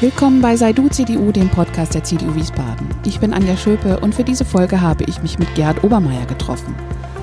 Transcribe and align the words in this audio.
Willkommen 0.00 0.40
bei 0.40 0.54
Sei 0.54 0.72
du 0.72 0.88
CDU, 0.88 1.32
dem 1.32 1.48
Podcast 1.48 1.92
der 1.92 2.04
CDU 2.04 2.32
Wiesbaden. 2.36 2.88
Ich 3.04 3.18
bin 3.18 3.34
Anja 3.34 3.56
Schöpe 3.56 3.98
und 3.98 4.14
für 4.14 4.22
diese 4.22 4.44
Folge 4.44 4.80
habe 4.80 5.02
ich 5.08 5.22
mich 5.22 5.40
mit 5.40 5.52
Gerhard 5.56 5.82
Obermeier 5.82 6.24
getroffen. 6.24 6.76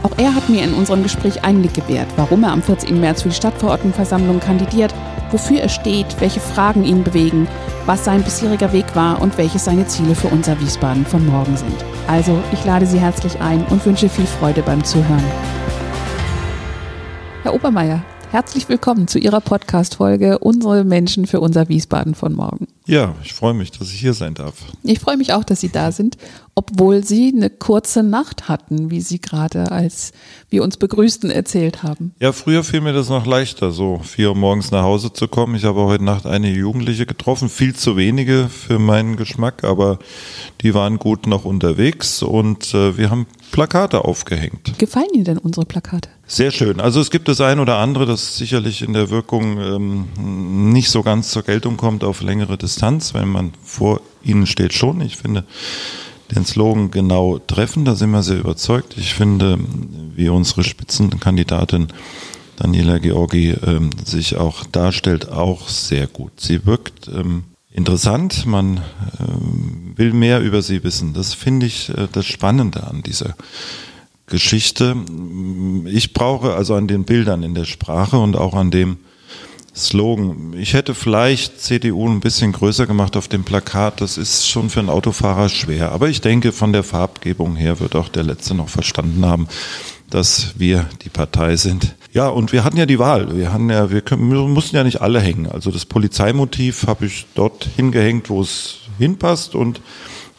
Auch 0.03 0.11
er 0.17 0.35
hat 0.35 0.49
mir 0.49 0.61
in 0.61 0.73
unserem 0.73 1.01
Gespräch 1.01 1.45
Einblick 1.45 1.73
gewährt, 1.73 2.09
warum 2.17 2.43
er 2.43 2.51
am 2.51 2.61
14. 2.61 2.99
März 2.99 3.21
für 3.21 3.29
die 3.29 3.35
Stadtverordnetenversammlung 3.35 4.41
kandidiert, 4.41 4.93
wofür 5.31 5.61
er 5.61 5.69
steht, 5.69 6.19
welche 6.19 6.41
Fragen 6.41 6.83
ihn 6.83 7.01
bewegen, 7.01 7.47
was 7.85 8.03
sein 8.03 8.21
bisheriger 8.23 8.73
Weg 8.73 8.93
war 8.93 9.21
und 9.21 9.37
welche 9.37 9.57
seine 9.57 9.87
Ziele 9.87 10.13
für 10.13 10.27
unser 10.27 10.59
Wiesbaden 10.59 11.05
von 11.05 11.25
morgen 11.25 11.55
sind. 11.55 11.85
Also, 12.07 12.37
ich 12.51 12.65
lade 12.65 12.85
Sie 12.85 12.99
herzlich 12.99 13.39
ein 13.39 13.63
und 13.67 13.85
wünsche 13.85 14.09
viel 14.09 14.25
Freude 14.25 14.61
beim 14.63 14.83
Zuhören. 14.83 15.23
Herr 17.43 17.53
Obermeier, 17.53 18.01
herzlich 18.35 18.67
willkommen 18.67 19.07
zu 19.07 19.17
Ihrer 19.17 19.39
Podcast-Folge 19.39 20.39
Unsere 20.39 20.83
Menschen 20.83 21.25
für 21.25 21.39
unser 21.39 21.69
Wiesbaden 21.69 22.15
von 22.15 22.33
morgen. 22.33 22.67
Ja, 22.85 23.15
ich 23.23 23.33
freue 23.33 23.53
mich, 23.53 23.71
dass 23.71 23.93
ich 23.93 24.01
hier 24.01 24.13
sein 24.13 24.33
darf. 24.33 24.55
Ich 24.83 24.99
freue 24.99 25.15
mich 25.15 25.31
auch, 25.31 25.45
dass 25.45 25.61
Sie 25.61 25.69
da 25.69 25.93
sind, 25.93 26.17
obwohl 26.55 27.03
Sie 27.03 27.33
eine 27.35 27.49
kurze 27.49 28.01
Nacht 28.01 28.47
hatten, 28.47 28.89
wie 28.89 29.01
Sie 29.01 29.19
gerade, 29.19 29.71
als 29.71 30.13
wir 30.49 30.63
uns 30.63 30.77
begrüßten, 30.77 31.29
erzählt 31.29 31.83
haben. 31.83 32.13
Ja, 32.21 32.31
früher 32.31 32.63
fiel 32.63 32.79
mir 32.79 32.93
das 32.93 33.09
noch 33.09 33.25
leichter, 33.25 33.71
so 33.71 33.99
vier 33.99 34.29
Uhr 34.29 34.35
morgens 34.35 34.71
nach 34.71 34.83
Hause 34.83 35.11
zu 35.11 35.27
kommen. 35.27 35.55
Ich 35.55 35.65
habe 35.65 35.81
heute 35.81 36.05
Nacht 36.05 36.25
einige 36.25 36.57
Jugendliche 36.57 37.05
getroffen, 37.05 37.49
viel 37.49 37.75
zu 37.75 37.97
wenige 37.97 38.47
für 38.47 38.79
meinen 38.79 39.17
Geschmack, 39.17 39.65
aber 39.65 39.99
die 40.61 40.73
waren 40.73 40.97
gut 40.97 41.27
noch 41.27 41.43
unterwegs 41.43 42.23
und 42.23 42.73
äh, 42.73 42.97
wir 42.97 43.09
haben 43.09 43.27
Plakate 43.51 44.05
aufgehängt. 44.05 44.79
Gefallen 44.79 45.13
Ihnen 45.13 45.25
denn 45.25 45.37
unsere 45.37 45.65
Plakate? 45.65 46.07
Sehr 46.25 46.51
schön. 46.51 46.79
Also 46.79 47.01
es 47.01 47.11
gibt 47.11 47.27
das 47.27 47.41
ein 47.41 47.59
oder 47.59 47.77
andere, 47.77 48.05
das 48.05 48.37
sicherlich 48.37 48.81
in 48.81 48.93
der 48.93 49.09
Wirkung 49.09 49.59
ähm, 49.59 50.71
nicht 50.71 50.89
so 50.89 51.03
ganz 51.03 51.31
zur 51.31 51.43
Geltung 51.43 51.75
kommt 51.75 52.05
auf 52.05 52.21
längere 52.21 52.57
Distanz, 52.57 53.13
wenn 53.13 53.27
man 53.27 53.51
vor 53.61 53.99
ihnen 54.23 54.47
steht 54.47 54.73
schon. 54.73 55.01
Ich 55.01 55.17
finde 55.17 55.43
den 56.33 56.45
Slogan 56.45 56.91
genau 56.91 57.39
treffen, 57.39 57.85
da 57.85 57.95
sind 57.95 58.11
wir 58.11 58.23
sehr 58.23 58.39
überzeugt. 58.39 58.95
Ich 58.97 59.13
finde, 59.13 59.59
wie 60.15 60.29
unsere 60.29 60.63
Spitzenkandidatin 60.63 61.87
Daniela 62.55 62.99
Georgi 62.99 63.51
ähm, 63.51 63.89
sich 64.03 64.37
auch 64.37 64.63
darstellt, 64.65 65.29
auch 65.29 65.67
sehr 65.67 66.07
gut. 66.07 66.39
Sie 66.39 66.65
wirkt 66.65 67.09
ähm, 67.09 67.43
interessant, 67.71 68.45
man 68.45 68.81
ähm, 69.19 69.93
will 69.95 70.13
mehr 70.13 70.41
über 70.41 70.61
sie 70.61 70.83
wissen. 70.83 71.13
Das 71.13 71.33
finde 71.33 71.65
ich 71.65 71.89
äh, 71.89 72.07
das 72.11 72.25
Spannende 72.25 72.87
an 72.87 73.03
dieser 73.03 73.35
Geschichte. 74.27 74.95
Ich 75.85 76.13
brauche 76.13 76.53
also 76.53 76.75
an 76.75 76.87
den 76.87 77.03
Bildern 77.03 77.43
in 77.43 77.53
der 77.53 77.65
Sprache 77.65 78.17
und 78.17 78.35
auch 78.35 78.53
an 78.55 78.71
dem 78.71 78.97
Slogan. 79.75 80.55
Ich 80.57 80.73
hätte 80.73 80.95
vielleicht 80.95 81.59
CDU 81.59 82.07
ein 82.07 82.21
bisschen 82.21 82.53
größer 82.53 82.87
gemacht 82.87 83.17
auf 83.17 83.27
dem 83.27 83.43
Plakat. 83.43 83.99
Das 83.99 84.17
ist 84.17 84.47
schon 84.47 84.69
für 84.69 84.79
einen 84.79 84.89
Autofahrer 84.89 85.49
schwer. 85.49 85.91
Aber 85.91 86.07
ich 86.07 86.21
denke, 86.21 86.53
von 86.53 86.71
der 86.71 86.83
Farbgebung 86.83 87.55
her 87.57 87.79
wird 87.81 87.95
auch 87.95 88.07
der 88.07 88.23
Letzte 88.23 88.55
noch 88.55 88.69
verstanden 88.69 89.25
haben, 89.25 89.47
dass 90.09 90.57
wir 90.57 90.87
die 91.03 91.09
Partei 91.09 91.57
sind. 91.57 91.95
Ja, 92.13 92.29
und 92.29 92.53
wir 92.53 92.63
hatten 92.63 92.77
ja 92.77 92.85
die 92.85 92.99
Wahl. 92.99 93.35
Wir 93.35 93.51
hatten 93.51 93.69
ja, 93.69 93.91
wir, 93.91 94.01
können, 94.01 94.31
wir 94.31 94.39
mussten 94.43 94.77
ja 94.77 94.85
nicht 94.85 95.01
alle 95.01 95.19
hängen. 95.19 95.47
Also 95.47 95.71
das 95.71 95.85
Polizeimotiv 95.85 96.87
habe 96.87 97.07
ich 97.07 97.25
dort 97.35 97.67
hingehängt, 97.75 98.29
wo 98.29 98.41
es 98.41 98.77
hinpasst 98.97 99.55
und 99.55 99.81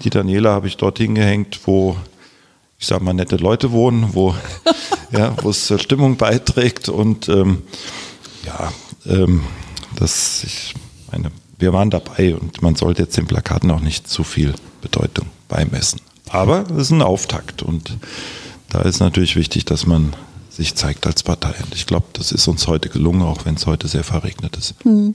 die 0.03 0.11
Daniela 0.11 0.53
habe 0.53 0.69
ich 0.69 0.79
dort 0.79 0.97
hingehängt, 0.97 1.61
wo 1.67 1.97
ich 2.79 2.87
sag 2.87 3.03
mal 3.03 3.13
nette 3.13 3.37
Leute 3.37 3.73
wohnen, 3.73 4.11
wo 4.13 4.35
ja, 5.11 5.35
wo 5.43 5.51
es 5.51 5.67
zur 5.67 5.79
Stimmung 5.79 6.17
beiträgt 6.17 6.89
und 6.89 7.29
ähm, 7.29 7.63
ja, 8.47 8.73
ähm, 9.09 9.43
das 9.97 10.45
ich 10.45 10.75
meine, 11.11 11.31
wir 11.59 11.73
waren 11.73 11.91
dabei 11.91 12.37
und 12.37 12.63
man 12.63 12.77
sollte 12.77 13.03
jetzt 13.03 13.17
den 13.17 13.27
Plakaten 13.27 13.71
auch 13.71 13.81
nicht 13.81 14.09
zu 14.09 14.25
viel 14.25 14.55
Bedeutung 14.83 15.27
beimessen. 15.49 16.01
Aber 16.29 16.65
es 16.71 16.77
ist 16.77 16.91
ein 16.91 17.03
Auftakt 17.03 17.63
und 17.63 17.97
da 18.69 18.83
ist 18.83 19.01
natürlich 19.01 19.37
wichtig, 19.37 19.65
dass 19.65 19.87
man 19.87 20.15
sich 20.51 20.75
zeigt 20.75 21.07
als 21.07 21.23
Partei. 21.23 21.55
Und 21.63 21.75
ich 21.75 21.87
glaube, 21.87 22.07
das 22.15 22.33
ist 22.33 22.49
uns 22.49 22.67
heute 22.67 22.89
gelungen, 22.89 23.23
auch 23.23 23.45
wenn 23.45 23.55
es 23.55 23.67
heute 23.67 23.89
sehr 23.89 24.05
verregnet 24.05 24.57
ist. 24.57 24.75
Hm. 24.83 25.15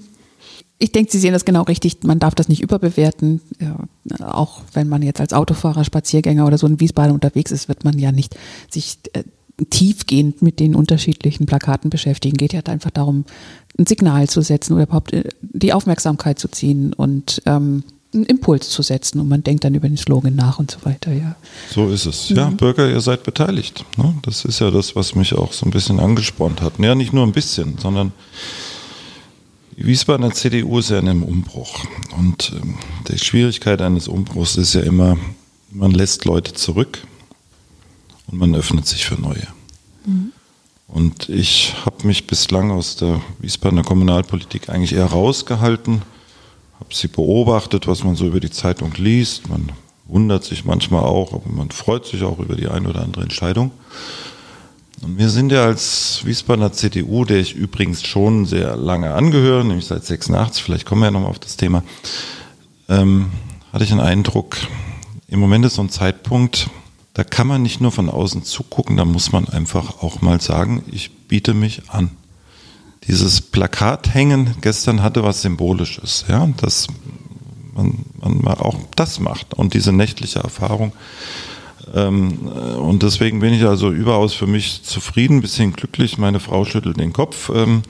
Ich 0.77 0.91
denke, 0.91 1.11
Sie 1.11 1.19
sehen 1.19 1.33
das 1.33 1.45
genau 1.45 1.61
richtig. 1.63 2.03
Man 2.03 2.17
darf 2.17 2.33
das 2.33 2.49
nicht 2.49 2.61
überbewerten. 2.61 3.39
Ja, 3.59 3.75
auch 4.25 4.61
wenn 4.73 4.89
man 4.89 5.03
jetzt 5.03 5.21
als 5.21 5.31
Autofahrer, 5.31 5.83
Spaziergänger 5.83 6.47
oder 6.47 6.57
so 6.57 6.65
in 6.65 6.79
Wiesbaden 6.79 7.13
unterwegs 7.13 7.51
ist, 7.51 7.67
wird 7.67 7.83
man 7.83 7.99
ja 7.99 8.11
nicht 8.11 8.35
sich 8.67 8.97
äh, 9.13 9.23
tiefgehend 9.69 10.41
mit 10.41 10.59
den 10.59 10.75
unterschiedlichen 10.75 11.45
Plakaten 11.45 11.89
beschäftigen. 11.89 12.37
Geht 12.37 12.53
ja 12.53 12.61
einfach 12.65 12.91
darum, 12.91 13.25
ein 13.77 13.85
Signal 13.85 14.29
zu 14.29 14.41
setzen 14.41 14.73
oder 14.73 14.83
überhaupt 14.83 15.13
äh, 15.13 15.29
die 15.41 15.73
Aufmerksamkeit 15.73 16.39
zu 16.39 16.47
ziehen 16.47 16.93
und 16.93 17.41
ähm, 17.45 17.83
einen 18.13 18.25
Impuls 18.25 18.69
zu 18.69 18.81
setzen 18.81 19.19
und 19.19 19.29
man 19.29 19.43
denkt 19.43 19.63
dann 19.63 19.73
über 19.73 19.87
den 19.87 19.97
Slogan 19.97 20.35
nach 20.35 20.59
und 20.59 20.69
so 20.69 20.79
weiter, 20.83 21.13
ja. 21.13 21.35
So 21.69 21.87
ist 21.89 22.05
es. 22.05 22.29
Ja, 22.29 22.49
mhm. 22.49 22.57
Bürger, 22.57 22.89
ihr 22.89 22.99
seid 22.99 23.23
beteiligt. 23.23 23.85
Ne? 23.97 24.13
Das 24.23 24.43
ist 24.43 24.59
ja 24.59 24.69
das, 24.69 24.95
was 24.95 25.15
mich 25.15 25.33
auch 25.33 25.53
so 25.53 25.65
ein 25.65 25.71
bisschen 25.71 25.99
angespornt 25.99 26.61
hat. 26.61 26.73
Ja, 26.79 26.93
nicht 26.93 27.13
nur 27.13 27.25
ein 27.25 27.31
bisschen, 27.31 27.77
sondern 27.77 28.11
die 29.77 29.85
Wiesbadener 29.85 30.31
CDU 30.31 30.79
ist 30.79 30.89
ja 30.89 30.99
in 30.99 31.07
einem 31.07 31.23
Umbruch. 31.23 31.85
Und 32.17 32.51
ähm, 32.61 32.75
die 33.07 33.17
Schwierigkeit 33.17 33.81
eines 33.81 34.09
Umbruchs 34.09 34.57
ist 34.57 34.73
ja 34.73 34.81
immer, 34.81 35.17
man 35.71 35.91
lässt 35.91 36.25
Leute 36.25 36.53
zurück 36.53 36.99
und 38.31 38.37
man 38.37 38.55
öffnet 38.55 38.87
sich 38.87 39.05
für 39.05 39.19
neue. 39.19 39.47
Mhm. 40.05 40.31
Und 40.87 41.29
ich 41.29 41.73
habe 41.85 42.05
mich 42.05 42.27
bislang 42.27 42.71
aus 42.71 42.97
der 42.97 43.21
Wiesbadener 43.39 43.83
Kommunalpolitik 43.83 44.69
eigentlich 44.69 44.93
eher 44.93 45.05
rausgehalten, 45.05 46.01
habe 46.79 46.93
sie 46.93 47.07
beobachtet, 47.07 47.87
was 47.87 48.03
man 48.03 48.15
so 48.15 48.27
über 48.27 48.39
die 48.39 48.49
Zeitung 48.49 48.93
liest. 48.97 49.47
Man 49.47 49.71
wundert 50.05 50.43
sich 50.43 50.65
manchmal 50.65 51.03
auch, 51.03 51.33
aber 51.33 51.49
man 51.49 51.71
freut 51.71 52.05
sich 52.05 52.23
auch 52.23 52.39
über 52.39 52.55
die 52.55 52.67
eine 52.67 52.89
oder 52.89 53.03
andere 53.03 53.23
Entscheidung. 53.23 53.71
Und 55.01 55.17
wir 55.17 55.29
sind 55.29 55.51
ja 55.51 55.65
als 55.65 56.21
Wiesbadener 56.25 56.73
CDU, 56.73 57.25
der 57.25 57.39
ich 57.39 57.55
übrigens 57.55 58.03
schon 58.03 58.45
sehr 58.45 58.75
lange 58.75 59.13
angehöre, 59.13 59.63
nämlich 59.63 59.85
seit 59.85 60.05
86, 60.05 60.61
vielleicht 60.61 60.85
kommen 60.85 61.01
wir 61.01 61.05
ja 61.05 61.11
nochmal 61.11 61.29
auf 61.29 61.39
das 61.39 61.57
Thema, 61.57 61.83
ähm, 62.87 63.31
hatte 63.71 63.83
ich 63.83 63.89
den 63.89 64.01
Eindruck, 64.01 64.57
im 65.27 65.39
Moment 65.39 65.65
ist 65.65 65.75
so 65.75 65.81
ein 65.81 65.89
Zeitpunkt, 65.89 66.69
da 67.13 67.23
kann 67.23 67.47
man 67.47 67.61
nicht 67.61 67.81
nur 67.81 67.91
von 67.91 68.09
außen 68.09 68.43
zugucken, 68.43 68.97
da 68.97 69.05
muss 69.05 69.31
man 69.31 69.47
einfach 69.47 70.01
auch 70.01 70.21
mal 70.21 70.39
sagen, 70.39 70.83
ich 70.91 71.11
biete 71.27 71.53
mich 71.53 71.89
an. 71.89 72.11
Dieses 73.07 73.41
Plakat 73.41 74.13
hängen 74.13 74.55
gestern 74.61 75.01
hatte 75.01 75.23
was 75.23 75.41
Symbolisches, 75.41 76.25
ja, 76.29 76.47
dass 76.57 76.87
man, 77.73 78.05
man 78.19 78.47
auch 78.47 78.77
das 78.95 79.19
macht 79.19 79.53
und 79.53 79.73
diese 79.73 79.91
nächtliche 79.91 80.39
Erfahrung. 80.39 80.93
Ähm, 81.93 82.47
und 82.47 83.03
deswegen 83.03 83.39
bin 83.39 83.53
ich 83.53 83.63
also 83.65 83.91
überaus 83.91 84.33
für 84.33 84.47
mich 84.47 84.83
zufrieden, 84.83 85.37
ein 85.37 85.41
bisschen 85.41 85.73
glücklich. 85.73 86.17
Meine 86.17 86.39
Frau 86.39 86.65
schüttelt 86.65 86.99
den 86.99 87.13
Kopf 87.13 87.51
ähm, 87.53 87.81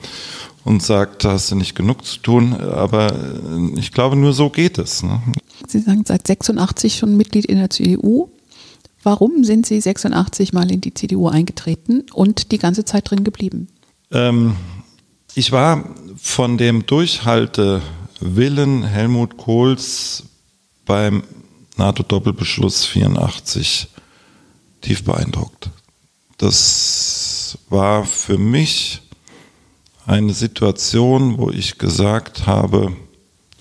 und 0.64 0.82
sagt, 0.82 1.24
da 1.24 1.32
hast 1.32 1.50
du 1.50 1.56
nicht 1.56 1.74
genug 1.74 2.04
zu 2.04 2.18
tun. 2.18 2.54
Aber 2.54 3.12
äh, 3.12 3.78
ich 3.78 3.92
glaube, 3.92 4.16
nur 4.16 4.32
so 4.32 4.50
geht 4.50 4.78
es. 4.78 5.02
Ne? 5.02 5.20
Sie 5.66 5.80
sagen 5.80 6.04
seit 6.06 6.26
86 6.26 6.96
schon 6.96 7.16
Mitglied 7.16 7.46
in 7.46 7.58
der 7.58 7.70
CDU. 7.70 8.30
Warum 9.02 9.44
sind 9.44 9.66
Sie 9.66 9.80
86 9.80 10.52
Mal 10.52 10.70
in 10.70 10.80
die 10.80 10.94
CDU 10.94 11.28
eingetreten 11.28 12.04
und 12.12 12.52
die 12.52 12.58
ganze 12.58 12.84
Zeit 12.84 13.10
drin 13.10 13.24
geblieben? 13.24 13.68
Ähm, 14.12 14.56
ich 15.34 15.50
war 15.50 15.84
von 16.16 16.58
dem 16.58 16.86
Durchhaltewillen 16.86 18.84
Helmut 18.84 19.36
Kohls 19.36 20.24
beim 20.84 21.24
NATO-Doppelbeschluss 21.76 22.84
84 22.84 23.88
tief 24.82 25.04
beeindruckt. 25.04 25.70
Das 26.38 27.58
war 27.68 28.04
für 28.04 28.38
mich 28.38 29.00
eine 30.06 30.34
Situation, 30.34 31.38
wo 31.38 31.50
ich 31.50 31.78
gesagt 31.78 32.46
habe, 32.46 32.96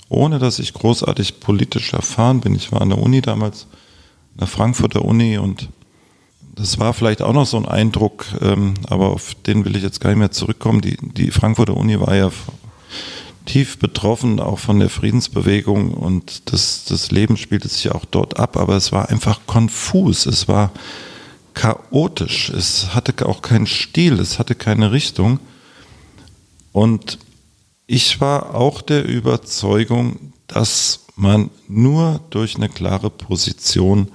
ohne 0.09 0.39
dass 0.39 0.59
ich 0.59 0.73
großartig 0.73 1.39
politisch 1.39 1.94
erfahren 1.94 2.41
bin, 2.41 2.55
ich 2.55 2.71
war 2.71 2.81
an 2.81 2.89
der 2.89 2.97
Uni 2.97 3.21
damals, 3.21 3.67
der 4.39 4.48
Frankfurter 4.48 5.04
Uni 5.04 5.38
und 5.38 5.69
das 6.56 6.80
war 6.80 6.94
vielleicht 6.94 7.22
auch 7.22 7.33
noch 7.33 7.45
so 7.45 7.57
ein 7.57 7.68
Eindruck, 7.68 8.25
ähm, 8.42 8.74
aber 8.88 9.10
auf 9.10 9.36
den 9.36 9.66
will 9.66 9.75
ich 9.75 9.83
jetzt 9.83 10.01
gar 10.01 10.10
nicht 10.10 10.19
mehr 10.19 10.31
zurückkommen. 10.31 10.81
Die, 10.81 10.98
die 10.98 11.31
Frankfurter 11.31 11.78
Uni 11.78 12.00
war 12.00 12.16
ja 12.16 12.30
tief 13.45 13.80
betroffen, 13.80 14.39
auch 14.39 14.60
von 14.60 14.80
der 14.80 14.89
Friedensbewegung 14.89 15.94
und 15.94 16.51
das, 16.51 16.86
das 16.86 17.12
Leben 17.12 17.38
spielte 17.38 17.68
sich 17.68 17.92
auch 17.92 18.06
dort 18.06 18.39
ab, 18.39 18.57
aber 18.57 18.75
es 18.75 18.92
war 18.92 19.10
einfach 19.10 19.42
konfus, 19.48 20.25
es 20.25 20.48
war 20.48 20.72
chaotisch, 21.54 22.50
es 22.50 22.94
hatte 22.94 23.25
auch 23.25 23.42
keinen 23.42 23.68
Stil, 23.68 24.19
es 24.19 24.38
hatte 24.38 24.56
keine 24.56 24.92
Richtung 24.92 25.39
und 26.72 27.18
ich 27.88 28.22
war 28.22 28.56
auch 28.56 28.81
der 28.81 29.06
Überzeugung, 29.06 30.33
dass 30.48 31.07
man 31.21 31.51
nur 31.68 32.19
durch 32.31 32.56
eine 32.56 32.68
klare 32.68 33.12
Position 33.12 34.07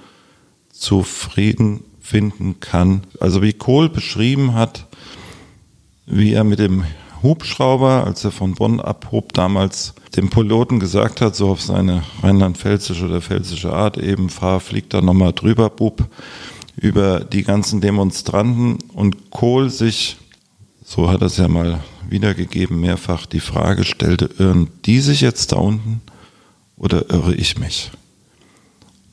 zu 0.69 1.03
Frieden 1.03 1.79
finden 2.01 2.59
kann. 2.59 3.03
Also 3.19 3.41
wie 3.41 3.53
Kohl 3.53 3.89
beschrieben 3.89 4.53
hat, 4.53 4.85
wie 6.05 6.33
er 6.33 6.43
mit 6.43 6.59
dem 6.59 6.83
Hubschrauber, 7.23 8.05
als 8.05 8.23
er 8.25 8.31
von 8.31 8.53
Bonn 8.55 8.79
abhob, 8.79 9.33
damals 9.33 9.93
dem 10.15 10.29
Piloten 10.29 10.79
gesagt 10.79 11.21
hat, 11.21 11.35
so 11.35 11.49
auf 11.49 11.61
seine 11.61 12.03
rheinland-pfälzische 12.21 13.05
oder 13.05 13.21
pfälzische 13.21 13.73
Art 13.73 13.97
eben, 13.97 14.29
fahr, 14.29 14.59
flieg 14.59 14.89
da 14.89 15.01
nochmal 15.01 15.33
drüber, 15.33 15.69
Bub, 15.69 16.05
über 16.75 17.21
die 17.21 17.43
ganzen 17.43 17.81
Demonstranten 17.81 18.79
und 18.93 19.31
Kohl 19.31 19.69
sich, 19.69 20.17
so 20.83 21.09
hat 21.09 21.21
er 21.21 21.27
es 21.27 21.37
ja 21.37 21.47
mal 21.47 21.79
wiedergegeben, 22.07 22.79
mehrfach 22.79 23.25
die 23.25 23.39
Frage 23.39 23.83
stellte, 23.83 24.29
irren 24.37 24.67
die 24.85 24.99
sich 24.99 25.21
jetzt 25.21 25.53
da 25.53 25.55
unten 25.55 26.01
oder 26.77 27.09
irre 27.09 27.35
ich 27.35 27.57
mich? 27.57 27.91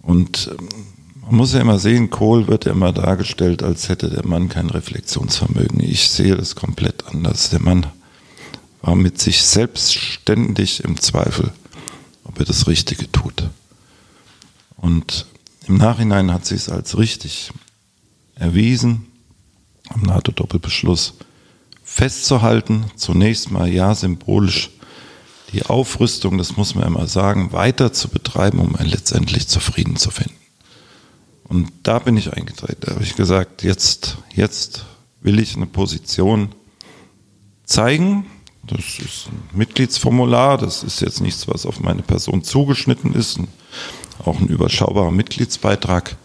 Und 0.03 0.51
ähm, 0.59 0.69
man 1.23 1.37
muss 1.37 1.55
ja 1.55 1.61
immer 1.61 1.79
sehen, 1.79 2.11
Kohl 2.11 2.49
wird 2.49 2.67
ja 2.67 2.73
immer 2.73 2.93
dargestellt, 2.93 3.63
als 3.63 3.89
hätte 3.89 4.11
der 4.11 4.27
Mann 4.27 4.49
kein 4.51 4.69
Reflexionsvermögen. 4.69 5.81
Ich 5.81 6.11
sehe 6.11 6.37
das 6.37 6.55
komplett 6.55 7.07
anders. 7.07 7.49
Der 7.49 7.63
Mann 7.63 7.87
war 8.83 8.95
mit 8.95 9.19
sich 9.19 9.43
selbstständig 9.43 10.85
im 10.85 11.01
Zweifel, 11.01 11.53
ob 12.25 12.39
er 12.39 12.45
das 12.45 12.67
Richtige 12.67 13.11
tut. 13.11 13.49
Und 14.77 15.27
im 15.67 15.79
Nachhinein 15.79 16.31
hat 16.31 16.45
sie 16.45 16.57
es 16.57 16.69
als 16.69 16.99
richtig 16.99 17.51
erwiesen, 18.35 19.07
am 19.89 20.03
NATO-Doppelbeschluss 20.03 21.15
festzuhalten, 21.83 22.85
zunächst 22.97 23.51
mal 23.51 23.69
ja 23.69 23.95
symbolisch 23.95 24.71
die 25.55 25.65
Aufrüstung, 25.65 26.37
das 26.37 26.57
muss 26.57 26.75
man 26.75 26.87
immer 26.87 27.07
sagen, 27.07 27.53
weiter 27.53 27.93
zu 27.93 28.09
betreiben, 28.09 28.59
um 28.59 28.77
letztendlich 28.81 29.47
zufrieden 29.49 29.97
zu 29.97 30.11
finden. 30.11 30.35
Und 31.45 31.71
da 31.85 32.01
bin 32.01 32.17
ich 32.17 32.33
eingetreten. 32.33 32.81
Da 32.81 32.95
habe 32.95 33.05
ich 33.05 33.15
gesagt, 33.15 33.63
jetzt, 33.63 34.19
jetzt 34.35 34.85
will 35.21 35.39
ich 35.39 35.55
eine 35.57 35.67
Position 35.67 36.51
zeigen. 37.65 38.27
Das 38.67 38.81
ist 38.81 39.29
ein 39.29 39.57
Mitgliedsformular, 39.57 40.59
das 40.59 40.83
ist 40.83 41.01
jetzt 41.01 41.21
nichts, 41.21 41.47
was 41.47 41.67
auf 41.67 41.81
meine 41.81 42.03
Person 42.03 42.43
zugeschnitten 42.43 43.15
ist, 43.15 43.39
auch 44.25 44.41
ein 44.41 44.49
überschaubarer 44.49 45.11
Mitgliedsbeitrag. 45.11 46.17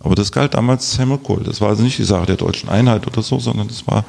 Aber 0.00 0.14
das 0.14 0.30
galt 0.30 0.54
damals 0.54 0.98
Helmut 0.98 1.24
Kohl. 1.24 1.42
Das 1.42 1.60
war 1.60 1.70
also 1.70 1.82
nicht 1.82 1.98
die 1.98 2.04
Sache 2.04 2.26
der 2.26 2.36
deutschen 2.36 2.68
Einheit 2.68 3.06
oder 3.06 3.22
so, 3.22 3.40
sondern 3.40 3.68
das 3.68 3.86
war 3.86 4.04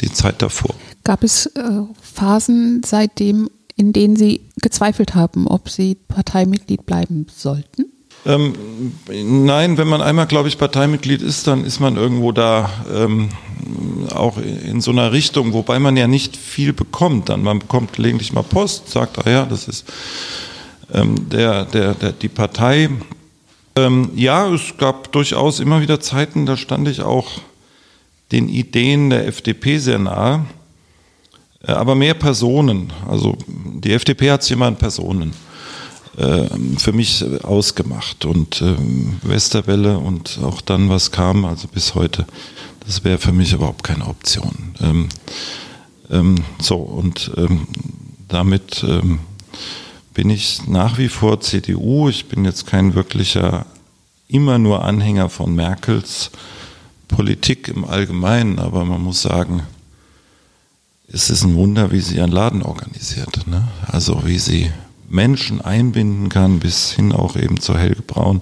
die 0.00 0.12
Zeit 0.12 0.42
davor. 0.42 0.74
Gab 1.04 1.22
es 1.22 1.46
äh, 1.46 1.82
Phasen 2.02 2.82
seitdem, 2.84 3.48
in 3.82 3.92
denen 3.92 4.14
Sie 4.14 4.42
gezweifelt 4.62 5.16
haben, 5.16 5.48
ob 5.48 5.68
Sie 5.68 5.96
Parteimitglied 5.96 6.86
bleiben 6.86 7.26
sollten? 7.34 7.86
Ähm, 8.24 8.54
nein, 9.08 9.76
wenn 9.76 9.88
man 9.88 10.00
einmal, 10.00 10.28
glaube 10.28 10.46
ich, 10.46 10.56
Parteimitglied 10.56 11.20
ist, 11.20 11.48
dann 11.48 11.64
ist 11.64 11.80
man 11.80 11.96
irgendwo 11.96 12.30
da 12.30 12.70
ähm, 12.94 13.30
auch 14.14 14.38
in 14.38 14.80
so 14.80 14.92
einer 14.92 15.10
Richtung, 15.10 15.52
wobei 15.52 15.80
man 15.80 15.96
ja 15.96 16.06
nicht 16.06 16.36
viel 16.36 16.72
bekommt. 16.72 17.28
Dann 17.28 17.42
man 17.42 17.58
bekommt 17.58 17.94
gelegentlich 17.94 18.32
mal 18.32 18.44
Post, 18.44 18.88
sagt, 18.88 19.26
ah 19.26 19.28
ja, 19.28 19.46
das 19.46 19.66
ist 19.66 19.84
ähm, 20.92 21.28
der, 21.28 21.64
der, 21.64 21.94
der, 21.94 22.12
die 22.12 22.28
Partei. 22.28 22.88
Ähm, 23.74 24.10
ja, 24.14 24.48
es 24.54 24.76
gab 24.78 25.10
durchaus 25.10 25.58
immer 25.58 25.80
wieder 25.80 25.98
Zeiten, 25.98 26.46
da 26.46 26.56
stand 26.56 26.86
ich 26.86 27.00
auch 27.00 27.40
den 28.30 28.48
Ideen 28.48 29.10
der 29.10 29.26
FDP 29.26 29.78
sehr 29.78 29.98
nahe, 29.98 30.44
aber 31.66 31.94
mehr 31.94 32.14
Personen. 32.14 32.92
Also 33.08 33.36
die 33.46 33.92
FDP 33.92 34.30
hat 34.30 34.42
sich 34.42 34.52
immer 34.52 34.66
an 34.66 34.76
Personen 34.76 35.32
äh, 36.16 36.48
für 36.78 36.92
mich 36.92 37.24
ausgemacht. 37.42 38.24
Und 38.24 38.60
ähm, 38.62 39.20
Westerwelle 39.22 39.98
und 39.98 40.40
auch 40.42 40.60
dann, 40.60 40.88
was 40.88 41.10
kam, 41.10 41.44
also 41.44 41.68
bis 41.68 41.94
heute, 41.94 42.26
das 42.86 43.04
wäre 43.04 43.18
für 43.18 43.32
mich 43.32 43.52
überhaupt 43.52 43.84
keine 43.84 44.06
Option. 44.06 44.74
Ähm, 44.80 45.08
ähm, 46.10 46.36
so, 46.60 46.76
und 46.76 47.30
ähm, 47.36 47.66
damit 48.28 48.84
ähm, 48.86 49.20
bin 50.14 50.30
ich 50.30 50.66
nach 50.66 50.98
wie 50.98 51.08
vor 51.08 51.40
CDU. 51.40 52.08
Ich 52.08 52.26
bin 52.26 52.44
jetzt 52.44 52.66
kein 52.66 52.94
wirklicher, 52.94 53.66
immer 54.28 54.58
nur 54.58 54.84
Anhänger 54.84 55.28
von 55.28 55.54
Merkels 55.54 56.30
Politik 57.08 57.68
im 57.68 57.84
Allgemeinen, 57.84 58.58
aber 58.58 58.84
man 58.84 59.02
muss 59.02 59.22
sagen, 59.22 59.62
es 61.12 61.28
ist 61.28 61.44
ein 61.44 61.54
Wunder, 61.54 61.92
wie 61.92 62.00
sie 62.00 62.16
ihren 62.16 62.32
Laden 62.32 62.62
organisiert. 62.62 63.46
Ne? 63.46 63.68
Also 63.86 64.26
wie 64.26 64.38
sie 64.38 64.70
Menschen 65.08 65.60
einbinden 65.60 66.30
kann, 66.30 66.58
bis 66.58 66.92
hin 66.92 67.12
auch 67.12 67.36
eben 67.36 67.60
zu 67.60 67.76
Helge 67.76 68.02
Braun 68.02 68.40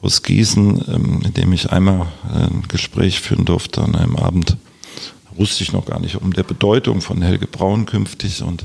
aus 0.00 0.22
Gießen, 0.22 0.84
ähm, 0.88 1.22
in 1.24 1.34
dem 1.34 1.52
ich 1.52 1.70
einmal 1.70 2.06
äh, 2.32 2.44
ein 2.44 2.64
Gespräch 2.68 3.20
führen 3.20 3.44
durfte 3.44 3.82
an 3.82 3.94
einem 3.94 4.16
Abend. 4.16 4.56
Wusste 5.34 5.62
ich 5.62 5.72
noch 5.72 5.84
gar 5.84 6.00
nicht 6.00 6.16
um 6.16 6.32
der 6.32 6.42
Bedeutung 6.42 7.00
von 7.00 7.22
Helge 7.22 7.46
Braun 7.46 7.86
künftig 7.86 8.42
und 8.42 8.64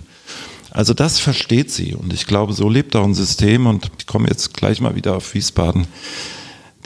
also 0.71 0.95
das 0.95 1.19
versteht 1.19 1.69
sie 1.69 1.93
und 1.93 2.11
ich 2.13 2.25
glaube, 2.25 2.53
so 2.53 2.67
lebt 2.67 2.95
auch 2.95 3.03
ein 3.03 3.13
System 3.13 3.67
und 3.67 3.91
ich 3.99 4.07
komme 4.07 4.27
jetzt 4.27 4.55
gleich 4.55 4.81
mal 4.81 4.95
wieder 4.95 5.15
auf 5.15 5.35
Wiesbaden. 5.35 5.85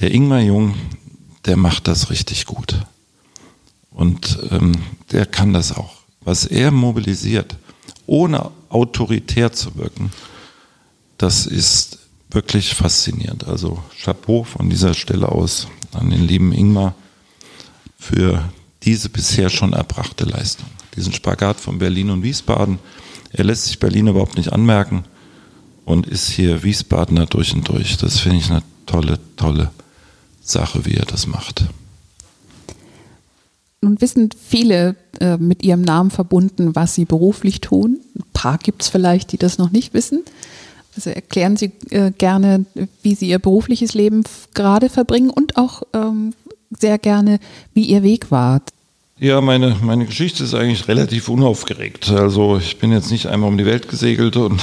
Der 0.02 0.14
Ingmar 0.14 0.42
Jung, 0.42 0.74
der 1.46 1.56
macht 1.56 1.88
das 1.88 2.10
richtig 2.10 2.46
gut 2.46 2.76
und 3.92 4.40
ähm, 4.52 4.74
der 5.14 5.26
kann 5.26 5.54
das 5.54 5.72
auch. 5.72 5.97
Was 6.28 6.44
er 6.46 6.72
mobilisiert, 6.72 7.56
ohne 8.06 8.52
autoritär 8.68 9.54
zu 9.54 9.78
wirken, 9.78 10.12
das 11.18 11.46
ist 11.46 12.00
wirklich 12.30 12.76
faszinierend. 12.76 13.48
Also 13.48 13.82
Chapeau 14.04 14.44
von 14.44 14.70
dieser 14.70 14.94
Stelle 14.94 15.30
aus 15.30 15.70
an 15.94 16.10
den 16.10 16.28
lieben 16.28 16.52
Ingmar 16.52 16.96
für 17.98 18.44
diese 18.84 19.08
bisher 19.08 19.50
schon 19.50 19.72
erbrachte 19.72 20.26
Leistung. 20.26 20.68
Diesen 20.98 21.14
Spagat 21.14 21.62
von 21.62 21.78
Berlin 21.78 22.10
und 22.10 22.24
Wiesbaden. 22.24 22.80
Er 23.32 23.46
lässt 23.46 23.64
sich 23.64 23.80
Berlin 23.80 24.08
überhaupt 24.08 24.36
nicht 24.36 24.52
anmerken 24.52 25.06
und 25.86 26.08
ist 26.08 26.28
hier 26.28 26.62
Wiesbadener 26.62 27.28
durch 27.28 27.54
und 27.54 27.70
durch. 27.70 27.96
Das 27.96 28.20
finde 28.20 28.40
ich 28.40 28.50
eine 28.50 28.64
tolle, 28.86 29.18
tolle 29.38 29.72
Sache, 30.42 30.86
wie 30.86 30.96
er 30.96 31.06
das 31.06 31.26
macht. 31.26 31.64
Nun 33.82 34.02
wissen 34.02 34.30
viele 34.32 34.96
äh, 35.20 35.38
mit 35.38 35.64
ihrem 35.64 35.82
Namen 35.82 36.10
verbunden, 36.10 36.76
was 36.76 36.96
sie 36.96 37.06
beruflich 37.06 37.62
tun. 37.62 38.00
Ein 38.16 38.24
paar 38.34 38.58
gibt 38.58 38.82
es 38.82 38.90
vielleicht, 38.90 39.32
die 39.32 39.38
das 39.38 39.58
noch 39.58 39.72
nicht 39.72 39.94
wissen. 39.94 40.24
Also 40.96 41.12
erklären 41.12 41.58
Sie 41.58 41.72
äh, 41.92 42.12
gerne, 42.12 42.66
wie 43.04 43.14
Sie 43.14 43.30
Ihr 43.30 43.38
berufliches 43.38 43.94
Leben 43.94 44.24
gerade 44.56 44.90
verbringen 44.90 45.30
und 45.30 45.56
auch 45.56 45.84
ähm, 45.94 46.34
sehr 46.72 46.98
gerne, 46.98 47.40
wie 47.76 47.84
Ihr 47.84 48.02
Weg 48.02 48.32
war. 48.32 48.62
Ja, 49.20 49.42
meine, 49.42 49.76
meine 49.82 50.06
Geschichte 50.06 50.44
ist 50.44 50.56
eigentlich 50.56 50.88
relativ 50.88 51.30
unaufgeregt. 51.30 52.10
Also 52.10 52.58
ich 52.58 52.78
bin 52.78 52.92
jetzt 52.92 53.12
nicht 53.12 53.28
einmal 53.28 53.50
um 53.50 53.58
die 53.58 53.66
Welt 53.66 53.90
gesegelt 53.90 54.38
und 54.38 54.60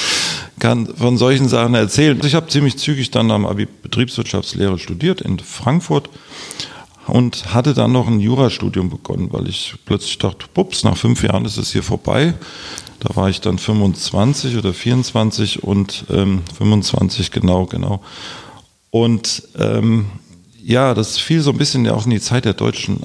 kann 0.58 0.86
von 0.86 1.18
solchen 1.18 1.48
Sachen 1.48 1.74
erzählen. 1.74 2.20
Ich 2.24 2.34
habe 2.34 2.48
ziemlich 2.48 2.78
zügig 2.78 3.10
dann 3.10 3.30
am 3.30 3.44
Abi 3.44 3.66
Betriebswirtschaftslehre 3.82 4.78
studiert 4.78 5.20
in 5.20 5.38
Frankfurt 5.38 6.08
und 7.06 7.54
hatte 7.54 7.74
dann 7.74 7.92
noch 7.92 8.08
ein 8.08 8.20
Jurastudium 8.20 8.90
begonnen, 8.90 9.28
weil 9.32 9.48
ich 9.48 9.74
plötzlich 9.84 10.18
dachte, 10.18 10.46
pups, 10.52 10.84
nach 10.84 10.96
fünf 10.96 11.22
Jahren 11.22 11.44
ist 11.44 11.56
es 11.56 11.72
hier 11.72 11.82
vorbei. 11.82 12.34
Da 13.00 13.14
war 13.14 13.28
ich 13.28 13.40
dann 13.40 13.58
25 13.58 14.56
oder 14.56 14.72
24 14.72 15.62
und 15.62 16.06
ähm, 16.10 16.42
25 16.56 17.30
genau, 17.30 17.66
genau. 17.66 18.02
Und 18.90 19.42
ähm, 19.58 20.06
ja, 20.62 20.94
das 20.94 21.18
fiel 21.18 21.42
so 21.42 21.50
ein 21.50 21.58
bisschen 21.58 21.84
ja 21.84 21.92
auch 21.92 22.06
in 22.06 22.10
die 22.10 22.20
Zeit 22.20 22.44
der 22.44 22.54
deutschen 22.54 23.02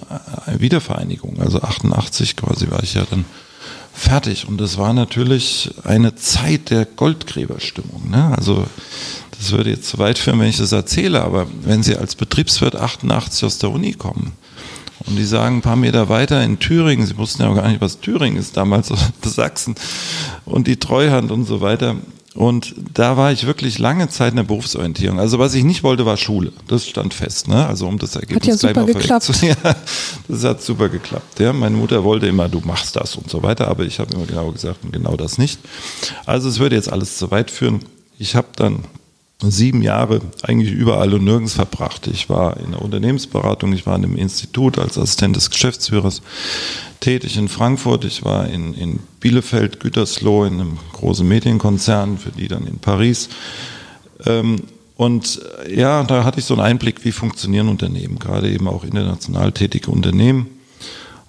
äh, 0.48 0.60
Wiedervereinigung. 0.60 1.40
Also 1.40 1.62
88 1.62 2.36
quasi 2.36 2.72
war 2.72 2.82
ich 2.82 2.96
ja 2.96 3.06
dann 3.10 3.26
fertig. 3.94 4.48
Und 4.48 4.60
das 4.60 4.78
war 4.78 4.94
natürlich 4.94 5.72
eine 5.84 6.16
Zeit 6.16 6.70
der 6.70 6.86
Goldgräberstimmung. 6.86 8.10
Ne? 8.10 8.34
Also 8.36 8.66
das 9.38 9.52
würde 9.52 9.72
jetzt 9.72 9.88
zu 9.90 9.98
weit 9.98 10.20
führen, 10.20 10.40
wenn 10.40 10.50
ich 10.50 10.58
das 10.58 10.72
erzähle, 10.72 11.24
aber 11.24 11.48
wenn 11.64 11.84
Sie 11.84 11.96
als 11.96 12.16
Betriebswirt 12.16 12.76
88 12.76 13.44
aus 13.44 13.58
der 13.58 13.72
Uni 13.72 13.94
kommen 13.94 14.34
und 15.08 15.16
die 15.16 15.26
sagen 15.26 15.58
ein 15.58 15.62
paar 15.62 15.76
Meter 15.76 16.10
weiter 16.10 16.44
in 16.44 16.60
Thüringen, 16.60 17.08
Sie 17.08 17.18
wussten 17.18 17.42
ja 17.42 17.50
auch 17.50 17.56
gar 17.56 17.68
nicht, 17.68 17.82
was 17.82 18.00
Thüringen 18.00 18.38
ist 18.38 18.56
damals, 18.56 18.92
Sachsen 19.24 19.76
und 20.46 20.68
die 20.68 20.78
Treuhand 20.78 21.32
und 21.32 21.46
so 21.46 21.62
weiter. 21.62 21.96
Und 22.34 22.76
da 22.94 23.18
war 23.18 23.34
ich 23.34 23.46
wirklich 23.46 23.78
lange 23.78 24.08
Zeit 24.08 24.32
in 24.32 24.38
der 24.38 24.44
Berufsorientierung. 24.44 25.20
Also 25.20 25.38
was 25.38 25.54
ich 25.54 25.66
nicht 25.66 25.84
wollte, 25.84 26.06
war 26.06 26.16
Schule. 26.16 26.54
Das 26.68 26.88
stand 26.88 27.14
fest. 27.14 27.50
Ne? 27.50 27.66
Also 27.66 27.88
um 27.88 27.98
das 28.00 28.16
Ergebnis 28.16 28.42
hat 28.42 28.48
ja 28.48 28.58
super 28.70 28.86
geklappt. 28.86 29.24
Zu, 29.24 29.34
ja, 29.46 29.56
das 30.30 30.44
hat 30.46 30.62
super 30.62 30.88
geklappt. 30.88 31.40
Ja? 31.42 31.52
Meine 31.52 31.76
Mutter 31.76 32.06
wollte 32.06 32.28
immer, 32.28 32.48
du 32.48 32.62
machst 32.62 32.96
das 32.96 33.18
und 33.18 33.30
so 33.30 33.44
weiter, 33.44 33.68
aber 33.68 33.84
ich 33.84 34.00
habe 34.00 34.14
immer 34.14 34.26
genau 34.26 34.50
gesagt, 34.52 34.80
genau 34.92 35.18
das 35.18 35.38
nicht. 35.38 35.60
Also 36.26 36.48
es 36.48 36.60
würde 36.60 36.76
jetzt 36.78 36.92
alles 36.92 37.18
zu 37.18 37.32
weit 37.32 37.52
führen. 37.52 37.82
Ich 38.18 38.36
habe 38.36 38.48
dann 38.56 38.86
sieben 39.50 39.82
Jahre 39.82 40.22
eigentlich 40.44 40.72
überall 40.72 41.14
und 41.14 41.24
nirgends 41.24 41.54
verbracht. 41.54 42.08
Ich 42.08 42.30
war 42.30 42.58
in 42.58 42.72
der 42.72 42.82
Unternehmensberatung, 42.82 43.74
ich 43.74 43.86
war 43.86 43.96
in 43.96 44.06
einem 44.06 44.18
Institut 44.18 44.78
als 44.78 44.98
Assistent 44.98 45.36
des 45.36 45.50
Geschäftsführers 45.50 46.22
tätig 47.00 47.38
in 47.38 47.48
Frankfurt, 47.48 48.06
ich 48.06 48.24
war 48.24 48.48
in, 48.48 48.74
in 48.76 49.00
Bielefeld, 49.20 49.80
Gütersloh, 49.80 50.46
in 50.46 50.60
einem 50.60 50.78
großen 50.94 51.28
Medienkonzern, 51.28 52.18
für 52.18 52.32
die 52.32 52.48
dann 52.48 52.68
in 52.68 52.78
Paris. 52.78 53.30
Ähm, 54.26 54.58
und 54.96 55.42
ja, 55.68 56.04
da 56.04 56.24
hatte 56.24 56.40
ich 56.40 56.46
so 56.46 56.54
einen 56.54 56.62
Einblick, 56.62 57.04
wie 57.04 57.12
funktionieren 57.12 57.70
Unternehmen, 57.70 58.20
gerade 58.20 58.52
eben 58.52 58.68
auch 58.68 58.84
international 58.84 59.52
tätige 59.52 59.90
Unternehmen. 59.90 60.48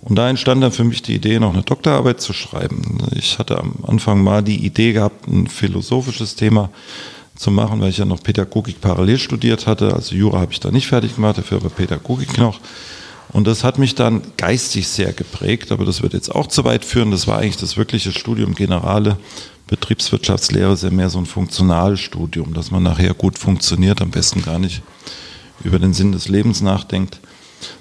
Und 0.03 0.17
da 0.17 0.29
entstand 0.29 0.63
dann 0.63 0.73
für 0.73 0.85
mich 0.85 1.01
die 1.01 1.15
Idee, 1.15 1.39
noch 1.39 1.55
eine 1.55 1.63
Doktorarbeit 1.63 2.21
zu 2.21 2.33
schreiben. 2.33 2.99
Ich 3.15 3.39
hatte 3.39 3.59
am 3.59 3.77
Anfang 3.87 4.23
mal 4.23 4.43
die 4.43 4.67
Idee 4.67 4.93
gehabt, 4.93 5.29
ein 5.29 5.47
philosophisches 5.47 6.35
Thema 6.35 6.71
zu 7.43 7.51
machen, 7.51 7.81
weil 7.81 7.91
ich 7.91 7.99
ja 7.99 8.05
noch 8.05 8.23
Pädagogik 8.23 8.81
parallel 8.81 9.19
studiert 9.19 9.67
hatte. 9.67 9.95
Also 9.95 10.15
Jura 10.15 10.41
habe 10.41 10.53
ich 10.53 10.61
da 10.61 10.71
nicht 10.71 10.87
fertig 10.87 11.17
gemacht, 11.17 11.39
dafür 11.39 11.59
aber 11.59 11.71
Pädagogik 11.71 12.39
noch. 12.39 12.61
Und 13.33 13.47
das 13.47 13.65
hat 13.65 13.79
mich 13.79 13.95
dann 13.95 14.23
geistig 14.37 14.89
sehr 14.89 15.13
geprägt, 15.13 15.73
aber 15.73 15.85
das 15.85 16.03
wird 16.03 16.13
jetzt 16.13 16.35
auch 16.35 16.47
zu 16.47 16.65
weit 16.65 16.85
führen. 16.85 17.11
Das 17.11 17.27
war 17.27 17.39
eigentlich 17.39 17.57
das 17.57 17.77
wirkliche 17.77 18.13
Studium 18.13 18.55
Generale. 18.55 19.17
Betriebswirtschaftslehre 19.67 20.73
ist 20.75 20.83
ja 20.83 20.91
mehr 20.91 21.09
so 21.09 21.19
ein 21.19 21.27
Funktionalstudium, 21.27 22.53
dass 22.53 22.71
man 22.71 22.83
nachher 22.83 23.15
gut 23.15 23.39
funktioniert, 23.39 24.03
am 24.03 24.11
besten 24.11 24.43
gar 24.43 24.59
nicht 24.59 24.83
über 25.65 25.79
den 25.79 25.95
Sinn 25.95 26.13
des 26.13 26.29
Lebens 26.29 26.61
nachdenkt, 26.61 27.21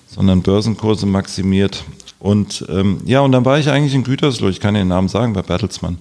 sondern 0.08 0.42
Börsenkurse 0.42 1.06
maximiert. 1.06 1.84
Und 2.20 2.66
ähm, 2.70 3.00
ja, 3.06 3.20
und 3.22 3.32
dann 3.32 3.46
war 3.46 3.60
ich 3.60 3.70
eigentlich 3.70 3.94
in 3.94 4.04
Gütersloh, 4.04 4.50
ich 4.50 4.60
kann 4.60 4.74
den 4.74 4.88
Namen 4.88 5.10
sagen, 5.10 5.34
bei 5.34 5.42
Bertelsmann. 5.42 5.98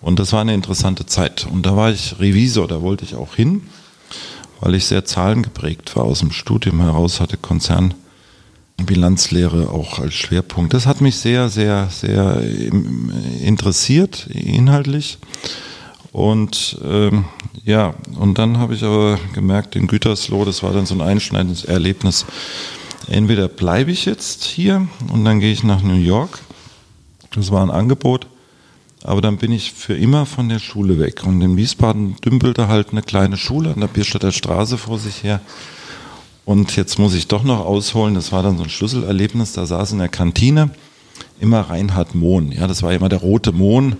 Und 0.00 0.18
das 0.18 0.32
war 0.32 0.40
eine 0.40 0.54
interessante 0.54 1.04
Zeit. 1.06 1.46
Und 1.50 1.66
da 1.66 1.76
war 1.76 1.90
ich 1.90 2.18
Revisor, 2.20 2.68
da 2.68 2.82
wollte 2.82 3.04
ich 3.04 3.14
auch 3.14 3.34
hin, 3.34 3.62
weil 4.60 4.74
ich 4.74 4.86
sehr 4.86 5.04
zahlengeprägt 5.04 5.96
war 5.96 6.04
aus 6.04 6.20
dem 6.20 6.32
Studium 6.32 6.80
heraus, 6.80 7.20
hatte 7.20 7.36
Konzernbilanzlehre 7.36 9.68
auch 9.70 9.98
als 9.98 10.14
Schwerpunkt. 10.14 10.72
Das 10.74 10.86
hat 10.86 11.00
mich 11.00 11.16
sehr, 11.16 11.48
sehr, 11.48 11.88
sehr 11.90 12.40
interessiert, 13.42 14.28
inhaltlich. 14.28 15.18
Und 16.12 16.78
ähm, 16.84 17.24
ja, 17.64 17.94
und 18.18 18.38
dann 18.38 18.58
habe 18.58 18.74
ich 18.74 18.82
aber 18.82 19.18
gemerkt, 19.34 19.76
in 19.76 19.86
Gütersloh, 19.86 20.44
das 20.44 20.62
war 20.62 20.72
dann 20.72 20.86
so 20.86 20.94
ein 20.94 21.02
einschneidendes 21.02 21.64
Erlebnis. 21.64 22.26
Entweder 23.08 23.48
bleibe 23.48 23.90
ich 23.90 24.04
jetzt 24.04 24.44
hier 24.44 24.88
und 25.12 25.24
dann 25.24 25.40
gehe 25.40 25.52
ich 25.52 25.62
nach 25.62 25.82
New 25.82 25.94
York. 25.94 26.38
Das 27.34 27.50
war 27.50 27.62
ein 27.62 27.70
Angebot 27.70 28.26
aber 29.06 29.20
dann 29.20 29.36
bin 29.36 29.52
ich 29.52 29.72
für 29.72 29.94
immer 29.94 30.26
von 30.26 30.48
der 30.48 30.58
Schule 30.58 30.98
weg. 30.98 31.22
Und 31.24 31.40
in 31.40 31.56
Wiesbaden 31.56 32.16
dümpelte 32.24 32.66
halt 32.66 32.90
eine 32.90 33.02
kleine 33.02 33.36
Schule 33.36 33.72
an 33.72 33.80
der 33.80 33.86
Bierstädter 33.86 34.32
Straße 34.32 34.78
vor 34.78 34.98
sich 34.98 35.22
her. 35.22 35.40
Und 36.44 36.74
jetzt 36.76 36.98
muss 36.98 37.14
ich 37.14 37.28
doch 37.28 37.44
noch 37.44 37.60
ausholen, 37.64 38.14
das 38.14 38.32
war 38.32 38.42
dann 38.42 38.56
so 38.56 38.64
ein 38.64 38.68
Schlüsselerlebnis, 38.68 39.52
da 39.52 39.64
saß 39.64 39.92
in 39.92 39.98
der 39.98 40.08
Kantine 40.08 40.70
immer 41.40 41.60
Reinhard 41.60 42.14
Mohn. 42.14 42.50
Ja, 42.50 42.66
das 42.66 42.82
war 42.82 42.92
immer 42.92 43.08
der 43.08 43.20
rote 43.20 43.52
Mohn, 43.52 43.96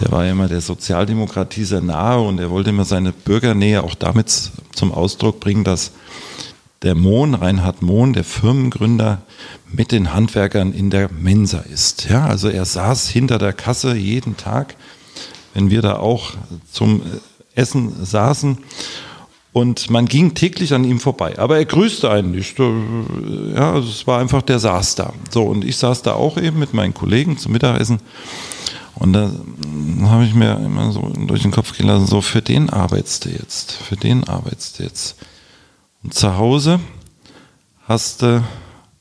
der 0.00 0.10
war 0.10 0.26
immer 0.26 0.48
der 0.48 0.60
Sozialdemokratie 0.60 1.64
sehr 1.64 1.82
nahe 1.82 2.20
und 2.20 2.38
er 2.38 2.50
wollte 2.50 2.70
immer 2.70 2.84
seine 2.84 3.12
Bürgernähe 3.12 3.82
auch 3.82 3.94
damit 3.94 4.50
zum 4.74 4.92
Ausdruck 4.92 5.40
bringen, 5.40 5.64
dass 5.64 5.92
der 6.84 6.94
Mohn, 6.94 7.34
Reinhard 7.34 7.82
Mohn, 7.82 8.12
der 8.12 8.24
Firmengründer, 8.24 9.22
mit 9.72 9.90
den 9.90 10.14
Handwerkern 10.14 10.72
in 10.72 10.90
der 10.90 11.10
Mensa 11.10 11.58
ist. 11.58 12.08
Ja, 12.08 12.26
also 12.26 12.48
er 12.48 12.64
saß 12.64 13.08
hinter 13.08 13.38
der 13.38 13.52
Kasse 13.52 13.96
jeden 13.96 14.36
Tag, 14.36 14.76
wenn 15.54 15.70
wir 15.70 15.82
da 15.82 15.96
auch 15.96 16.32
zum 16.70 17.02
Essen 17.54 18.04
saßen. 18.04 18.58
Und 19.52 19.88
man 19.88 20.06
ging 20.06 20.34
täglich 20.34 20.74
an 20.74 20.82
ihm 20.84 20.98
vorbei. 20.98 21.38
Aber 21.38 21.56
er 21.56 21.64
grüßte 21.64 22.10
einen 22.10 22.32
nicht. 22.32 22.58
Ja, 22.58 23.72
also 23.72 23.88
es 23.88 24.04
war 24.06 24.18
einfach, 24.18 24.42
der 24.42 24.58
saß 24.58 24.96
da. 24.96 25.12
So, 25.30 25.44
und 25.44 25.64
ich 25.64 25.76
saß 25.76 26.02
da 26.02 26.14
auch 26.14 26.36
eben 26.38 26.58
mit 26.58 26.74
meinen 26.74 26.92
Kollegen 26.92 27.38
zum 27.38 27.52
Mittagessen. 27.52 28.00
Und 28.96 29.12
da 29.12 29.30
habe 30.02 30.24
ich 30.24 30.34
mir 30.34 30.56
immer 30.56 30.92
so 30.92 31.12
durch 31.26 31.42
den 31.42 31.50
Kopf 31.50 31.76
gehen 31.76 31.86
lassen, 31.86 32.06
so 32.06 32.20
für 32.20 32.42
den 32.42 32.68
arbeitest 32.70 33.24
du 33.24 33.28
jetzt, 33.30 33.72
für 33.72 33.96
den 33.96 34.24
arbeitest 34.24 34.78
du 34.78 34.82
jetzt. 34.84 35.16
Und 36.04 36.12
zu 36.12 36.36
Hause 36.36 36.80
hast 37.88 38.22
du 38.22 38.44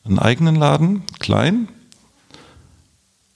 einen 0.06 0.20
eigenen 0.20 0.56
Laden, 0.56 1.04
klein, 1.20 1.68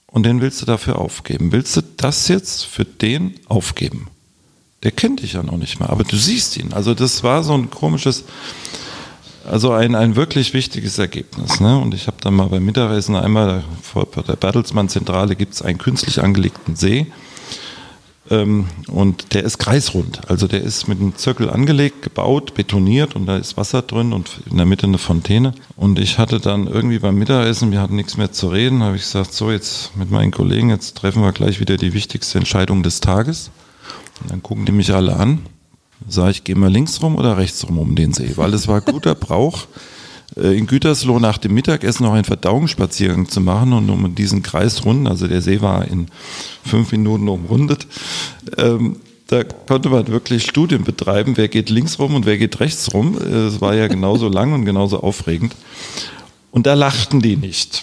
und 0.06 0.24
den 0.24 0.40
willst 0.40 0.62
du 0.62 0.66
dafür 0.66 0.98
aufgeben. 0.98 1.52
Willst 1.52 1.76
du 1.76 1.82
das 1.82 2.28
jetzt 2.28 2.64
für 2.64 2.86
den 2.86 3.34
aufgeben? 3.46 4.08
Der 4.82 4.90
kennt 4.90 5.22
dich 5.22 5.34
ja 5.34 5.42
noch 5.42 5.58
nicht 5.58 5.80
mehr, 5.80 5.90
aber 5.90 6.02
du 6.02 6.16
siehst 6.16 6.56
ihn. 6.56 6.72
Also 6.72 6.94
das 6.94 7.22
war 7.22 7.44
so 7.44 7.52
ein 7.52 7.68
komisches, 7.68 8.24
also 9.44 9.72
ein, 9.72 9.94
ein 9.94 10.16
wirklich 10.16 10.54
wichtiges 10.54 10.98
Ergebnis. 10.98 11.60
Ne? 11.60 11.78
Und 11.78 11.92
ich 11.92 12.06
habe 12.06 12.16
dann 12.22 12.34
mal 12.34 12.48
beim 12.48 12.64
Mittagessen 12.64 13.16
einmal 13.16 13.64
vor 13.82 14.06
der 14.06 14.36
Bertelsmann-Zentrale 14.36 15.36
gibt 15.36 15.54
es 15.54 15.62
einen 15.62 15.78
künstlich 15.78 16.22
angelegten 16.22 16.74
See. 16.74 17.06
Ähm, 18.30 18.66
und 18.88 19.34
der 19.34 19.44
ist 19.44 19.58
kreisrund. 19.58 20.28
Also 20.28 20.46
der 20.46 20.62
ist 20.62 20.86
mit 20.88 21.00
einem 21.00 21.16
Zirkel 21.16 21.48
angelegt, 21.48 22.02
gebaut, 22.02 22.54
betoniert 22.54 23.16
und 23.16 23.26
da 23.26 23.36
ist 23.36 23.56
Wasser 23.56 23.82
drin 23.82 24.12
und 24.12 24.40
in 24.50 24.56
der 24.56 24.66
Mitte 24.66 24.86
eine 24.86 24.98
Fontäne. 24.98 25.54
Und 25.76 25.98
ich 25.98 26.18
hatte 26.18 26.40
dann 26.40 26.66
irgendwie 26.66 26.98
beim 26.98 27.16
Mittagessen, 27.16 27.72
wir 27.72 27.80
hatten 27.80 27.96
nichts 27.96 28.16
mehr 28.16 28.32
zu 28.32 28.48
reden, 28.48 28.82
habe 28.82 28.96
ich 28.96 29.02
gesagt, 29.02 29.32
so 29.32 29.50
jetzt 29.50 29.96
mit 29.96 30.10
meinen 30.10 30.30
Kollegen, 30.30 30.70
jetzt 30.70 30.96
treffen 30.96 31.22
wir 31.22 31.32
gleich 31.32 31.60
wieder 31.60 31.76
die 31.76 31.94
wichtigste 31.94 32.38
Entscheidung 32.38 32.82
des 32.82 33.00
Tages. 33.00 33.50
Und 34.20 34.30
dann 34.30 34.42
gucken 34.42 34.66
die 34.66 34.72
mich 34.72 34.92
alle 34.92 35.16
an. 35.16 35.40
Sag 36.06 36.30
ich, 36.30 36.44
gehen 36.44 36.60
wir 36.60 36.70
links 36.70 37.02
rum 37.02 37.16
oder 37.16 37.38
rechts 37.38 37.66
rum 37.66 37.78
um 37.78 37.94
den 37.94 38.12
See? 38.12 38.32
Weil 38.36 38.54
es 38.54 38.68
war 38.68 38.80
guter 38.80 39.14
Brauch. 39.16 39.66
Äh, 40.36 40.58
in 40.58 40.66
Gütersloh 40.66 41.18
nach 41.18 41.38
dem 41.38 41.54
Mittagessen 41.54 42.04
noch 42.04 42.12
einen 42.12 42.24
Verdauungsspaziergang 42.24 43.28
zu 43.28 43.40
machen 43.40 43.72
und 43.72 43.88
um 43.90 44.14
diesen 44.14 44.42
Kreis 44.42 44.84
runden, 44.84 45.06
also 45.06 45.26
der 45.26 45.42
See 45.42 45.60
war 45.60 45.86
in 45.86 46.08
fünf 46.64 46.92
Minuten 46.92 47.28
umrundet, 47.28 47.86
ähm, 48.56 48.96
da 49.28 49.44
konnte 49.44 49.90
man 49.90 50.08
wirklich 50.08 50.44
Studien 50.44 50.84
betreiben, 50.84 51.36
wer 51.36 51.48
geht 51.48 51.68
links 51.68 51.98
rum 51.98 52.14
und 52.14 52.24
wer 52.24 52.38
geht 52.38 52.60
rechts 52.60 52.94
rum. 52.94 53.14
Es 53.18 53.60
war 53.60 53.74
ja 53.74 53.86
genauso 53.88 54.28
lang 54.28 54.54
und 54.54 54.64
genauso 54.64 55.00
aufregend. 55.00 55.54
Und 56.50 56.66
da 56.66 56.72
lachten 56.72 57.20
die 57.20 57.36
nicht. 57.36 57.82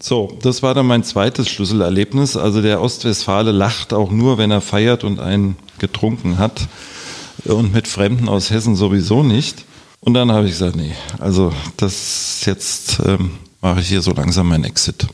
So, 0.00 0.38
das 0.42 0.62
war 0.62 0.72
dann 0.72 0.86
mein 0.86 1.02
zweites 1.02 1.48
Schlüsselerlebnis. 1.48 2.36
Also 2.36 2.62
der 2.62 2.80
Ostwestfale 2.80 3.50
lacht 3.50 3.92
auch 3.92 4.12
nur, 4.12 4.38
wenn 4.38 4.52
er 4.52 4.60
feiert 4.60 5.02
und 5.02 5.18
einen 5.18 5.56
getrunken 5.78 6.38
hat. 6.38 6.68
Und 7.44 7.74
mit 7.74 7.88
Fremden 7.88 8.28
aus 8.28 8.50
Hessen 8.50 8.76
sowieso 8.76 9.24
nicht. 9.24 9.64
Und 10.04 10.12
dann 10.12 10.30
habe 10.30 10.44
ich 10.44 10.52
gesagt, 10.52 10.76
nee, 10.76 10.92
also 11.18 11.50
das 11.78 12.44
jetzt 12.44 13.00
ähm, 13.06 13.30
mache 13.62 13.80
ich 13.80 13.88
hier 13.88 14.02
so 14.02 14.12
langsam 14.12 14.48
mein 14.48 14.62
Exit. 14.64 15.06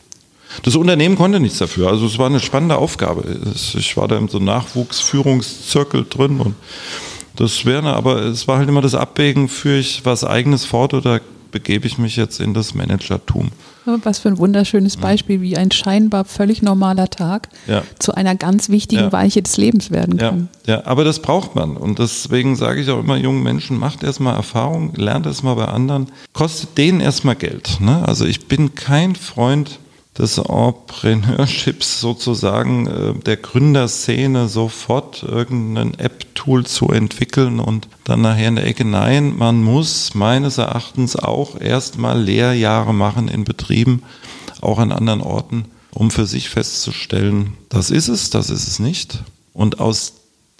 Das 0.64 0.74
Unternehmen 0.74 1.14
konnte 1.14 1.38
nichts 1.38 1.58
dafür. 1.58 1.88
Also 1.88 2.06
es 2.06 2.18
war 2.18 2.26
eine 2.26 2.40
spannende 2.40 2.76
Aufgabe. 2.76 3.22
Ich 3.54 3.96
war 3.96 4.08
da 4.08 4.18
in 4.18 4.26
so 4.26 4.38
einem 4.38 4.46
Nachwuchsführungszirkel 4.46 6.06
drin 6.10 6.40
und 6.40 6.56
das 7.36 7.64
wäre, 7.64 7.94
aber 7.94 8.22
es 8.22 8.48
war 8.48 8.58
halt 8.58 8.68
immer 8.68 8.82
das 8.82 8.96
Abwägen, 8.96 9.48
führe 9.48 9.78
ich 9.78 10.04
was 10.04 10.24
eigenes 10.24 10.64
fort 10.64 10.92
oder 10.92 11.20
begebe 11.50 11.86
ich 11.86 11.98
mich 11.98 12.16
jetzt 12.16 12.40
in 12.40 12.54
das 12.54 12.74
Managertum. 12.74 13.50
Was 13.84 14.18
für 14.18 14.28
ein 14.28 14.38
wunderschönes 14.38 14.96
Beispiel, 14.96 15.40
wie 15.40 15.56
ein 15.56 15.70
scheinbar 15.70 16.24
völlig 16.24 16.62
normaler 16.62 17.08
Tag 17.08 17.48
ja. 17.66 17.82
zu 17.98 18.14
einer 18.14 18.34
ganz 18.34 18.68
wichtigen 18.68 19.02
ja. 19.02 19.12
Weiche 19.12 19.42
des 19.42 19.56
Lebens 19.56 19.90
werden 19.90 20.18
kann. 20.18 20.48
Ja. 20.66 20.74
ja, 20.74 20.86
aber 20.86 21.02
das 21.02 21.20
braucht 21.20 21.54
man. 21.54 21.76
Und 21.76 21.98
deswegen 21.98 22.56
sage 22.56 22.82
ich 22.82 22.90
auch 22.90 23.00
immer 23.00 23.16
jungen 23.16 23.42
Menschen, 23.42 23.78
macht 23.78 24.02
erstmal 24.02 24.36
Erfahrung, 24.36 24.94
lernt 24.94 25.26
erstmal 25.26 25.56
bei 25.56 25.64
anderen, 25.64 26.08
kostet 26.32 26.76
denen 26.78 27.00
erstmal 27.00 27.36
Geld. 27.36 27.80
Ne? 27.80 28.06
Also 28.06 28.26
ich 28.26 28.46
bin 28.46 28.74
kein 28.74 29.16
Freund 29.16 29.78
des 30.18 30.38
Entrepreneurships 30.38 32.00
sozusagen, 32.00 32.86
äh, 32.86 33.14
der 33.14 33.36
Gründerszene 33.36 34.48
sofort 34.48 35.22
irgendein 35.22 35.94
App-Tool 35.94 36.66
zu 36.66 36.88
entwickeln 36.88 37.60
und 37.60 37.88
dann 38.04 38.22
nachher 38.22 38.48
in 38.48 38.56
der 38.56 38.66
Ecke. 38.66 38.84
Nein, 38.84 39.36
man 39.36 39.62
muss 39.62 40.14
meines 40.14 40.58
Erachtens 40.58 41.16
auch 41.16 41.60
erstmal 41.60 42.20
Lehrjahre 42.20 42.92
machen 42.92 43.28
in 43.28 43.44
Betrieben, 43.44 44.02
auch 44.60 44.78
an 44.78 44.92
anderen 44.92 45.20
Orten, 45.20 45.66
um 45.92 46.10
für 46.10 46.26
sich 46.26 46.48
festzustellen, 46.48 47.54
das 47.68 47.90
ist 47.90 48.08
es, 48.08 48.30
das 48.30 48.50
ist 48.50 48.66
es 48.66 48.78
nicht. 48.78 49.22
Und 49.52 49.80
aus 49.80 50.14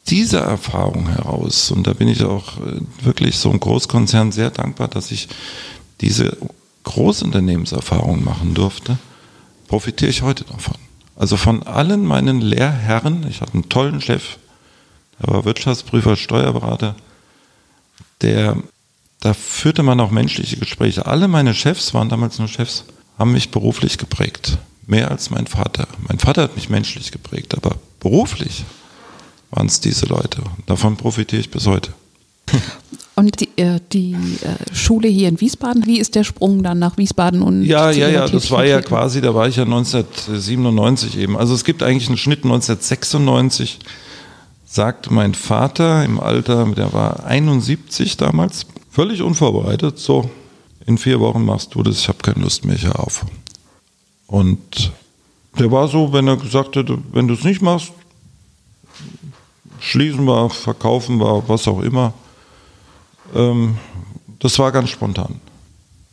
dieser 0.08 0.40
Erfahrung 0.40 1.08
heraus, 1.08 1.70
und 1.70 1.86
da 1.86 1.92
bin 1.92 2.08
ich 2.08 2.24
auch 2.24 2.56
äh, 2.58 2.80
wirklich 3.04 3.36
so 3.36 3.50
ein 3.50 3.60
Großkonzern 3.60 4.32
sehr 4.32 4.50
dankbar, 4.50 4.88
dass 4.88 5.10
ich 5.10 5.28
diese 6.00 6.36
Großunternehmenserfahrung 6.84 8.24
machen 8.24 8.54
durfte, 8.54 8.98
profitiere 9.70 10.10
ich 10.10 10.22
heute 10.22 10.42
davon. 10.42 10.74
Also 11.14 11.36
von 11.36 11.62
allen 11.62 12.04
meinen 12.04 12.40
Lehrherren, 12.40 13.24
ich 13.30 13.40
hatte 13.40 13.54
einen 13.54 13.68
tollen 13.68 14.00
Chef, 14.00 14.38
der 15.20 15.32
war 15.32 15.44
Wirtschaftsprüfer, 15.44 16.16
Steuerberater, 16.16 16.96
der, 18.20 18.56
da 19.20 19.32
führte 19.32 19.84
man 19.84 20.00
auch 20.00 20.10
menschliche 20.10 20.56
Gespräche. 20.56 21.06
Alle 21.06 21.28
meine 21.28 21.54
Chefs 21.54 21.94
waren 21.94 22.08
damals 22.08 22.40
nur 22.40 22.48
Chefs, 22.48 22.84
haben 23.16 23.30
mich 23.30 23.52
beruflich 23.52 23.96
geprägt. 23.96 24.58
Mehr 24.88 25.12
als 25.12 25.30
mein 25.30 25.46
Vater. 25.46 25.86
Mein 26.08 26.18
Vater 26.18 26.42
hat 26.42 26.56
mich 26.56 26.68
menschlich 26.68 27.12
geprägt, 27.12 27.56
aber 27.56 27.76
beruflich 28.00 28.64
waren 29.52 29.68
es 29.68 29.78
diese 29.78 30.06
Leute. 30.06 30.42
Davon 30.66 30.96
profitiere 30.96 31.40
ich 31.40 31.52
bis 31.52 31.68
heute. 31.68 31.92
Und 33.16 33.40
die, 33.40 33.48
äh, 33.56 33.80
die 33.92 34.12
äh, 34.14 34.74
Schule 34.74 35.08
hier 35.08 35.28
in 35.28 35.40
Wiesbaden, 35.40 35.84
wie 35.84 35.98
ist 35.98 36.14
der 36.14 36.24
Sprung 36.24 36.62
dann 36.62 36.78
nach 36.78 36.96
Wiesbaden 36.96 37.42
und 37.42 37.64
Ja, 37.64 37.90
ja, 37.90 38.08
ja, 38.08 38.26
das 38.26 38.50
war 38.50 38.64
ja 38.64 38.80
quasi, 38.80 39.20
da 39.20 39.34
war 39.34 39.46
ich 39.46 39.56
ja 39.56 39.64
1997 39.64 41.18
eben. 41.18 41.36
Also 41.36 41.54
es 41.54 41.64
gibt 41.64 41.82
eigentlich 41.82 42.08
einen 42.08 42.16
Schnitt 42.16 42.44
1996, 42.44 43.78
sagte 44.64 45.12
mein 45.12 45.34
Vater 45.34 46.04
im 46.04 46.18
Alter, 46.18 46.64
der 46.76 46.92
war 46.92 47.26
71 47.26 48.16
damals, 48.16 48.66
völlig 48.90 49.22
unvorbereitet, 49.22 49.98
so 49.98 50.30
in 50.86 50.96
vier 50.96 51.20
Wochen 51.20 51.44
machst 51.44 51.74
du 51.74 51.82
das, 51.82 51.98
ich 51.98 52.08
habe 52.08 52.18
keine 52.18 52.42
Lust 52.42 52.64
mehr, 52.64 52.76
hier 52.76 52.98
auf. 52.98 53.26
Und 54.26 54.92
der 55.58 55.70
war 55.70 55.88
so, 55.88 56.12
wenn 56.12 56.28
er 56.28 56.36
gesagt 56.36 56.76
hätte, 56.76 56.98
wenn 57.12 57.28
du 57.28 57.34
es 57.34 57.44
nicht 57.44 57.60
machst, 57.60 57.92
schließen 59.80 60.24
wir, 60.24 60.50
verkaufen 60.50 61.18
wir, 61.18 61.42
was 61.48 61.66
auch 61.66 61.80
immer. 61.80 62.14
Ähm, 63.34 63.76
das 64.38 64.58
war 64.58 64.72
ganz 64.72 64.90
spontan. 64.90 65.40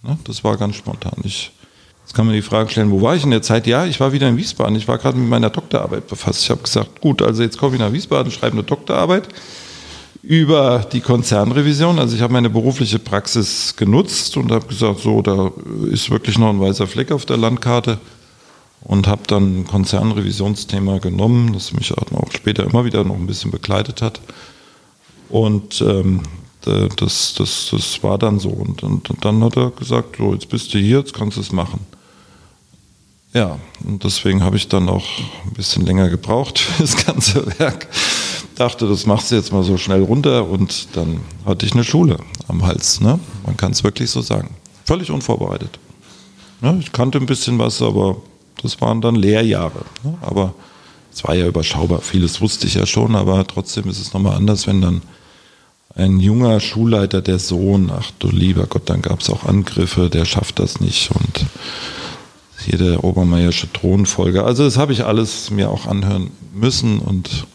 Ne? 0.03 0.17
Das 0.25 0.43
war 0.43 0.57
ganz 0.57 0.75
spontan. 0.75 1.13
Ich, 1.24 1.51
jetzt 2.03 2.13
kann 2.13 2.25
man 2.25 2.36
die 2.36 2.41
Frage 2.41 2.69
stellen, 2.69 2.91
wo 2.91 3.01
war 3.01 3.15
ich 3.15 3.24
in 3.24 3.31
der 3.31 3.41
Zeit? 3.41 3.67
Ja, 3.67 3.86
ich 3.86 4.00
war 4.00 4.12
wieder 4.12 4.27
in 4.27 4.38
Wiesbaden. 4.38 4.75
Ich 4.75 4.88
war 4.88 4.97
gerade 4.97 5.17
mit 5.17 5.29
meiner 5.29 5.50
Doktorarbeit 5.50 6.07
befasst. 6.07 6.43
Ich 6.43 6.50
habe 6.50 6.62
gesagt, 6.62 7.01
gut, 7.01 7.21
also 7.21 7.43
jetzt 7.43 7.57
komme 7.57 7.75
ich 7.75 7.81
nach 7.81 7.93
Wiesbaden, 7.93 8.31
schreibe 8.31 8.53
eine 8.53 8.63
Doktorarbeit 8.63 9.29
über 10.24 10.86
die 10.91 11.01
Konzernrevision. 11.01 12.00
Also 12.00 12.15
ich 12.15 12.21
habe 12.21 12.33
meine 12.33 12.50
berufliche 12.50 13.00
Praxis 13.00 13.75
genutzt 13.75 14.36
und 14.36 14.51
habe 14.51 14.67
gesagt, 14.67 15.00
so, 15.00 15.21
da 15.21 15.51
ist 15.89 16.09
wirklich 16.09 16.38
noch 16.38 16.50
ein 16.50 16.59
weißer 16.59 16.88
Fleck 16.88 17.12
auf 17.12 17.25
der 17.25 17.38
Landkarte 17.38 17.97
und 18.81 19.07
habe 19.07 19.21
dann 19.27 19.62
ein 19.62 19.67
Konzernrevisionsthema 19.67 21.00
genommen, 21.00 21.53
das 21.53 21.74
mich 21.74 21.93
auch 21.97 22.31
später 22.31 22.65
immer 22.65 22.86
wieder 22.86 23.03
noch 23.03 23.15
ein 23.15 23.27
bisschen 23.27 23.51
begleitet 23.51 24.01
hat. 24.01 24.19
Und 25.29 25.81
ähm, 25.81 26.24
das, 26.95 27.33
das, 27.38 27.69
das 27.71 28.03
war 28.03 28.17
dann 28.17 28.39
so. 28.39 28.50
Und, 28.50 28.83
und, 28.83 29.09
und, 29.09 29.25
dann 29.25 29.43
hat 29.43 29.57
er 29.57 29.71
gesagt, 29.71 30.17
so, 30.17 30.33
jetzt 30.33 30.50
bist 30.50 30.74
du 30.74 30.79
hier, 30.79 31.00
jetzt 31.00 31.13
kannst 31.13 31.38
du 31.38 31.41
es 31.41 31.51
machen. 31.51 31.79
Ja, 33.33 33.59
und 33.86 34.03
deswegen 34.03 34.43
habe 34.43 34.55
ich 34.55 34.67
dann 34.67 34.89
auch 34.89 35.05
ein 35.45 35.53
bisschen 35.53 35.86
länger 35.86 36.09
gebraucht 36.09 36.59
für 36.59 36.81
das 36.81 37.05
ganze 37.05 37.59
Werk. 37.59 37.88
Dachte, 38.55 38.88
das 38.88 39.05
machst 39.05 39.31
du 39.31 39.36
jetzt 39.36 39.51
mal 39.51 39.63
so 39.63 39.77
schnell 39.77 40.01
runter 40.01 40.47
und 40.47 40.95
dann 40.95 41.21
hatte 41.45 41.65
ich 41.65 41.74
eine 41.74 41.83
Schule 41.83 42.17
am 42.47 42.65
Hals. 42.65 43.01
Ne? 43.01 43.19
Man 43.45 43.55
kann 43.55 43.71
es 43.71 43.83
wirklich 43.83 44.09
so 44.09 44.21
sagen. 44.21 44.55
Völlig 44.86 45.12
unvorbereitet. 45.12 45.77
Ja, 46.62 46.75
ich 46.79 46.91
kannte 46.91 47.19
ein 47.19 47.27
bisschen 47.27 47.59
was, 47.59 47.81
aber 47.81 48.17
das 48.63 48.81
waren 48.81 49.01
dann 49.01 49.15
Lehrjahre. 49.15 49.86
Ne? 50.03 50.17
Aber 50.21 50.55
es 51.13 51.24
war 51.24 51.36
ja 51.36 51.45
überschaubar. 51.45 52.01
Vieles 52.01 52.41
wusste 52.41 52.65
ich 52.65 52.75
ja 52.75 52.86
schon, 52.86 53.15
aber 53.15 53.45
trotzdem 53.45 53.88
ist 53.89 54.00
es 54.00 54.13
nochmal 54.13 54.36
anders, 54.36 54.65
wenn 54.65 54.81
dann 54.81 55.01
ein 55.98 56.20
junger 56.20 56.60
Schulleiter, 56.60 57.22
der 57.22 57.39
Sohn, 57.39 57.92
ach 57.92 58.12
du 58.20 58.30
lieber 58.30 58.68
Gott, 58.68 58.89
dann 58.89 59.01
gab 59.01 59.22
es 59.22 59.30
auch 59.30 59.46
Angriffe, 59.46 60.10
der 60.10 60.25
schafft 60.25 60.60
das 60.60 60.80
nicht 60.80 61.10
und 61.12 61.46
hier 62.66 62.77
der 62.77 63.04
Obermeiersche 63.04 63.72
Thronfolger. 63.72 64.46
Also 64.46 64.63
das 64.63 64.77
habe 64.77 64.94
ich 64.94 65.06
alles 65.06 65.50
mir 65.50 65.70
auch 65.70 65.88
anhören 65.88 66.32
müssen 66.54 67.00
und 67.00 67.48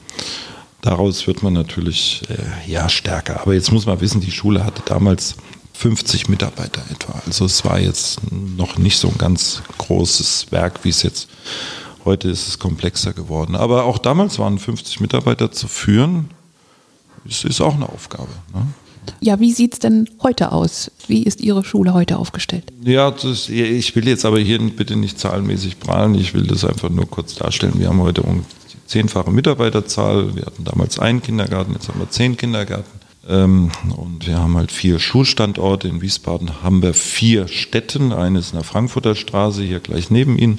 daraus 0.80 1.26
wird 1.26 1.42
man 1.42 1.52
natürlich 1.52 2.22
äh, 2.28 2.70
ja 2.70 2.88
stärker. 2.88 3.40
Aber 3.40 3.54
jetzt 3.54 3.72
muss 3.72 3.86
man 3.86 4.00
wissen, 4.00 4.20
die 4.20 4.30
Schule 4.30 4.64
hatte 4.64 4.82
damals 4.84 5.36
50 5.74 6.28
Mitarbeiter 6.28 6.82
etwa. 6.90 7.20
Also 7.26 7.44
es 7.44 7.64
war 7.64 7.78
jetzt 7.78 8.20
noch 8.30 8.78
nicht 8.78 8.98
so 8.98 9.08
ein 9.08 9.18
ganz 9.18 9.62
großes 9.78 10.46
Werk, 10.50 10.80
wie 10.84 10.90
es 10.90 11.02
jetzt 11.02 11.28
heute 12.04 12.28
ist 12.28 12.48
es 12.48 12.58
komplexer 12.58 13.12
geworden. 13.12 13.54
Aber 13.54 13.84
auch 13.84 13.98
damals 13.98 14.38
waren 14.38 14.58
50 14.58 15.00
Mitarbeiter 15.00 15.52
zu 15.52 15.68
führen, 15.68 16.30
ist, 17.24 17.44
ist 17.44 17.60
auch 17.60 17.74
eine 17.74 17.88
Aufgabe. 17.88 18.28
Ne? 18.54 18.66
Ja, 19.20 19.40
wie 19.40 19.52
sieht 19.52 19.74
es 19.74 19.78
denn 19.78 20.08
heute 20.22 20.52
aus? 20.52 20.90
Wie 21.06 21.22
ist 21.22 21.40
Ihre 21.40 21.64
Schule 21.64 21.94
heute 21.94 22.18
aufgestellt? 22.18 22.72
Ja, 22.84 23.10
das, 23.10 23.48
ich 23.48 23.94
will 23.96 24.06
jetzt 24.06 24.24
aber 24.24 24.38
hier 24.38 24.58
bitte 24.58 24.96
nicht 24.96 25.18
zahlenmäßig 25.18 25.80
prahlen, 25.80 26.14
ich 26.14 26.34
will 26.34 26.46
das 26.46 26.64
einfach 26.64 26.88
nur 26.88 27.08
kurz 27.08 27.34
darstellen. 27.34 27.74
Wir 27.76 27.88
haben 27.88 28.00
heute 28.00 28.22
um 28.22 28.44
die 28.72 28.86
zehnfache 28.86 29.30
Mitarbeiterzahl. 29.30 30.36
Wir 30.36 30.46
hatten 30.46 30.64
damals 30.64 30.98
einen 30.98 31.22
Kindergarten, 31.22 31.72
jetzt 31.72 31.88
haben 31.88 32.00
wir 32.00 32.10
zehn 32.10 32.36
Kindergärten. 32.36 33.00
Ähm, 33.28 33.70
und 33.96 34.26
wir 34.26 34.38
haben 34.38 34.56
halt 34.56 34.72
vier 34.72 34.98
Schulstandorte. 34.98 35.88
In 35.88 36.02
Wiesbaden 36.02 36.62
haben 36.62 36.82
wir 36.82 36.94
vier 36.94 37.48
Städten. 37.48 38.12
Eine 38.12 38.40
ist 38.40 38.50
in 38.50 38.58
der 38.58 38.64
Frankfurter 38.64 39.14
Straße, 39.14 39.62
hier 39.62 39.80
gleich 39.80 40.10
neben 40.10 40.38
Ihnen. 40.38 40.58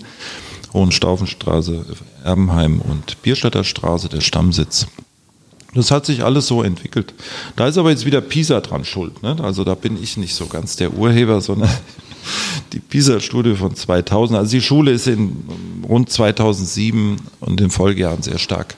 Hohenstaufenstraße, 0.73 1.85
Erbenheim 2.23 2.81
und 2.81 3.21
Bierstädter 3.21 3.63
Straße, 3.63 4.09
der 4.09 4.21
Stammsitz. 4.21 4.87
Das 5.73 5.91
hat 5.91 6.05
sich 6.05 6.23
alles 6.23 6.47
so 6.47 6.63
entwickelt. 6.63 7.13
Da 7.55 7.67
ist 7.67 7.77
aber 7.77 7.89
jetzt 7.89 8.05
wieder 8.05 8.21
PISA 8.21 8.61
dran 8.61 8.85
schuld. 8.85 9.23
Ne? 9.23 9.37
Also 9.41 9.63
da 9.63 9.75
bin 9.75 10.01
ich 10.01 10.17
nicht 10.17 10.35
so 10.35 10.45
ganz 10.45 10.75
der 10.75 10.93
Urheber, 10.93 11.41
sondern 11.41 11.69
die 12.73 12.79
PISA-Studie 12.79 13.55
von 13.55 13.75
2000. 13.75 14.39
Also 14.39 14.51
die 14.51 14.61
Schule 14.61 14.91
ist 14.91 15.07
in 15.07 15.43
rund 15.87 16.09
2007 16.09 17.17
und 17.39 17.61
in 17.61 17.69
Folgejahren 17.69 18.21
sehr 18.21 18.39
stark 18.39 18.75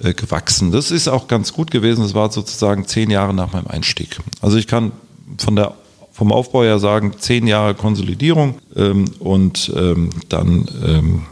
äh, 0.00 0.12
gewachsen. 0.14 0.72
Das 0.72 0.90
ist 0.90 1.08
auch 1.08 1.28
ganz 1.28 1.52
gut 1.52 1.70
gewesen. 1.70 2.02
Das 2.02 2.14
war 2.14 2.30
sozusagen 2.30 2.86
zehn 2.86 3.10
Jahre 3.10 3.34
nach 3.34 3.52
meinem 3.52 3.68
Einstieg. 3.68 4.18
Also 4.40 4.56
ich 4.56 4.66
kann 4.66 4.92
von 5.38 5.56
der 5.56 5.74
vom 6.18 6.32
Aufbau 6.32 6.64
her 6.64 6.80
sagen, 6.80 7.12
zehn 7.16 7.46
Jahre 7.46 7.76
Konsolidierung 7.76 8.56
ähm, 8.74 9.04
und 9.20 9.72
ähm, 9.76 10.10
dann 10.28 10.68
ähm, 10.84 11.22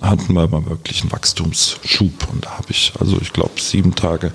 hatten 0.00 0.34
wir 0.34 0.48
mal 0.48 0.66
wirklich 0.66 1.02
einen 1.02 1.12
Wachstumsschub. 1.12 2.28
Und 2.32 2.44
da 2.44 2.58
habe 2.58 2.70
ich, 2.70 2.92
also 2.98 3.18
ich 3.20 3.32
glaube, 3.32 3.60
sieben 3.60 3.94
Tage 3.94 4.32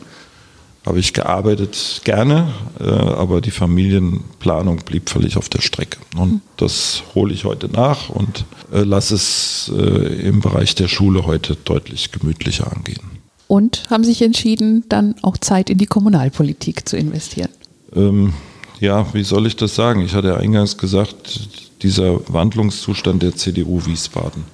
habe 0.85 0.99
ich 0.99 1.13
gearbeitet, 1.13 2.01
gerne, 2.03 2.53
äh, 2.79 2.85
aber 2.85 3.39
die 3.41 3.51
Familienplanung 3.51 4.77
blieb 4.77 5.09
völlig 5.09 5.37
auf 5.37 5.47
der 5.47 5.61
Strecke. 5.61 5.99
Und 6.17 6.41
das 6.57 7.03
hole 7.13 7.33
ich 7.33 7.45
heute 7.45 7.69
nach 7.69 8.09
und 8.09 8.45
äh, 8.73 8.81
lasse 8.81 9.15
es 9.15 9.71
äh, 9.75 10.27
im 10.27 10.39
Bereich 10.39 10.73
der 10.73 10.87
Schule 10.87 11.25
heute 11.25 11.55
deutlich 11.55 12.11
gemütlicher 12.11 12.75
angehen 12.75 13.21
und 13.51 13.83
haben 13.89 14.05
sich 14.05 14.21
entschieden, 14.21 14.85
dann 14.87 15.15
auch 15.23 15.37
Zeit 15.37 15.69
in 15.69 15.77
die 15.77 15.85
Kommunalpolitik 15.85 16.87
zu 16.87 16.95
investieren. 16.95 17.49
Ähm, 17.93 18.31
ja, 18.79 19.13
wie 19.13 19.25
soll 19.25 19.45
ich 19.45 19.57
das 19.57 19.75
sagen? 19.75 19.99
Ich 20.05 20.13
hatte 20.13 20.37
eingangs 20.37 20.77
gesagt, 20.77 21.49
dieser 21.83 22.21
Wandlungszustand 22.33 23.21
der 23.21 23.35
CDU 23.35 23.85
Wiesbaden 23.85 24.45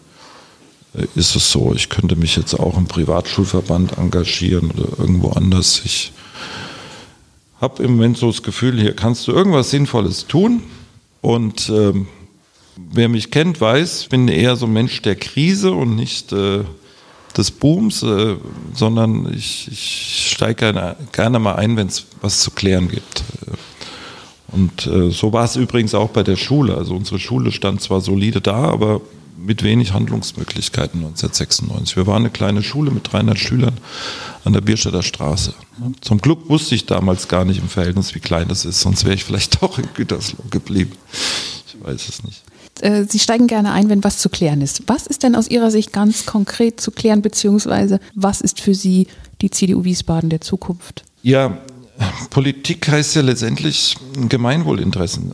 ist 1.16 1.36
es 1.36 1.52
so. 1.52 1.74
Ich 1.76 1.90
könnte 1.90 2.16
mich 2.16 2.36
jetzt 2.36 2.54
auch 2.54 2.78
im 2.78 2.88
Privatschulverband 2.88 3.98
engagieren 3.98 4.72
oder 4.72 5.00
irgendwo 5.00 5.30
anders. 5.30 5.82
Ich 5.86 6.12
habe 7.62 7.84
im 7.84 7.92
Moment 7.92 8.18
so 8.18 8.28
das 8.32 8.44
Gefühl, 8.44 8.80
hier 8.80 8.96
kannst 8.96 9.28
du 9.28 9.32
irgendwas 9.32 9.72
Sinnvolles 9.72 10.28
tun. 10.28 10.64
Und 11.22 11.70
ähm, 11.70 12.08
wer 12.78 13.10
mich 13.10 13.32
kennt, 13.32 13.60
weiß, 13.60 14.02
ich 14.02 14.10
bin 14.10 14.28
eher 14.28 14.56
so 14.56 14.66
ein 14.66 14.74
Mensch 14.74 15.02
der 15.02 15.16
Krise 15.16 15.72
und 15.72 15.96
nicht 15.96 16.32
äh, 16.32 16.64
des 17.36 17.52
Booms, 17.52 18.04
äh, 18.04 18.36
sondern 18.74 19.34
ich, 19.34 19.68
ich 19.72 20.32
steige 20.32 20.56
gerne, 20.56 20.96
gerne 21.12 21.40
mal 21.40 21.56
ein, 21.56 21.76
wenn 21.78 21.88
es 21.88 22.06
was 22.22 22.42
zu 22.42 22.52
klären 22.52 22.90
gibt. 22.90 23.24
Und 24.52 24.88
äh, 24.88 25.12
so 25.12 25.34
war 25.34 25.44
es 25.44 25.56
übrigens 25.56 25.94
auch 25.94 26.10
bei 26.10 26.24
der 26.24 26.36
Schule. 26.38 26.76
Also 26.76 26.96
unsere 26.96 27.20
Schule 27.20 27.52
stand 27.52 27.82
zwar 27.82 28.02
solide 28.02 28.42
da, 28.42 28.64
aber 28.64 29.02
mit 29.48 29.64
wenig 29.64 29.94
Handlungsmöglichkeiten 29.94 31.00
1996. 31.00 31.96
Wir 31.96 32.06
waren 32.06 32.24
eine 32.24 32.30
kleine 32.30 32.62
Schule 32.62 32.92
mit 32.92 33.12
300 33.12 33.40
Schülern 33.40 33.78
an 34.44 34.54
der 34.54 34.62
Bierstädter 34.62 35.02
Straße. 35.02 35.54
Zum 36.02 36.20
Glück 36.20 36.50
wusste 36.50 36.76
ich 36.76 36.86
damals 36.86 37.28
gar 37.28 37.46
nicht 37.46 37.60
im 37.60 37.70
Verhältnis, 37.70 38.14
wie 38.14 38.20
klein 38.20 38.50
das 38.50 38.66
ist, 38.66 38.82
sonst 38.82 39.06
wäre 39.06 39.16
ich 39.16 39.24
vielleicht 39.24 39.62
doch 39.62 39.80
in 39.80 39.88
Gütersloh 39.96 40.44
geblieben. 40.52 40.92
Ich 41.66 41.78
weiß 41.82 42.10
es 42.10 42.24
nicht. 42.24 42.44
Äh, 42.82 43.06
Sie 43.06 43.20
steigen 43.20 43.48
gerne 43.48 43.72
ein, 43.72 43.90
wenn 43.90 44.04
was 44.04 44.20
zu 44.20 44.30
klären 44.30 44.62
ist. 44.62 44.84
Was 44.88 45.08
ist 45.08 45.24
denn 45.24 45.36
aus 45.36 45.48
Ihrer 45.48 45.72
Sicht 45.72 45.94
ganz 45.94 46.26
konkret 46.26 46.82
zu 46.82 46.92
klären, 46.92 47.22
beziehungsweise 47.22 48.00
was 48.14 48.42
ist 48.42 48.60
für 48.62 48.76
Sie 48.76 49.08
die 49.42 49.50
CDU 49.50 49.84
Wiesbaden 49.84 50.30
der 50.30 50.42
Zukunft? 50.42 51.04
Ja, 51.24 51.58
Politik 52.30 52.88
heißt 52.88 53.16
ja 53.16 53.22
letztendlich 53.22 53.96
Gemeinwohlinteressen 54.30 55.32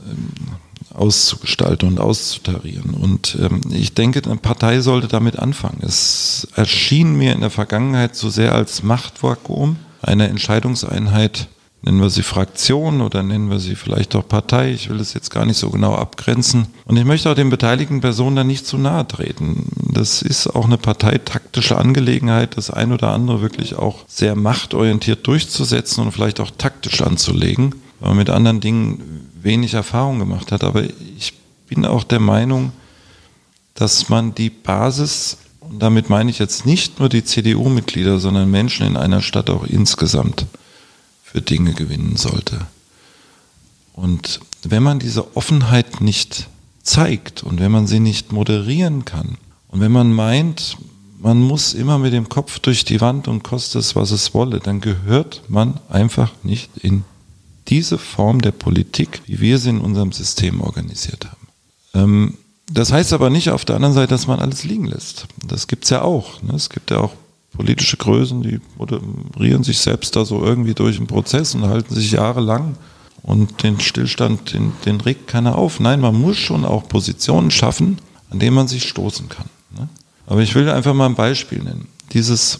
auszugestalten 0.93 1.88
und 1.88 1.99
auszutarieren. 1.99 2.93
Und 2.93 3.38
ähm, 3.39 3.62
ich 3.71 3.93
denke, 3.93 4.21
eine 4.25 4.38
Partei 4.38 4.82
sollte 4.82 5.08
damit 5.08 5.39
anfangen. 5.39 5.82
Es 5.82 6.47
erschien 6.56 7.15
mir 7.15 7.34
in 7.34 7.41
der 7.41 7.49
Vergangenheit 7.49 8.15
so 8.15 8.29
sehr 8.29 8.53
als 8.53 8.84
Machtvakuum, 8.84 9.77
eine 10.01 10.27
Entscheidungseinheit 10.27 11.47
nennen 11.84 12.01
wir 12.01 12.10
sie 12.10 12.23
Fraktion 12.23 13.01
oder 13.01 13.23
nennen 13.23 13.49
wir 13.49 13.60
sie 13.60 13.75
vielleicht 13.75 14.15
auch 14.15 14.27
Partei. 14.27 14.71
Ich 14.71 14.89
will 14.89 14.97
das 14.97 15.13
jetzt 15.13 15.29
gar 15.29 15.45
nicht 15.45 15.58
so 15.58 15.69
genau 15.69 15.95
abgrenzen. 15.95 16.67
Und 16.86 16.97
ich 16.97 17.03
möchte 17.03 17.29
auch 17.29 17.36
den 17.36 17.49
beteiligten 17.49 17.99
Personen 17.99 18.38
da 18.38 18.43
nicht 18.43 18.65
zu 18.65 18.77
nahe 18.77 19.08
treten. 19.08 19.67
Das 19.91 20.21
ist 20.21 20.47
auch 20.47 20.65
eine 20.65 20.77
parteitaktische 20.77 21.77
Angelegenheit, 21.77 22.58
das 22.58 22.69
ein 22.69 22.93
oder 22.93 23.10
andere 23.10 23.41
wirklich 23.41 23.75
auch 23.75 23.99
sehr 24.08 24.36
machtorientiert 24.36 25.27
durchzusetzen 25.27 26.03
und 26.03 26.13
vielleicht 26.13 26.39
auch 26.39 26.51
taktisch 26.58 27.01
anzulegen, 27.01 27.75
weil 28.03 28.09
man 28.09 28.17
mit 28.17 28.29
anderen 28.29 28.59
Dingen 28.59 29.29
wenig 29.41 29.75
Erfahrung 29.75 30.19
gemacht 30.19 30.51
hat. 30.51 30.65
Aber 30.65 30.83
ich 30.83 31.33
bin 31.69 31.85
auch 31.85 32.03
der 32.03 32.19
Meinung, 32.19 32.73
dass 33.75 34.09
man 34.09 34.35
die 34.35 34.49
Basis 34.49 35.37
und 35.61 35.79
damit 35.79 36.09
meine 36.09 36.29
ich 36.29 36.37
jetzt 36.37 36.65
nicht 36.65 36.99
nur 36.99 37.07
die 37.07 37.23
CDU-Mitglieder, 37.23 38.19
sondern 38.19 38.51
Menschen 38.51 38.85
in 38.85 38.97
einer 38.97 39.21
Stadt 39.21 39.49
auch 39.49 39.63
insgesamt 39.63 40.47
für 41.23 41.39
Dinge 41.41 41.73
gewinnen 41.73 42.17
sollte. 42.17 42.67
Und 43.93 44.41
wenn 44.63 44.83
man 44.83 44.99
diese 44.99 45.37
Offenheit 45.37 46.01
nicht 46.01 46.49
zeigt 46.81 47.41
und 47.41 47.61
wenn 47.61 47.71
man 47.71 47.87
sie 47.87 48.01
nicht 48.01 48.33
moderieren 48.33 49.05
kann 49.05 49.37
und 49.69 49.79
wenn 49.79 49.93
man 49.93 50.11
meint, 50.11 50.77
man 51.21 51.39
muss 51.39 51.73
immer 51.73 51.99
mit 51.99 52.11
dem 52.11 52.27
Kopf 52.27 52.59
durch 52.59 52.83
die 52.83 52.99
Wand 52.99 53.29
und 53.29 53.43
kostet 53.43 53.79
es, 53.79 53.95
was 53.95 54.11
es 54.11 54.33
wolle, 54.33 54.59
dann 54.59 54.81
gehört 54.81 55.43
man 55.47 55.79
einfach 55.87 56.33
nicht 56.43 56.69
in 56.81 57.05
diese 57.67 57.97
Form 57.97 58.41
der 58.41 58.52
Politik, 58.52 59.21
wie 59.26 59.39
wir 59.39 59.58
sie 59.58 59.69
in 59.69 59.82
unserem 59.82 60.12
System 60.12 60.62
organisiert 60.62 61.26
haben. 61.26 61.47
Ähm, 61.93 62.38
Das 62.71 62.91
heißt 62.91 63.13
aber 63.13 63.30
nicht 63.30 63.49
auf 63.52 63.65
der 63.65 63.76
anderen 63.76 63.93
Seite, 63.93 64.10
dass 64.10 64.26
man 64.28 64.39
alles 64.39 64.63
liegen 64.63 64.86
lässt. 64.86 65.28
Das 65.45 65.67
gibt's 65.67 65.89
ja 65.89 66.02
auch. 66.02 66.41
Ne? 66.41 66.54
Es 66.56 66.69
gibt 66.69 66.91
ja 66.91 66.99
auch 66.99 67.13
politische 67.56 67.97
Größen, 67.97 68.41
die 68.41 68.60
moderieren 68.78 69.63
sich 69.63 69.78
selbst 69.80 70.15
da 70.15 70.26
so 70.26 70.43
irgendwie 70.43 70.73
durch 70.73 70.97
den 70.97 71.08
Prozess 71.08 71.54
und 71.56 71.65
halten 71.67 71.93
sich 71.93 72.12
jahrelang 72.12 72.76
und 73.21 73.62
den 73.63 73.80
Stillstand, 73.80 74.54
den, 74.54 74.71
den 74.86 74.99
regt 75.02 75.28
keiner 75.28 75.56
auf. 75.56 75.80
Nein, 75.80 75.99
man 75.99 76.15
muss 76.15 76.38
schon 76.38 76.65
auch 76.65 76.88
Positionen 76.88 77.52
schaffen, 77.52 77.99
an 78.32 78.39
denen 78.39 78.56
man 78.56 78.67
sich 78.67 78.88
stoßen 78.89 79.30
kann. 79.30 79.49
Ne? 79.78 79.88
Aber 80.26 80.41
ich 80.41 80.56
will 80.56 80.69
einfach 80.69 80.93
mal 80.93 81.06
ein 81.06 81.15
Beispiel 81.15 81.62
nennen. 81.62 81.88
Dieses 82.12 82.60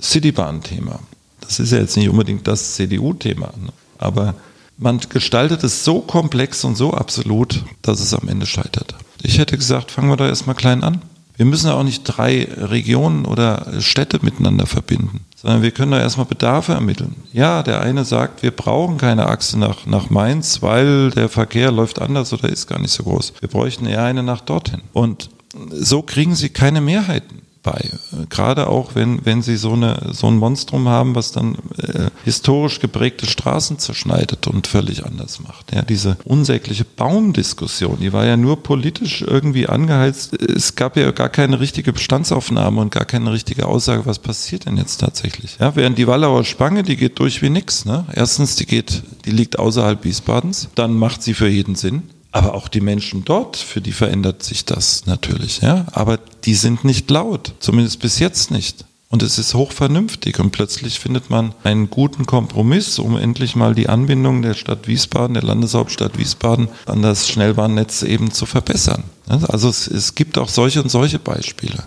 Citybahn-Thema, 0.00 0.98
das 1.40 1.60
ist 1.60 1.72
ja 1.72 1.78
jetzt 1.78 1.96
nicht 1.96 2.08
unbedingt 2.08 2.46
das 2.48 2.74
CDU-Thema, 2.74 3.52
ne? 3.62 3.72
Aber 4.02 4.34
man 4.78 4.98
gestaltet 4.98 5.64
es 5.64 5.84
so 5.84 6.00
komplex 6.00 6.64
und 6.64 6.76
so 6.76 6.92
absolut, 6.92 7.64
dass 7.82 8.00
es 8.00 8.14
am 8.14 8.28
Ende 8.28 8.46
scheitert. 8.46 8.94
Ich 9.22 9.38
hätte 9.38 9.56
gesagt, 9.56 9.90
fangen 9.90 10.08
wir 10.08 10.16
da 10.16 10.26
erstmal 10.26 10.56
klein 10.56 10.82
an. 10.82 11.02
Wir 11.36 11.46
müssen 11.46 11.68
ja 11.68 11.74
auch 11.74 11.82
nicht 11.82 12.04
drei 12.04 12.46
Regionen 12.56 13.24
oder 13.24 13.80
Städte 13.80 14.18
miteinander 14.22 14.66
verbinden, 14.66 15.20
sondern 15.34 15.62
wir 15.62 15.70
können 15.70 15.92
da 15.92 15.98
erstmal 15.98 16.26
Bedarfe 16.26 16.72
ermitteln. 16.72 17.14
Ja, 17.32 17.62
der 17.62 17.80
eine 17.80 18.04
sagt, 18.04 18.42
wir 18.42 18.50
brauchen 18.50 18.98
keine 18.98 19.26
Achse 19.26 19.58
nach, 19.58 19.86
nach 19.86 20.10
Mainz, 20.10 20.60
weil 20.60 21.10
der 21.10 21.28
Verkehr 21.28 21.72
läuft 21.72 22.00
anders 22.00 22.32
oder 22.32 22.48
ist 22.48 22.66
gar 22.66 22.78
nicht 22.78 22.92
so 22.92 23.04
groß. 23.04 23.32
Wir 23.40 23.48
bräuchten 23.48 23.86
eher 23.86 24.04
eine 24.04 24.22
nach 24.22 24.42
dorthin. 24.42 24.82
Und 24.92 25.30
so 25.70 26.02
kriegen 26.02 26.34
sie 26.34 26.50
keine 26.50 26.80
Mehrheiten 26.80 27.41
bei. 27.62 27.90
Gerade 28.28 28.66
auch, 28.68 28.94
wenn, 28.94 29.24
wenn 29.24 29.42
sie 29.42 29.56
so, 29.56 29.72
eine, 29.72 30.10
so 30.12 30.26
ein 30.26 30.36
Monstrum 30.36 30.88
haben, 30.88 31.14
was 31.14 31.32
dann 31.32 31.56
äh, 31.78 32.10
historisch 32.24 32.80
geprägte 32.80 33.26
Straßen 33.26 33.78
zerschneidet 33.78 34.46
und 34.46 34.66
völlig 34.66 35.04
anders 35.04 35.40
macht. 35.40 35.72
Ja, 35.72 35.82
diese 35.82 36.16
unsägliche 36.24 36.84
Baumdiskussion, 36.84 37.98
die 38.00 38.12
war 38.12 38.26
ja 38.26 38.36
nur 38.36 38.62
politisch 38.62 39.22
irgendwie 39.22 39.68
angeheizt. 39.68 40.34
Es 40.42 40.74
gab 40.74 40.96
ja 40.96 41.10
gar 41.12 41.28
keine 41.28 41.60
richtige 41.60 41.92
Bestandsaufnahme 41.92 42.80
und 42.80 42.90
gar 42.90 43.04
keine 43.04 43.32
richtige 43.32 43.66
Aussage, 43.66 44.06
was 44.06 44.18
passiert 44.18 44.66
denn 44.66 44.76
jetzt 44.76 44.98
tatsächlich. 44.98 45.56
Ja, 45.60 45.76
während 45.76 45.98
die 45.98 46.06
Wallauer 46.06 46.44
Spange, 46.44 46.82
die 46.82 46.96
geht 46.96 47.18
durch 47.18 47.42
wie 47.42 47.50
nix. 47.50 47.84
Ne? 47.84 48.04
Erstens, 48.12 48.56
die 48.56 48.66
geht, 48.66 49.02
die 49.24 49.30
liegt 49.30 49.58
außerhalb 49.58 50.04
Wiesbadens, 50.04 50.68
dann 50.74 50.94
macht 50.94 51.22
sie 51.22 51.34
für 51.34 51.48
jeden 51.48 51.74
Sinn. 51.74 52.02
Aber 52.32 52.54
auch 52.54 52.68
die 52.68 52.80
Menschen 52.80 53.24
dort, 53.24 53.56
für 53.58 53.82
die 53.82 53.92
verändert 53.92 54.42
sich 54.42 54.64
das 54.64 55.04
natürlich, 55.06 55.60
ja. 55.60 55.86
Aber 55.92 56.18
die 56.44 56.54
sind 56.54 56.84
nicht 56.84 57.10
laut, 57.10 57.54
zumindest 57.60 58.00
bis 58.00 58.18
jetzt 58.18 58.50
nicht. 58.50 58.86
Und 59.10 59.22
es 59.22 59.38
ist 59.38 59.52
hochvernünftig 59.52 60.40
und 60.40 60.52
plötzlich 60.52 60.98
findet 60.98 61.28
man 61.28 61.54
einen 61.64 61.90
guten 61.90 62.24
Kompromiss, 62.24 62.98
um 62.98 63.18
endlich 63.18 63.54
mal 63.54 63.74
die 63.74 63.90
Anbindung 63.90 64.40
der 64.40 64.54
Stadt 64.54 64.88
Wiesbaden, 64.88 65.34
der 65.34 65.42
Landeshauptstadt 65.42 66.18
Wiesbaden 66.18 66.68
an 66.86 67.02
das 67.02 67.28
Schnellbahnnetz 67.28 68.02
eben 68.02 68.32
zu 68.32 68.46
verbessern. 68.46 69.04
Also 69.26 69.68
es, 69.68 69.86
es 69.86 70.14
gibt 70.14 70.38
auch 70.38 70.48
solche 70.48 70.82
und 70.82 70.88
solche 70.88 71.18
Beispiele. 71.18 71.84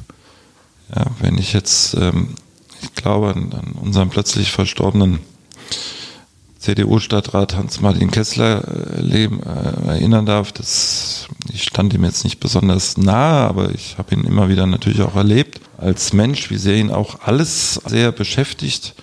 Ja, 0.95 1.07
wenn 1.19 1.39
ich 1.39 1.53
jetzt, 1.53 1.95
ähm, 1.95 2.35
ich 2.83 2.93
glaube, 2.93 3.33
an, 3.33 3.51
an 3.53 3.71
unseren 3.81 4.11
plötzlich 4.11 4.51
verstorbenen 4.51 5.17
CDU-Stadtrat 6.65 7.55
Hans-Martin 7.55 8.09
Kessler 8.09 8.63
äh, 8.97 9.25
äh, 9.25 9.29
erinnern 9.87 10.25
darf. 10.25 10.51
Das, 10.51 11.27
ich 11.53 11.63
stand 11.63 11.93
ihm 11.93 12.03
jetzt 12.03 12.23
nicht 12.23 12.39
besonders 12.39 12.97
nahe, 12.97 13.47
aber 13.47 13.73
ich 13.75 13.99
habe 13.99 14.15
ihn 14.15 14.23
immer 14.23 14.49
wieder 14.49 14.65
natürlich 14.65 15.01
auch 15.01 15.15
erlebt 15.15 15.61
als 15.77 16.11
Mensch, 16.11 16.49
wie 16.49 16.57
sehr 16.57 16.77
ihn 16.77 16.89
auch 16.89 17.21
alles 17.21 17.75
sehr 17.85 18.11
beschäftigt. 18.11 18.95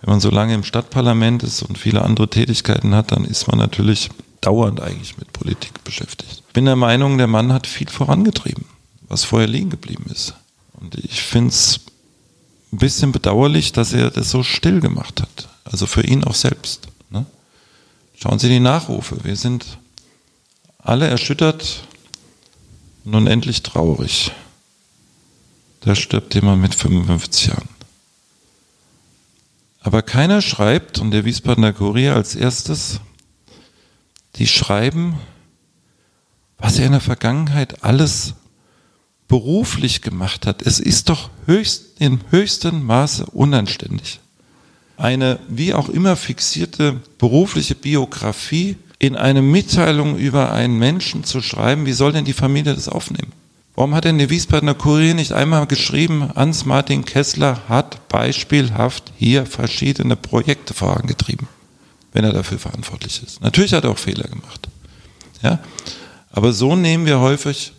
Wenn 0.00 0.10
man 0.10 0.20
so 0.20 0.30
lange 0.30 0.54
im 0.54 0.64
Stadtparlament 0.64 1.44
ist 1.44 1.62
und 1.62 1.78
viele 1.78 2.02
andere 2.02 2.28
Tätigkeiten 2.28 2.94
hat, 2.94 3.12
dann 3.12 3.24
ist 3.24 3.46
man 3.46 3.58
natürlich 3.58 4.10
dauernd 4.40 4.80
eigentlich 4.80 5.18
mit 5.18 5.32
Politik 5.32 5.84
beschäftigt. 5.84 6.42
Ich 6.48 6.52
bin 6.52 6.64
der 6.64 6.76
Meinung, 6.76 7.16
der 7.16 7.28
Mann 7.28 7.52
hat 7.52 7.68
viel 7.68 7.88
vorangetrieben, 7.88 8.64
was 9.08 9.22
vorher 9.22 9.48
liegen 9.48 9.70
geblieben 9.70 10.06
ist. 10.10 10.34
Und 10.72 10.96
ich 10.96 11.22
finde 11.22 11.50
es 11.50 11.80
ein 12.72 12.78
bisschen 12.78 13.12
bedauerlich, 13.12 13.70
dass 13.72 13.92
er 13.92 14.10
das 14.10 14.30
so 14.30 14.42
still 14.42 14.80
gemacht 14.80 15.22
hat. 15.22 15.47
Also 15.70 15.86
für 15.86 16.02
ihn 16.02 16.24
auch 16.24 16.34
selbst. 16.34 16.88
Ne? 17.10 17.26
Schauen 18.14 18.38
Sie 18.38 18.48
die 18.48 18.60
Nachrufe. 18.60 19.22
Wir 19.24 19.36
sind 19.36 19.78
alle 20.78 21.06
erschüttert 21.06 21.84
und 23.04 23.14
unendlich 23.14 23.62
traurig. 23.62 24.32
Da 25.80 25.94
stirbt 25.94 26.34
jemand 26.34 26.62
mit 26.62 26.74
55 26.74 27.48
Jahren. 27.48 27.68
Aber 29.80 30.02
keiner 30.02 30.42
schreibt, 30.42 30.98
und 30.98 31.12
der 31.12 31.24
Wiesbadener 31.24 31.72
Kurier 31.72 32.14
als 32.14 32.34
erstes, 32.34 33.00
die 34.36 34.46
schreiben, 34.46 35.20
was 36.58 36.78
er 36.78 36.86
in 36.86 36.92
der 36.92 37.00
Vergangenheit 37.00 37.84
alles 37.84 38.34
beruflich 39.28 40.02
gemacht 40.02 40.46
hat. 40.46 40.62
Es 40.62 40.80
ist 40.80 41.08
doch 41.08 41.30
höchst, 41.46 42.00
im 42.00 42.20
höchsten 42.30 42.82
Maße 42.82 43.26
unanständig 43.26 44.20
eine 44.98 45.38
wie 45.48 45.74
auch 45.74 45.88
immer 45.88 46.16
fixierte 46.16 47.00
berufliche 47.18 47.74
Biografie 47.74 48.76
in 48.98 49.16
eine 49.16 49.42
Mitteilung 49.42 50.18
über 50.18 50.52
einen 50.52 50.78
Menschen 50.78 51.24
zu 51.24 51.40
schreiben, 51.40 51.86
wie 51.86 51.92
soll 51.92 52.12
denn 52.12 52.24
die 52.24 52.32
Familie 52.32 52.74
das 52.74 52.88
aufnehmen? 52.88 53.32
Warum 53.76 53.94
hat 53.94 54.04
denn 54.04 54.18
der 54.18 54.28
Wiesbadener 54.28 54.74
Kurier 54.74 55.14
nicht 55.14 55.30
einmal 55.30 55.64
geschrieben, 55.68 56.34
Hans-Martin 56.34 57.04
Kessler 57.04 57.60
hat 57.68 58.08
beispielhaft 58.08 59.12
hier 59.16 59.46
verschiedene 59.46 60.16
Projekte 60.16 60.74
vorangetrieben, 60.74 61.46
wenn 62.12 62.24
er 62.24 62.32
dafür 62.32 62.58
verantwortlich 62.58 63.22
ist? 63.22 63.40
Natürlich 63.40 63.72
hat 63.72 63.84
er 63.84 63.90
auch 63.90 63.98
Fehler 63.98 64.26
gemacht. 64.26 64.68
Ja? 65.44 65.60
Aber 66.32 66.52
so 66.52 66.74
nehmen 66.74 67.06
wir 67.06 67.20
häufig 67.20 67.72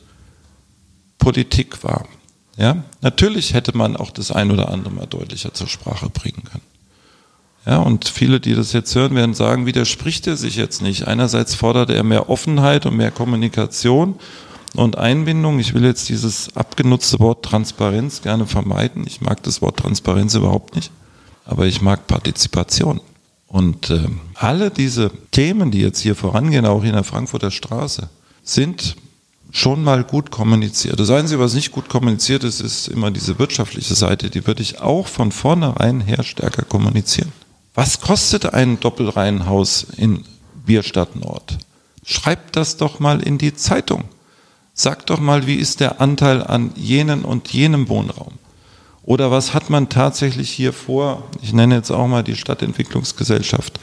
Politik 1.17 1.83
wahr. 1.83 2.07
Ja? 2.55 2.81
Natürlich 3.01 3.53
hätte 3.53 3.75
man 3.75 3.97
auch 3.97 4.11
das 4.11 4.31
ein 4.31 4.51
oder 4.51 4.69
andere 4.69 4.93
mal 4.93 5.05
deutlicher 5.05 5.53
zur 5.53 5.67
Sprache 5.67 6.09
bringen 6.09 6.45
können. 6.49 6.68
Ja, 7.69 7.77
und 7.77 8.09
viele, 8.09 8.39
die 8.39 8.55
das 8.55 8.73
jetzt 8.73 8.95
hören, 8.95 9.13
werden 9.13 9.35
sagen, 9.35 9.67
widerspricht 9.67 10.25
er 10.25 10.35
sich 10.37 10.55
jetzt 10.55 10.81
nicht. 10.81 11.07
Einerseits 11.07 11.53
fordert 11.53 11.91
er 11.91 12.01
mehr 12.01 12.27
Offenheit 12.27 12.87
und 12.87 12.97
mehr 12.97 13.11
Kommunikation 13.11 14.15
und 14.73 14.97
Einbindung. 14.97 15.59
Ich 15.59 15.75
will 15.75 15.83
jetzt 15.85 16.09
dieses 16.09 16.55
abgenutzte 16.57 17.19
Wort 17.19 17.45
Transparenz 17.45 18.23
gerne 18.23 18.47
vermeiden. 18.47 19.03
Ich 19.05 19.21
mag 19.21 19.43
das 19.43 19.61
Wort 19.61 19.77
Transparenz 19.77 20.33
überhaupt 20.33 20.75
nicht, 20.75 20.89
aber 21.45 21.67
ich 21.67 21.79
mag 21.79 22.07
Partizipation. 22.07 23.01
Und 23.45 23.91
äh, 23.91 24.07
alle 24.33 24.71
diese 24.71 25.11
Themen, 25.29 25.69
die 25.69 25.81
jetzt 25.81 25.99
hier 25.99 26.15
vorangehen, 26.15 26.65
auch 26.65 26.83
in 26.83 26.93
der 26.93 27.03
Frankfurter 27.03 27.51
Straße, 27.51 28.09
sind 28.41 28.95
schon 29.51 29.83
mal 29.83 30.03
gut 30.03 30.31
kommuniziert. 30.31 30.99
Das 30.99 31.11
Einzige, 31.11 31.39
was 31.39 31.53
nicht 31.53 31.71
gut 31.71 31.87
kommuniziert 31.87 32.43
ist, 32.43 32.61
ist 32.61 32.87
immer 32.87 33.11
diese 33.11 33.37
wirtschaftliche 33.37 33.93
Seite. 33.93 34.31
Die 34.31 34.47
würde 34.47 34.63
ich 34.63 34.81
auch 34.81 35.05
von 35.05 35.31
vornherein 35.31 36.01
her 36.01 36.23
stärker 36.23 36.63
kommunizieren. 36.63 37.31
Was 37.81 38.01
kostet 38.01 38.53
ein 38.53 38.77
Doppelreihenhaus 38.81 39.87
in 39.95 40.25
Bierstadt 40.65 41.15
Nord? 41.15 41.59
Schreibt 42.03 42.57
das 42.57 42.75
doch 42.75 42.99
mal 42.99 43.23
in 43.23 43.37
die 43.37 43.53
Zeitung. 43.53 44.03
Sagt 44.73 45.09
doch 45.09 45.21
mal, 45.21 45.47
wie 45.47 45.55
ist 45.55 45.79
der 45.79 46.01
Anteil 46.01 46.43
an 46.43 46.71
jenen 46.75 47.23
und 47.23 47.53
jenem 47.53 47.87
Wohnraum? 47.87 48.33
Oder 49.03 49.31
was 49.31 49.53
hat 49.53 49.69
man 49.69 49.87
tatsächlich 49.87 50.49
hier 50.49 50.73
vor? 50.73 51.23
Ich 51.41 51.53
nenne 51.53 51.75
jetzt 51.75 51.89
auch 51.89 52.05
mal 52.05 52.21
die 52.21 52.35
Stadtentwicklungsgesellschaft 52.35 53.79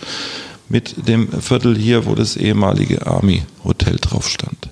mit 0.68 1.08
dem 1.08 1.32
Viertel 1.40 1.74
hier, 1.74 2.04
wo 2.04 2.14
das 2.14 2.36
ehemalige 2.36 3.06
Army 3.06 3.44
Hotel 3.64 3.96
drauf 3.96 4.28
stand. 4.28 4.68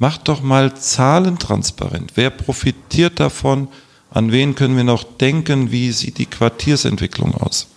Macht 0.00 0.26
doch 0.26 0.42
mal 0.42 0.74
Zahlen 0.74 1.38
transparent. 1.38 2.14
Wer 2.16 2.30
profitiert 2.30 3.20
davon? 3.20 3.68
An 4.10 4.32
wen 4.32 4.56
können 4.56 4.76
wir 4.76 4.82
noch 4.82 5.04
denken? 5.04 5.70
Wie 5.70 5.92
sieht 5.92 6.18
die 6.18 6.26
Quartiersentwicklung 6.26 7.32
aus? 7.36 7.68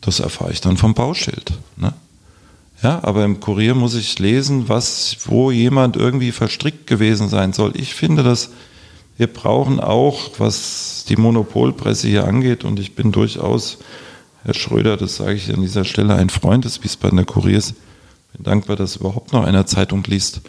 Das 0.00 0.20
erfahre 0.20 0.52
ich 0.52 0.60
dann 0.60 0.76
vom 0.76 0.94
Bauschild. 0.94 1.52
Ne? 1.76 1.92
Ja, 2.82 3.02
aber 3.02 3.24
im 3.24 3.40
Kurier 3.40 3.74
muss 3.74 3.94
ich 3.94 4.18
lesen, 4.18 4.68
was, 4.68 5.16
wo 5.24 5.50
jemand 5.50 5.96
irgendwie 5.96 6.32
verstrickt 6.32 6.86
gewesen 6.86 7.28
sein 7.28 7.52
soll. 7.52 7.72
Ich 7.76 7.94
finde, 7.94 8.22
dass 8.22 8.50
wir 9.16 9.26
brauchen 9.26 9.80
auch, 9.80 10.30
was 10.38 11.04
die 11.08 11.16
Monopolpresse 11.16 12.06
hier 12.06 12.28
angeht, 12.28 12.64
und 12.64 12.78
ich 12.78 12.94
bin 12.94 13.10
durchaus, 13.10 13.78
Herr 14.44 14.54
Schröder, 14.54 14.96
das 14.96 15.16
sage 15.16 15.34
ich 15.34 15.52
an 15.52 15.60
dieser 15.60 15.84
Stelle, 15.84 16.14
ein 16.14 16.30
Freund 16.30 16.64
des 16.64 16.84
Wiesbadener 16.84 17.24
Kuriers. 17.24 17.74
Bin 18.32 18.44
dankbar, 18.44 18.76
dass 18.76 18.96
überhaupt 18.96 19.32
noch 19.32 19.44
einer 19.44 19.66
Zeitung 19.66 20.04
liest 20.04 20.42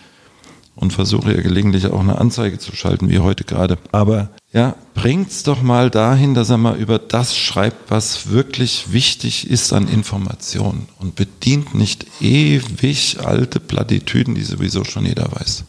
und 0.79 0.93
versuche 0.93 1.35
ja 1.35 1.41
gelegentlich 1.41 1.87
auch 1.87 1.99
eine 1.99 2.19
Anzeige 2.19 2.57
zu 2.57 2.73
schalten, 2.73 3.09
wie 3.09 3.19
heute 3.19 3.43
gerade. 3.43 3.77
Aber 3.91 4.29
ja, 4.53 4.75
bringt's 4.93 5.43
doch 5.43 5.61
mal 5.61 5.89
dahin, 5.89 6.33
dass 6.33 6.49
er 6.49 6.57
mal 6.57 6.77
über 6.77 6.99
das 6.99 7.35
schreibt, 7.35 7.91
was 7.91 8.29
wirklich 8.29 8.93
wichtig 8.93 9.49
ist 9.49 9.73
an 9.73 9.89
Informationen 9.89 10.87
und 10.97 11.15
bedient 11.15 11.75
nicht 11.75 12.07
ewig 12.21 13.17
alte 13.21 13.59
Plattitüden, 13.59 14.35
die 14.35 14.43
sowieso 14.43 14.85
schon 14.85 15.05
jeder 15.05 15.29
weiß. 15.29 15.65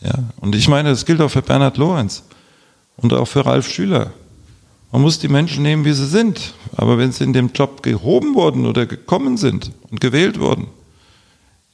Ja, 0.00 0.24
und 0.40 0.56
ich 0.56 0.66
meine, 0.66 0.88
das 0.88 1.06
gilt 1.06 1.20
auch 1.20 1.30
für 1.30 1.42
Bernhard 1.42 1.76
Lorenz 1.76 2.24
und 2.96 3.12
auch 3.12 3.26
für 3.26 3.46
Ralf 3.46 3.70
Schüler. 3.70 4.12
Man 4.90 5.02
muss 5.02 5.20
die 5.20 5.28
Menschen 5.28 5.62
nehmen, 5.62 5.84
wie 5.84 5.92
sie 5.92 6.06
sind. 6.06 6.54
Aber 6.76 6.98
wenn 6.98 7.12
sie 7.12 7.24
in 7.24 7.32
dem 7.32 7.50
Job 7.54 7.84
gehoben 7.84 8.34
wurden 8.34 8.66
oder 8.66 8.84
gekommen 8.84 9.36
sind 9.36 9.70
und 9.90 10.00
gewählt 10.00 10.40
wurden, 10.40 10.66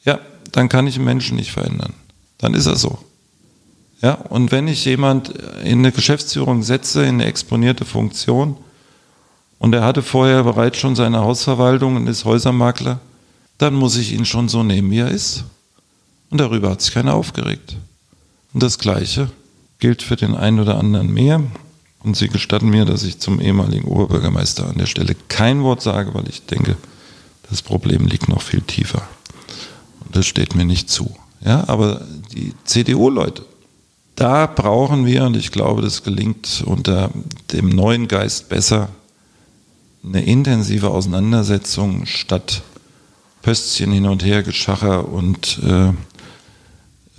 ja, 0.05 0.21
dann 0.53 0.69
kann 0.69 0.87
ich 0.87 0.99
Menschen 0.99 1.37
nicht 1.37 1.51
verändern 1.51 1.95
dann 2.41 2.55
ist 2.55 2.67
er 2.67 2.77
so. 2.77 2.99
Ja, 4.03 4.15
und 4.15 4.51
wenn 4.51 4.67
ich 4.67 4.85
jemand 4.85 5.29
in 5.63 5.81
eine 5.81 5.93
Geschäftsführung 5.93 6.63
setze, 6.63 7.03
in 7.03 7.17
eine 7.17 7.27
exponierte 7.27 7.85
Funktion, 7.85 8.57
und 9.59 9.75
er 9.75 9.85
hatte 9.85 10.03
vorher 10.03 10.43
bereits 10.43 10.79
schon 10.79 10.97
seine 10.97 11.21
Hausverwaltung 11.21 11.97
und 11.97 12.07
ist 12.07 12.25
Häusermakler, 12.25 12.99
dann 13.59 13.75
muss 13.75 13.99
ich 13.99 14.13
ihn 14.13 14.25
schon 14.25 14.49
so 14.49 14.63
nehmen, 14.63 14.91
wie 14.91 15.01
er 15.01 15.11
ist. 15.11 15.45
Und 16.31 16.41
darüber 16.41 16.71
hat 16.71 16.81
sich 16.81 16.95
keiner 16.95 17.13
aufgeregt. 17.13 17.77
Und 18.55 18.63
das 18.63 18.79
Gleiche 18.79 19.31
gilt 19.79 20.03
für 20.03 20.17
den 20.17 20.35
einen 20.35 20.61
oder 20.61 20.79
anderen 20.79 21.13
mehr. 21.13 21.43
Und 22.03 22.17
Sie 22.17 22.29
gestatten 22.29 22.71
mir, 22.71 22.87
dass 22.87 23.03
ich 23.03 23.19
zum 23.19 23.39
ehemaligen 23.39 23.87
Oberbürgermeister 23.87 24.67
an 24.67 24.79
der 24.79 24.87
Stelle 24.87 25.15
kein 25.29 25.63
Wort 25.63 25.83
sage, 25.83 26.15
weil 26.15 26.27
ich 26.31 26.47
denke, 26.47 26.77
das 27.51 27.61
Problem 27.61 28.07
liegt 28.07 28.31
noch 28.31 28.41
viel 28.41 28.63
tiefer. 28.63 29.03
Und 30.05 30.17
das 30.17 30.27
steht 30.27 30.55
mir 30.55 30.65
nicht 30.65 30.89
zu. 30.89 31.15
Ja, 31.45 31.65
aber 31.69 32.03
die 32.35 32.53
CDU-Leute, 32.65 33.45
da 34.17 34.47
brauchen 34.47 35.07
wir, 35.07 35.25
und 35.25 35.37
ich 35.37 35.51
glaube, 35.51 35.81
das 35.81 36.03
gelingt 36.03 36.63
unter 36.67 37.11
dem 37.53 37.71
neuen 37.71 38.09
Geist 38.09 38.49
besser, 38.49 38.91
eine 40.05 40.25
intensive 40.25 40.91
Auseinandersetzung 40.91 42.07
statt 42.07 42.63
Pöstchen 43.43 43.93
hin 43.93 44.07
und 44.07 44.25
her, 44.25 44.43
Geschacher 44.43 45.09
und 45.09 45.61
äh, 45.65 45.89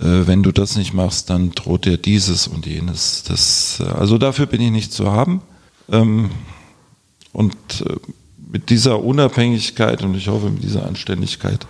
äh, 0.02 0.26
wenn 0.26 0.42
du 0.42 0.52
das 0.52 0.76
nicht 0.76 0.94
machst, 0.94 1.30
dann 1.30 1.50
droht 1.50 1.84
dir 1.84 1.96
dieses 1.96 2.46
und 2.46 2.66
jenes. 2.66 3.24
Das, 3.24 3.80
äh, 3.80 3.84
also 3.84 4.18
dafür 4.18 4.46
bin 4.46 4.60
ich 4.60 4.70
nicht 4.70 4.92
zu 4.92 5.10
haben. 5.10 5.42
Ähm, 5.90 6.30
und 7.32 7.54
äh, 7.86 7.96
mit 8.52 8.70
dieser 8.70 9.02
Unabhängigkeit 9.02 10.02
und 10.02 10.14
ich 10.14 10.28
hoffe 10.28 10.50
mit 10.50 10.62
dieser 10.62 10.86
Anständigkeit 10.86 11.66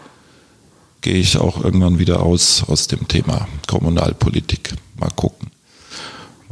gehe 1.03 1.19
ich 1.19 1.37
auch 1.37 1.63
irgendwann 1.63 1.99
wieder 1.99 2.23
aus 2.23 2.65
aus 2.67 2.87
dem 2.87 3.07
Thema 3.09 3.47
Kommunalpolitik. 3.67 4.75
Mal 4.99 5.11
gucken 5.15 5.53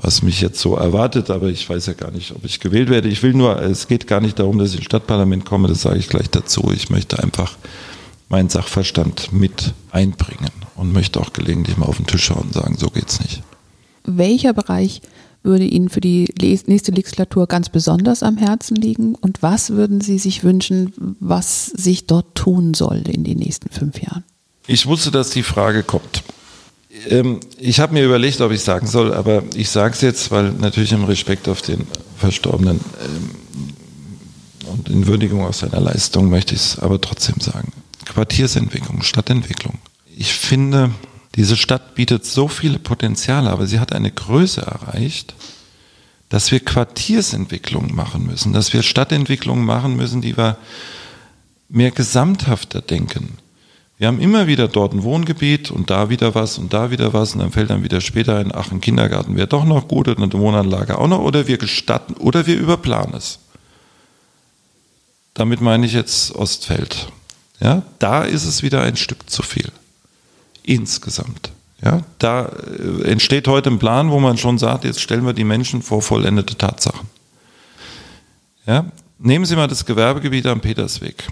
was 0.02 0.22
mich 0.22 0.40
jetzt 0.40 0.60
so 0.60 0.76
erwartet, 0.76 1.30
aber 1.30 1.48
ich 1.48 1.68
weiß 1.68 1.86
ja 1.86 1.92
gar 1.92 2.10
nicht, 2.10 2.32
ob 2.32 2.44
ich 2.44 2.60
gewählt 2.60 2.88
werde. 2.88 3.08
Ich 3.08 3.22
will 3.22 3.34
nur, 3.34 3.60
es 3.60 3.86
geht 3.86 4.06
gar 4.06 4.20
nicht 4.20 4.38
darum, 4.38 4.58
dass 4.58 4.70
ich 4.70 4.76
ins 4.76 4.86
Stadtparlament 4.86 5.44
komme, 5.44 5.68
das 5.68 5.82
sage 5.82 5.98
ich 5.98 6.08
gleich 6.08 6.30
dazu. 6.30 6.70
Ich 6.74 6.90
möchte 6.90 7.22
einfach 7.22 7.56
meinen 8.28 8.48
Sachverstand 8.48 9.32
mit 9.32 9.74
einbringen 9.90 10.50
und 10.76 10.92
möchte 10.92 11.20
auch 11.20 11.32
gelegentlich 11.32 11.76
mal 11.76 11.86
auf 11.86 11.96
den 11.96 12.06
Tisch 12.06 12.24
schauen 12.24 12.46
und 12.46 12.54
sagen, 12.54 12.76
so 12.78 12.88
geht's 12.88 13.20
nicht. 13.20 13.42
Welcher 14.04 14.54
Bereich 14.54 15.02
würde 15.42 15.64
Ihnen 15.64 15.88
für 15.88 16.00
die 16.00 16.28
nächste 16.40 16.92
Legislatur 16.92 17.46
ganz 17.46 17.68
besonders 17.68 18.22
am 18.22 18.36
Herzen 18.36 18.76
liegen 18.76 19.14
und 19.14 19.42
was 19.42 19.70
würden 19.70 20.00
Sie 20.00 20.18
sich 20.18 20.44
wünschen, 20.44 21.16
was 21.18 21.66
sich 21.66 22.06
dort 22.06 22.34
tun 22.34 22.74
soll 22.74 23.02
in 23.08 23.24
den 23.24 23.38
nächsten 23.38 23.70
fünf 23.70 24.00
Jahren? 24.00 24.24
Ich 24.66 24.86
wusste, 24.86 25.10
dass 25.10 25.30
die 25.30 25.42
Frage 25.42 25.82
kommt. 25.82 26.22
Ähm, 27.08 27.40
ich 27.58 27.80
habe 27.80 27.94
mir 27.94 28.04
überlegt, 28.04 28.40
ob 28.40 28.52
ich 28.52 28.62
sagen 28.62 28.86
soll, 28.86 29.14
aber 29.14 29.42
ich 29.54 29.70
sage 29.70 29.94
es 29.94 30.00
jetzt, 30.00 30.30
weil 30.30 30.52
natürlich 30.52 30.92
im 30.92 31.04
Respekt 31.04 31.48
auf 31.48 31.62
den 31.62 31.86
Verstorbenen 32.16 32.80
ähm, 33.04 33.30
und 34.66 34.88
in 34.88 35.06
Würdigung 35.06 35.44
aus 35.44 35.60
seiner 35.60 35.80
Leistung 35.80 36.28
möchte 36.30 36.54
ich 36.54 36.60
es 36.60 36.78
aber 36.78 37.00
trotzdem 37.00 37.40
sagen. 37.40 37.72
Quartiersentwicklung, 38.04 39.02
Stadtentwicklung. 39.02 39.78
Ich 40.16 40.32
finde, 40.34 40.90
diese 41.36 41.56
Stadt 41.56 41.94
bietet 41.94 42.26
so 42.26 42.48
viele 42.48 42.78
Potenziale, 42.78 43.50
aber 43.50 43.66
sie 43.66 43.78
hat 43.78 43.92
eine 43.92 44.10
Größe 44.10 44.62
erreicht, 44.62 45.34
dass 46.28 46.50
wir 46.52 46.60
Quartiersentwicklung 46.60 47.94
machen 47.94 48.26
müssen, 48.26 48.52
dass 48.52 48.72
wir 48.72 48.82
Stadtentwicklung 48.82 49.64
machen 49.64 49.96
müssen, 49.96 50.20
die 50.20 50.36
wir 50.36 50.58
mehr 51.68 51.90
gesamthafter 51.90 52.80
denken. 52.80 53.38
Wir 54.00 54.06
haben 54.06 54.18
immer 54.18 54.46
wieder 54.46 54.66
dort 54.66 54.94
ein 54.94 55.02
Wohngebiet 55.02 55.70
und 55.70 55.90
da 55.90 56.08
wieder 56.08 56.34
was 56.34 56.56
und 56.56 56.72
da 56.72 56.90
wieder 56.90 57.12
was 57.12 57.34
und 57.34 57.40
dann 57.40 57.52
fällt 57.52 57.68
dann 57.68 57.82
wieder 57.82 58.00
später 58.00 58.38
ein, 58.38 58.50
ach, 58.50 58.72
ein 58.72 58.80
Kindergarten 58.80 59.36
wäre 59.36 59.46
doch 59.46 59.66
noch 59.66 59.88
gut 59.88 60.08
und 60.08 60.22
eine 60.22 60.32
Wohnanlage 60.32 60.96
auch 60.96 61.06
noch 61.06 61.18
oder 61.18 61.46
wir 61.48 61.58
gestatten 61.58 62.14
oder 62.14 62.46
wir 62.46 62.58
überplanen 62.58 63.14
es. 63.14 63.40
Damit 65.34 65.60
meine 65.60 65.84
ich 65.84 65.92
jetzt 65.92 66.34
Ostfeld. 66.34 67.12
Ja, 67.60 67.82
da 67.98 68.24
ist 68.24 68.46
es 68.46 68.62
wieder 68.62 68.80
ein 68.80 68.96
Stück 68.96 69.28
zu 69.28 69.42
viel. 69.42 69.70
Insgesamt. 70.62 71.52
Ja, 71.84 72.02
da 72.18 72.46
äh, 72.46 73.02
entsteht 73.02 73.48
heute 73.48 73.68
ein 73.68 73.78
Plan, 73.78 74.10
wo 74.10 74.18
man 74.18 74.38
schon 74.38 74.56
sagt, 74.56 74.84
jetzt 74.84 75.02
stellen 75.02 75.26
wir 75.26 75.34
die 75.34 75.44
Menschen 75.44 75.82
vor 75.82 76.00
vollendete 76.00 76.56
Tatsachen. 76.56 77.06
Ja, 78.66 78.86
nehmen 79.18 79.44
Sie 79.44 79.56
mal 79.56 79.68
das 79.68 79.84
Gewerbegebiet 79.84 80.46
am 80.46 80.62
Petersweg. 80.62 81.28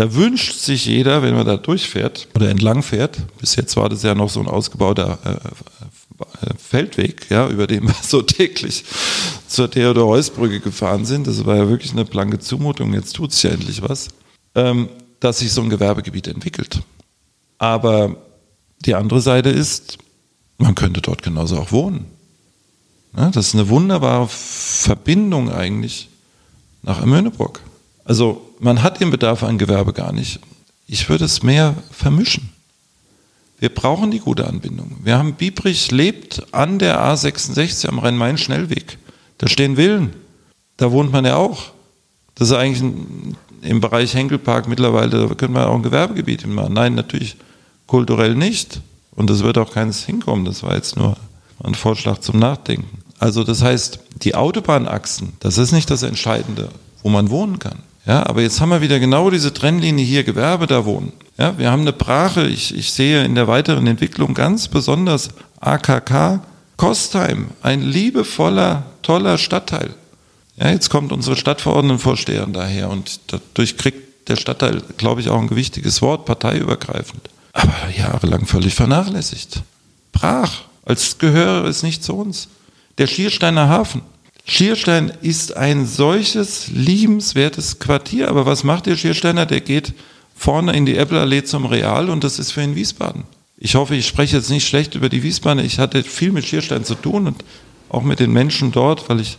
Da 0.00 0.14
wünscht 0.14 0.54
sich 0.54 0.86
jeder, 0.86 1.22
wenn 1.22 1.34
man 1.34 1.44
da 1.44 1.58
durchfährt 1.58 2.26
oder 2.34 2.48
entlang 2.48 2.82
fährt, 2.82 3.18
bis 3.36 3.54
jetzt 3.56 3.76
war 3.76 3.90
das 3.90 4.02
ja 4.02 4.14
noch 4.14 4.30
so 4.30 4.40
ein 4.40 4.46
ausgebauter 4.46 5.18
äh, 5.26 6.46
äh 6.46 6.54
Feldweg, 6.56 7.26
ja, 7.28 7.46
über 7.46 7.66
den 7.66 7.86
wir 7.86 7.94
so 8.02 8.22
täglich 8.22 8.86
zur 9.46 9.70
Theodor-Heuss-Brücke 9.70 10.60
gefahren 10.60 11.04
sind. 11.04 11.26
Das 11.26 11.44
war 11.44 11.54
ja 11.56 11.68
wirklich 11.68 11.92
eine 11.92 12.06
blanke 12.06 12.38
Zumutung, 12.38 12.94
jetzt 12.94 13.14
tut 13.14 13.32
es 13.32 13.42
ja 13.42 13.50
endlich 13.50 13.82
was, 13.82 14.08
ähm, 14.54 14.88
dass 15.20 15.40
sich 15.40 15.52
so 15.52 15.60
ein 15.60 15.68
Gewerbegebiet 15.68 16.28
entwickelt. 16.28 16.80
Aber 17.58 18.16
die 18.86 18.94
andere 18.94 19.20
Seite 19.20 19.50
ist, 19.50 19.98
man 20.56 20.74
könnte 20.74 21.02
dort 21.02 21.22
genauso 21.22 21.58
auch 21.58 21.72
wohnen. 21.72 22.06
Ja, 23.14 23.28
das 23.28 23.48
ist 23.48 23.54
eine 23.54 23.68
wunderbare 23.68 24.28
Verbindung 24.28 25.52
eigentlich 25.52 26.08
nach 26.80 27.02
Amöneburg. 27.02 27.60
Also 28.04 28.54
man 28.58 28.82
hat 28.82 29.00
den 29.00 29.10
Bedarf 29.10 29.42
an 29.42 29.58
Gewerbe 29.58 29.92
gar 29.92 30.12
nicht. 30.12 30.40
Ich 30.86 31.08
würde 31.08 31.24
es 31.24 31.42
mehr 31.42 31.74
vermischen. 31.90 32.50
Wir 33.58 33.68
brauchen 33.68 34.10
die 34.10 34.20
gute 34.20 34.46
Anbindung. 34.46 34.96
Wir 35.04 35.18
haben 35.18 35.34
Biebrich 35.34 35.90
lebt 35.90 36.42
an 36.52 36.78
der 36.78 36.98
A66 36.98 37.86
am 37.86 37.98
Rhein-Main-Schnellweg. 37.98 38.98
Da 39.38 39.48
stehen 39.48 39.76
Villen. 39.76 40.14
Da 40.78 40.90
wohnt 40.90 41.12
man 41.12 41.26
ja 41.26 41.36
auch. 41.36 41.72
Das 42.34 42.48
ist 42.48 42.56
eigentlich 42.56 42.82
ein, 42.82 43.36
im 43.60 43.80
Bereich 43.82 44.14
Henkelpark 44.14 44.66
mittlerweile, 44.66 45.28
da 45.28 45.34
können 45.34 45.54
wir 45.54 45.68
auch 45.68 45.74
ein 45.74 45.82
Gewerbegebiet 45.82 46.46
machen. 46.46 46.72
Nein, 46.72 46.94
natürlich 46.94 47.36
kulturell 47.86 48.34
nicht. 48.34 48.80
Und 49.14 49.28
es 49.28 49.42
wird 49.42 49.58
auch 49.58 49.72
keines 49.72 50.04
hinkommen. 50.04 50.46
Das 50.46 50.62
war 50.62 50.74
jetzt 50.74 50.96
nur 50.96 51.16
ein 51.62 51.74
Vorschlag 51.74 52.20
zum 52.20 52.38
Nachdenken. 52.38 53.02
Also 53.18 53.44
das 53.44 53.62
heißt, 53.62 54.00
die 54.22 54.34
Autobahnachsen, 54.34 55.34
das 55.40 55.58
ist 55.58 55.72
nicht 55.72 55.90
das 55.90 56.02
Entscheidende, 56.02 56.70
wo 57.02 57.10
man 57.10 57.28
wohnen 57.28 57.58
kann. 57.58 57.80
Ja, 58.06 58.26
aber 58.26 58.42
jetzt 58.42 58.60
haben 58.60 58.70
wir 58.70 58.80
wieder 58.80 58.98
genau 58.98 59.30
diese 59.30 59.52
Trennlinie 59.52 60.04
hier 60.04 60.24
Gewerbe, 60.24 60.66
da 60.66 60.84
wohnen. 60.84 61.12
Ja, 61.36 61.58
wir 61.58 61.70
haben 61.70 61.82
eine 61.82 61.92
Brache. 61.92 62.46
Ich, 62.46 62.74
ich 62.74 62.92
sehe 62.92 63.24
in 63.24 63.34
der 63.34 63.46
weiteren 63.46 63.86
Entwicklung 63.86 64.34
ganz 64.34 64.68
besonders 64.68 65.28
AKK 65.60 66.40
Kostheim, 66.76 67.48
ein 67.62 67.82
liebevoller, 67.82 68.84
toller 69.02 69.36
Stadtteil. 69.36 69.90
Ja, 70.56 70.70
jetzt 70.70 70.88
kommt 70.88 71.12
unsere 71.12 71.36
Stadtverordnetenvorsteherin 71.36 72.54
daher 72.54 72.88
und 72.88 73.20
dadurch 73.26 73.76
kriegt 73.76 74.28
der 74.28 74.36
Stadtteil, 74.36 74.82
glaube 74.96 75.20
ich, 75.20 75.28
auch 75.28 75.38
ein 75.38 75.48
gewichtiges 75.48 76.00
Wort, 76.00 76.24
parteiübergreifend. 76.24 77.28
Aber 77.52 77.74
jahrelang 77.96 78.46
völlig 78.46 78.74
vernachlässigt. 78.74 79.62
Brach, 80.12 80.62
als 80.84 81.18
gehöre 81.18 81.64
es 81.64 81.82
nicht 81.82 82.02
zu 82.02 82.16
uns. 82.16 82.48
Der 82.98 83.06
Schiersteiner 83.06 83.68
Hafen, 83.68 84.02
Schierstein 84.44 85.12
ist 85.22 85.56
ein 85.56 85.86
solches 85.86 86.68
liebenswertes 86.68 87.78
Quartier, 87.78 88.28
aber 88.28 88.46
was 88.46 88.64
macht 88.64 88.86
der 88.86 88.96
Schiersteiner? 88.96 89.46
Der 89.46 89.60
geht 89.60 89.92
vorne 90.34 90.72
in 90.72 90.86
die 90.86 90.96
Äppelallee 90.96 91.44
zum 91.44 91.66
Real 91.66 92.10
und 92.10 92.24
das 92.24 92.38
ist 92.38 92.52
für 92.52 92.62
ihn 92.62 92.74
Wiesbaden. 92.74 93.24
Ich 93.58 93.74
hoffe, 93.74 93.94
ich 93.94 94.06
spreche 94.06 94.36
jetzt 94.36 94.50
nicht 94.50 94.66
schlecht 94.66 94.94
über 94.94 95.08
die 95.08 95.22
Wiesbadener. 95.22 95.64
Ich 95.64 95.78
hatte 95.78 96.02
viel 96.02 96.32
mit 96.32 96.46
Schierstein 96.46 96.84
zu 96.84 96.94
tun 96.94 97.26
und 97.26 97.44
auch 97.90 98.02
mit 98.02 98.20
den 98.20 98.32
Menschen 98.32 98.72
dort, 98.72 99.08
weil 99.08 99.20
ich 99.20 99.38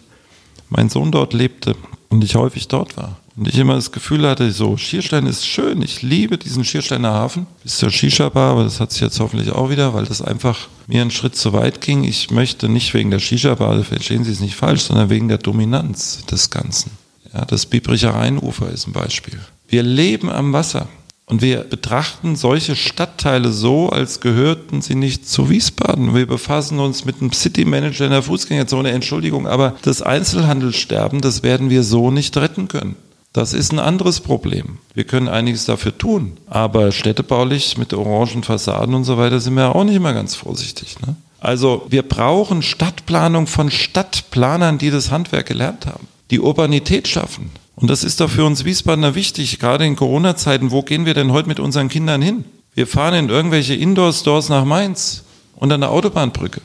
mein 0.69 0.89
Sohn 0.89 1.11
dort 1.11 1.33
lebte 1.33 1.75
und 2.09 2.23
ich 2.23 2.35
häufig 2.35 2.67
dort 2.67 2.97
war. 2.97 3.20
Und 3.35 3.47
ich 3.47 3.57
immer 3.57 3.75
das 3.75 3.91
Gefühl 3.91 4.27
hatte, 4.27 4.51
so, 4.51 4.75
Schierstein 4.75 5.25
ist 5.25 5.47
schön, 5.47 5.81
ich 5.81 6.01
liebe 6.01 6.37
diesen 6.37 6.65
Schiersteiner 6.65 7.11
Hafen. 7.11 7.47
Bis 7.63 7.77
zur 7.77 7.89
Shisha-Bar, 7.89 8.51
aber 8.51 8.63
das 8.65 8.79
hat 8.79 8.91
sich 8.91 9.01
jetzt 9.01 9.19
hoffentlich 9.19 9.51
auch 9.51 9.69
wieder, 9.69 9.93
weil 9.93 10.05
das 10.05 10.21
einfach 10.21 10.67
mir 10.87 11.01
einen 11.01 11.11
Schritt 11.11 11.35
zu 11.35 11.53
weit 11.53 11.79
ging. 11.79 12.03
Ich 12.03 12.29
möchte 12.31 12.67
nicht 12.67 12.93
wegen 12.93 13.09
der 13.09 13.19
Shisha-Bar, 13.19 13.83
verstehen 13.83 14.25
Sie 14.25 14.31
es 14.31 14.41
nicht 14.41 14.55
falsch, 14.55 14.81
sondern 14.81 15.09
wegen 15.09 15.29
der 15.29 15.37
Dominanz 15.37 16.25
des 16.25 16.49
Ganzen. 16.49 16.91
Ja, 17.33 17.45
das 17.45 17.65
Biebricher 17.65 18.13
Rheinufer 18.13 18.69
ist 18.69 18.87
ein 18.87 18.93
Beispiel. 18.93 19.39
Wir 19.69 19.83
leben 19.83 20.29
am 20.29 20.51
Wasser. 20.51 20.87
Und 21.25 21.41
wir 21.41 21.59
betrachten 21.59 22.35
solche 22.35 22.75
Stadtteile 22.75 23.53
so, 23.53 23.87
als 23.87 24.19
gehörten 24.19 24.81
sie 24.81 24.95
nicht 24.95 25.29
zu 25.29 25.49
Wiesbaden. 25.49 26.13
Wir 26.13 26.27
befassen 26.27 26.79
uns 26.79 27.05
mit 27.05 27.21
einem 27.21 27.31
City 27.31 27.63
Manager 27.63 28.03
in 28.03 28.11
der 28.11 28.21
Fußgängerzone, 28.21 28.91
Entschuldigung, 28.91 29.47
aber 29.47 29.77
das 29.83 30.01
Einzelhandelssterben, 30.01 31.21
das 31.21 31.41
werden 31.41 31.69
wir 31.69 31.83
so 31.83 32.11
nicht 32.11 32.35
retten 32.35 32.67
können. 32.67 32.97
Das 33.33 33.53
ist 33.53 33.71
ein 33.71 33.79
anderes 33.79 34.19
Problem. 34.19 34.79
Wir 34.93 35.05
können 35.05 35.29
einiges 35.29 35.65
dafür 35.65 35.97
tun, 35.97 36.37
aber 36.47 36.91
städtebaulich 36.91 37.77
mit 37.77 37.93
orangen 37.93 38.43
Fassaden 38.43 38.93
und 38.93 39.05
so 39.05 39.17
weiter 39.17 39.39
sind 39.39 39.53
wir 39.55 39.73
auch 39.73 39.85
nicht 39.85 39.95
immer 39.95 40.13
ganz 40.13 40.35
vorsichtig. 40.35 40.99
Ne? 41.05 41.15
Also 41.39 41.85
wir 41.89 42.03
brauchen 42.03 42.61
Stadtplanung 42.61 43.47
von 43.47 43.71
Stadtplanern, 43.71 44.77
die 44.77 44.91
das 44.91 45.11
Handwerk 45.11 45.45
gelernt 45.45 45.85
haben, 45.85 46.07
die 46.29 46.41
Urbanität 46.41 47.07
schaffen. 47.07 47.51
Und 47.75 47.89
das 47.89 48.03
ist 48.03 48.19
doch 48.19 48.29
für 48.29 48.43
uns 48.45 48.65
Wiesbadener 48.65 49.15
wichtig, 49.15 49.59
gerade 49.59 49.85
in 49.85 49.95
Corona-Zeiten. 49.95 50.71
Wo 50.71 50.81
gehen 50.81 51.05
wir 51.05 51.13
denn 51.13 51.31
heute 51.31 51.47
mit 51.47 51.59
unseren 51.59 51.87
Kindern 51.87 52.21
hin? 52.21 52.43
Wir 52.75 52.85
fahren 52.85 53.15
in 53.15 53.29
irgendwelche 53.29 53.73
Indoor-Stores 53.75 54.49
nach 54.49 54.65
Mainz 54.65 55.23
und 55.55 55.71
an 55.71 55.81
der 55.81 55.91
Autobahnbrücke. 55.91 56.61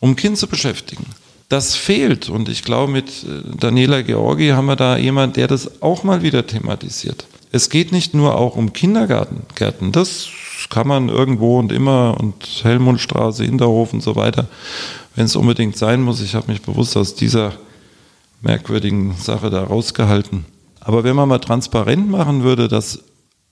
um 0.00 0.10
ein 0.10 0.16
Kind 0.16 0.38
zu 0.38 0.46
beschäftigen. 0.46 1.06
Das 1.48 1.74
fehlt 1.74 2.28
und 2.28 2.48
ich 2.48 2.62
glaube, 2.62 2.92
mit 2.92 3.08
äh, 3.08 3.56
Daniela 3.58 4.02
Georgi 4.02 4.48
haben 4.48 4.66
wir 4.66 4.76
da 4.76 4.98
jemand, 4.98 5.36
der 5.36 5.48
das 5.48 5.82
auch 5.82 6.04
mal 6.04 6.22
wieder 6.22 6.46
thematisiert. 6.46 7.26
Es 7.50 7.70
geht 7.70 7.92
nicht 7.92 8.12
nur 8.12 8.36
auch 8.36 8.56
um 8.56 8.74
Kindergärten, 8.74 9.92
das 9.92 10.28
kann 10.68 10.86
man 10.86 11.08
irgendwo 11.08 11.58
und 11.58 11.72
immer 11.72 12.18
und 12.20 12.44
Helmundstraße, 12.62 13.44
Hinterhof 13.44 13.94
und 13.94 14.02
so 14.02 14.16
weiter, 14.16 14.48
wenn 15.16 15.24
es 15.24 15.36
unbedingt 15.36 15.78
sein 15.78 16.02
muss. 16.02 16.20
Ich 16.20 16.34
habe 16.34 16.52
mich 16.52 16.60
bewusst 16.60 16.96
aus 16.96 17.14
dieser 17.14 17.54
merkwürdigen 18.42 19.14
Sache 19.16 19.48
da 19.48 19.64
rausgehalten. 19.64 20.44
Aber 20.80 21.04
wenn 21.04 21.16
man 21.16 21.28
mal 21.28 21.38
transparent 21.38 22.10
machen 22.10 22.42
würde, 22.42 22.68
dass 22.68 23.00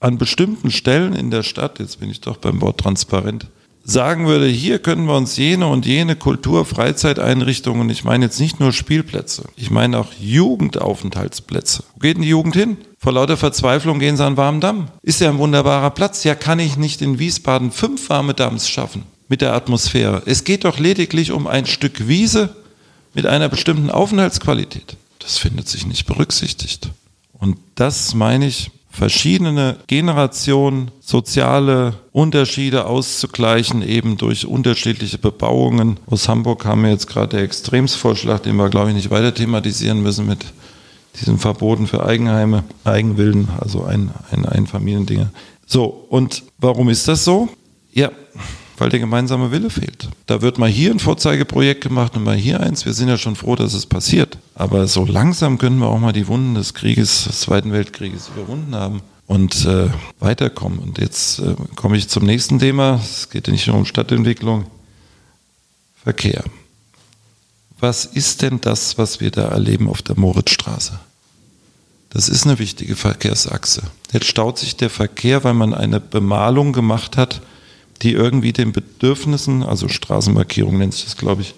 an 0.01 0.19
bestimmten 0.19 0.71
Stellen 0.71 1.15
in 1.15 1.31
der 1.31 1.43
Stadt, 1.43 1.79
jetzt 1.79 2.01
bin 2.01 2.11
ich 2.11 2.21
doch 2.21 2.37
beim 2.37 2.61
Wort 2.61 2.81
transparent, 2.81 3.47
sagen 3.89 4.27
würde, 4.27 4.47
hier 4.47 4.81
können 4.81 5.07
wir 5.07 5.17
uns 5.17 5.37
jene 5.37 5.69
und 5.69 5.87
jene 5.87 6.17
Kultur, 6.17 6.65
Freizeiteinrichtungen, 6.65 7.89
ich 7.89 8.05
meine 8.05 8.27
jetzt 8.27 8.41
nicht 8.41 8.59
nur 8.59 8.73
Spielplätze, 8.73 9.45
ich 9.57 9.71
meine 9.71 9.99
auch 9.99 10.13
Jugendaufenthaltsplätze. 10.19 11.85
Wo 11.95 12.01
geht 12.01 12.17
denn 12.17 12.23
die 12.23 12.29
Jugend 12.29 12.57
hin? 12.57 12.79
Vor 12.99 13.13
lauter 13.13 13.37
Verzweiflung 13.37 14.01
gehen 14.01 14.17
sie 14.17 14.25
an 14.25 14.37
warmen 14.37 14.61
Damm. 14.61 14.89
Ist 15.03 15.21
ja 15.21 15.31
ein 15.31 15.39
wunderbarer 15.39 15.91
Platz. 15.91 16.25
Ja, 16.25 16.35
kann 16.35 16.59
ich 16.59 16.77
nicht 16.77 17.03
in 17.03 17.21
Wiesbaden 17.21 17.71
fünf 17.71 18.11
warme 18.11 18.35
Damms 18.35 18.69
schaffen 18.69 19.05
mit 19.29 19.41
der 19.41 19.55
Atmosphäre. 19.55 20.23
Es 20.27 20.45
geht 20.45 20.65
doch 20.65 20.79
lediglich 20.79 21.31
um 21.31 21.47
ein 21.47 21.67
Stück 21.67 22.09
Wiese 22.09 22.57
mit 23.15 23.27
einer 23.27 23.49
bestimmten 23.49 23.91
Aufenthaltsqualität. 23.91 24.97
Das 25.21 25.39
findet 25.39 25.69
sich 25.69 25.87
nicht 25.87 26.07
berücksichtigt. 26.07 26.91
Und 27.33 27.59
das 27.75 28.15
meine 28.15 28.47
ich, 28.47 28.71
verschiedene 28.97 29.77
Generationen, 29.89 30.91
soziale 31.01 31.95
Unterschiede 32.13 32.87
auszugleichen, 32.87 33.83
eben 33.83 34.17
durch 34.17 34.47
unterschiedliche 34.47 35.19
Bebauungen. 35.19 36.01
Aus 36.07 36.29
Hamburg 36.29 36.65
haben 36.65 36.83
wir 36.83 36.91
jetzt 36.91 37.07
gerade 37.07 37.37
der 37.37 37.45
Extremsvorschlag, 37.45 38.43
den 38.43 38.57
wir, 38.57 38.71
glaube 38.71 38.89
ich, 38.89 38.97
nicht 38.97 39.11
weiter 39.11 39.35
thematisieren 39.35 40.03
müssen 40.03 40.27
mit 40.27 40.47
diesen 41.21 41.39
Verboten 41.39 41.87
für 41.87 42.07
Eigenheime, 42.07 42.65
Eigenwillen, 42.85 43.49
also 43.61 43.85
ein, 43.85 44.11
ein 44.31 44.47
Einfamiliendinger. 44.47 45.31
So, 45.67 45.85
und 45.85 46.45
warum 46.59 46.89
ist 46.89 47.07
das 47.07 47.23
so? 47.23 47.51
Ja, 47.93 48.11
weil 48.79 48.91
der 48.91 49.01
gemeinsame 49.01 49.51
Wille 49.51 49.71
fehlt. 49.71 50.09
Da 50.27 50.43
wird 50.43 50.59
mal 50.59 50.69
hier 50.69 50.91
ein 50.91 50.99
Vorzeigeprojekt 50.99 51.83
gemacht 51.83 52.17
und 52.17 52.25
mal 52.25 52.37
hier 52.37 52.61
eins. 52.61 52.85
Wir 52.85 52.93
sind 52.93 53.09
ja 53.09 53.19
schon 53.19 53.37
froh, 53.37 53.57
dass 53.57 53.75
es 53.75 53.87
passiert. 53.87 54.39
Aber 54.55 54.87
so 54.87 55.05
langsam 55.05 55.59
können 55.59 55.79
wir 55.79 55.89
auch 55.89 55.99
mal 55.99 56.13
die 56.13 56.29
Wunden 56.29 56.55
des 56.55 56.75
Krieges, 56.75 57.25
des 57.25 57.41
Zweiten 57.41 57.73
Weltkrieges 57.73 58.29
überwunden 58.29 58.75
haben 58.75 59.03
und 59.27 59.65
äh, 59.65 59.89
weiterkommen. 60.21 60.79
Und 60.79 60.99
jetzt 60.99 61.41
äh, 61.41 61.55
komme 61.75 61.97
ich 61.97 62.09
zum 62.09 62.25
nächsten 62.25 62.59
Thema. 62.59 63.01
Es 63.03 63.31
geht 63.31 63.47
ja 63.47 63.53
nicht 63.53 63.67
nur 63.67 63.77
um 63.77 63.85
Stadtentwicklung, 63.85 64.67
Verkehr. 66.03 66.45
Was 67.81 68.05
ist 68.05 68.43
denn 68.43 68.61
das, 68.61 68.97
was 68.97 69.21
wir 69.21 69.31
da 69.31 69.49
erleben 69.49 69.89
auf 69.89 70.03
der 70.03 70.19
Moritzstraße? 70.19 70.99
Das 72.11 72.29
ist 72.29 72.47
eine 72.47 72.59
wichtige 72.59 72.97
Verkehrsachse. 72.97 73.83
Jetzt 74.13 74.27
staut 74.27 74.59
sich 74.59 74.77
der 74.77 74.89
Verkehr, 74.89 75.45
weil 75.45 75.53
man 75.53 75.75
eine 75.75 76.01
Bemalung 76.01 76.73
gemacht 76.73 77.17
hat, 77.17 77.43
die 78.07 78.13
irgendwie 78.13 78.53
den 78.53 78.71
Bedürfnissen, 78.71 79.65
also 79.65 79.89
Straßenmarkierung 79.89 80.79
nennt 80.79 80.95
sich 80.95 81.03
das, 81.03 81.17
glaube 81.17 81.43
ich, 81.43 81.57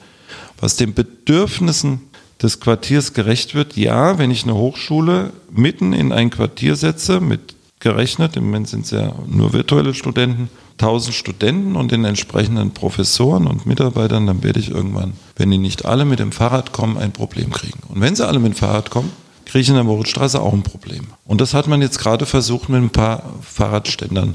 was 0.59 0.77
den 0.77 0.95
Bedürfnissen 0.95 2.01
des 2.43 2.59
Quartiers 2.59 3.13
gerecht 3.13 3.55
wird. 3.55 3.77
Ja, 3.77 4.17
wenn 4.17 4.31
ich 4.31 4.45
eine 4.45 4.55
Hochschule 4.55 5.35
mitten 5.51 5.93
in 5.93 6.11
ein 6.11 6.31
Quartier 6.31 6.75
setze, 6.75 7.21
mit 7.21 7.55
gerechnet, 7.81 8.39
im 8.39 8.47
Moment 8.47 8.67
sind 8.67 8.87
es 8.87 8.93
ja 8.93 9.13
nur 9.27 9.53
virtuelle 9.53 9.93
Studenten, 9.93 10.49
1000 10.79 11.15
Studenten 11.15 11.77
und 11.77 11.93
den 11.93 12.07
entsprechenden 12.07 12.71
Professoren 12.71 13.47
und 13.47 13.67
Mitarbeitern, 13.67 14.27
dann 14.27 14.43
werde 14.43 14.61
ich 14.61 14.71
irgendwann, 14.71 15.13
wenn 15.37 15.51
die 15.51 15.59
nicht 15.59 15.85
alle 15.85 16.07
mit 16.07 16.19
dem 16.19 16.33
Fahrrad 16.33 16.73
kommen, 16.73 16.97
ein 16.97 17.13
Problem 17.13 17.53
kriegen. 17.53 17.81
Und 17.89 18.01
wenn 18.01 18.17
sie 18.17 18.27
alle 18.27 18.39
mit 18.39 18.55
dem 18.55 18.57
Fahrrad 18.57 18.89
kommen, 18.89 19.13
kriege 19.45 19.61
ich 19.61 19.69
in 19.69 19.75
der 19.75 19.85
Moritzstraße 19.85 20.41
auch 20.41 20.55
ein 20.55 20.63
Problem. 20.63 21.09
Und 21.27 21.43
das 21.43 21.53
hat 21.53 21.67
man 21.67 21.83
jetzt 21.83 21.99
gerade 21.99 22.25
versucht 22.25 22.71
mit 22.71 22.81
ein 22.81 22.91
paar 22.91 23.35
Fahrradständern 23.43 24.35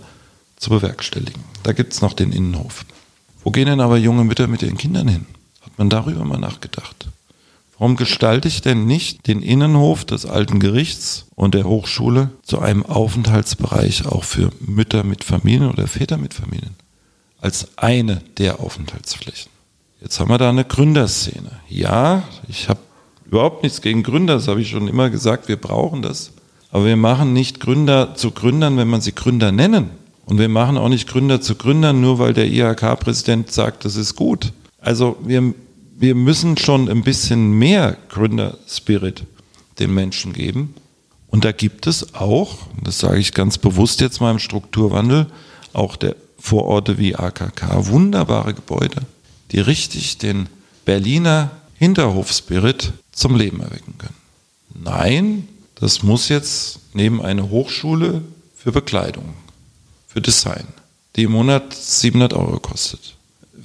zu 0.63 0.69
bewerkstelligen. 0.69 1.43
Da 1.63 1.73
gibt 1.73 1.93
es 1.93 2.01
noch 2.01 2.13
den 2.13 2.31
Innenhof. 2.31 2.85
Wo 3.43 3.51
gehen 3.51 3.65
denn 3.65 3.81
aber 3.81 3.97
junge 3.97 4.23
Mütter 4.23 4.47
mit 4.47 4.61
ihren 4.61 4.77
Kindern 4.77 5.07
hin? 5.07 5.25
Hat 5.61 5.77
man 5.77 5.89
darüber 5.89 6.23
mal 6.23 6.39
nachgedacht? 6.39 7.07
Warum 7.77 7.97
gestalte 7.97 8.47
ich 8.47 8.61
denn 8.61 8.85
nicht 8.85 9.27
den 9.27 9.41
Innenhof 9.41 10.05
des 10.05 10.25
alten 10.25 10.59
Gerichts 10.59 11.25
und 11.35 11.53
der 11.53 11.65
Hochschule 11.65 12.29
zu 12.43 12.59
einem 12.59 12.85
Aufenthaltsbereich 12.85 14.05
auch 14.05 14.23
für 14.23 14.51
Mütter 14.61 15.03
mit 15.03 15.25
Familien 15.25 15.69
oder 15.69 15.87
Väter 15.87 16.17
mit 16.17 16.33
Familien? 16.33 16.75
Als 17.41 17.77
eine 17.77 18.21
der 18.37 18.61
Aufenthaltsflächen. 18.61 19.51
Jetzt 19.99 20.19
haben 20.19 20.29
wir 20.29 20.37
da 20.37 20.49
eine 20.49 20.63
Gründerszene. 20.63 21.59
Ja, 21.67 22.23
ich 22.47 22.69
habe 22.69 22.79
überhaupt 23.25 23.63
nichts 23.63 23.81
gegen 23.81 24.03
Gründer, 24.03 24.35
das 24.35 24.47
habe 24.47 24.61
ich 24.61 24.69
schon 24.69 24.87
immer 24.87 25.09
gesagt, 25.09 25.49
wir 25.49 25.57
brauchen 25.57 26.01
das. 26.01 26.31
Aber 26.71 26.85
wir 26.85 26.95
machen 26.95 27.33
nicht 27.33 27.59
Gründer 27.59 28.15
zu 28.15 28.31
Gründern, 28.31 28.77
wenn 28.77 28.87
man 28.87 29.01
sie 29.01 29.13
Gründer 29.13 29.51
nennen. 29.51 30.02
Und 30.25 30.39
wir 30.39 30.49
machen 30.49 30.77
auch 30.77 30.89
nicht 30.89 31.07
Gründer 31.07 31.41
zu 31.41 31.55
Gründern, 31.55 32.01
nur 32.01 32.19
weil 32.19 32.33
der 32.33 32.47
IHK-Präsident 32.47 33.51
sagt, 33.51 33.85
das 33.85 33.95
ist 33.95 34.15
gut. 34.15 34.53
Also 34.79 35.17
wir, 35.23 35.53
wir 35.97 36.15
müssen 36.15 36.57
schon 36.57 36.89
ein 36.89 37.03
bisschen 37.03 37.51
mehr 37.51 37.97
Gründerspirit 38.09 39.23
den 39.79 39.93
Menschen 39.93 40.33
geben. 40.33 40.75
Und 41.27 41.45
da 41.45 41.51
gibt 41.51 41.87
es 41.87 42.13
auch, 42.13 42.57
das 42.81 42.99
sage 42.99 43.19
ich 43.19 43.33
ganz 43.33 43.57
bewusst 43.57 44.01
jetzt 44.01 44.21
mal 44.21 44.31
im 44.31 44.39
Strukturwandel, 44.39 45.27
auch 45.73 45.95
der 45.95 46.15
Vororte 46.37 46.97
wie 46.97 47.15
AKK, 47.15 47.87
wunderbare 47.87 48.53
Gebäude, 48.53 49.01
die 49.51 49.59
richtig 49.59 50.19
den 50.19 50.47
Berliner 50.85 51.51
Hinterhofspirit 51.75 52.93
zum 53.11 53.35
Leben 53.35 53.61
erwecken 53.61 53.97
können. 53.97 54.15
Nein, 54.83 55.47
das 55.75 56.03
muss 56.03 56.29
jetzt 56.29 56.79
neben 56.93 57.21
eine 57.21 57.49
Hochschule 57.49 58.21
für 58.55 58.71
Bekleidung 58.71 59.33
für 60.13 60.21
Design, 60.21 60.67
die 61.15 61.23
im 61.23 61.31
Monat 61.31 61.73
700 61.73 62.33
Euro 62.33 62.59
kostet. 62.59 63.15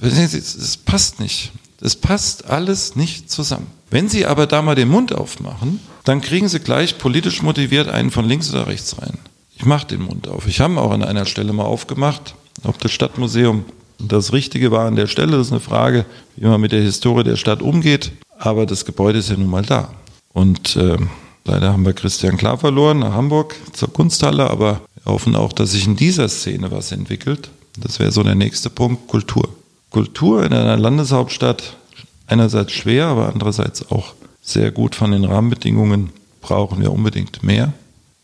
Das 0.01 0.77
passt 0.77 1.19
nicht. 1.19 1.51
Das 1.79 1.95
passt 1.95 2.45
alles 2.45 2.95
nicht 2.95 3.31
zusammen. 3.31 3.67
Wenn 3.89 4.09
Sie 4.09 4.25
aber 4.25 4.47
da 4.47 4.61
mal 4.61 4.75
den 4.75 4.89
Mund 4.89 5.13
aufmachen, 5.13 5.79
dann 6.03 6.21
kriegen 6.21 6.49
Sie 6.49 6.59
gleich 6.59 6.97
politisch 6.97 7.41
motiviert 7.41 7.87
einen 7.87 8.11
von 8.11 8.27
links 8.27 8.51
oder 8.51 8.67
rechts 8.67 9.01
rein. 9.01 9.17
Ich 9.55 9.65
mache 9.65 9.87
den 9.87 10.01
Mund 10.01 10.27
auf. 10.27 10.47
Ich 10.47 10.59
habe 10.59 10.79
auch 10.79 10.91
an 10.91 11.03
einer 11.03 11.25
Stelle 11.25 11.53
mal 11.53 11.63
aufgemacht, 11.63 12.35
ob 12.63 12.79
das 12.79 12.91
Stadtmuseum 12.91 13.65
das 13.99 14.33
Richtige 14.33 14.71
war 14.71 14.87
an 14.87 14.95
der 14.95 15.07
Stelle. 15.07 15.37
Das 15.37 15.47
ist 15.47 15.51
eine 15.51 15.61
Frage, 15.61 16.05
wie 16.35 16.45
man 16.45 16.61
mit 16.61 16.71
der 16.71 16.81
Historie 16.81 17.23
der 17.23 17.35
Stadt 17.35 17.61
umgeht. 17.61 18.11
Aber 18.37 18.65
das 18.65 18.85
Gebäude 18.85 19.19
ist 19.19 19.29
ja 19.29 19.37
nun 19.37 19.49
mal 19.49 19.63
da. 19.63 19.93
Und 20.33 20.75
äh, 20.75 20.97
leider 21.45 21.73
haben 21.73 21.85
wir 21.85 21.93
Christian 21.93 22.37
Klar 22.37 22.57
verloren 22.57 22.99
nach 22.99 23.13
Hamburg 23.13 23.55
zur 23.73 23.91
Kunsthalle, 23.91 24.49
aber 24.49 24.81
hoffen 25.09 25.35
auch, 25.35 25.53
dass 25.53 25.71
sich 25.71 25.85
in 25.85 25.95
dieser 25.95 26.29
Szene 26.29 26.71
was 26.71 26.91
entwickelt. 26.91 27.49
Das 27.77 27.99
wäre 27.99 28.11
so 28.11 28.23
der 28.23 28.35
nächste 28.35 28.69
Punkt, 28.69 29.07
Kultur. 29.07 29.49
Kultur 29.89 30.45
in 30.45 30.53
einer 30.53 30.77
Landeshauptstadt 30.77 31.75
einerseits 32.27 32.73
schwer, 32.73 33.07
aber 33.07 33.29
andererseits 33.29 33.91
auch 33.91 34.13
sehr 34.41 34.71
gut 34.71 34.95
von 34.95 35.11
den 35.11 35.25
Rahmenbedingungen 35.25 36.11
brauchen 36.41 36.81
wir 36.81 36.91
unbedingt 36.91 37.43
mehr. 37.43 37.73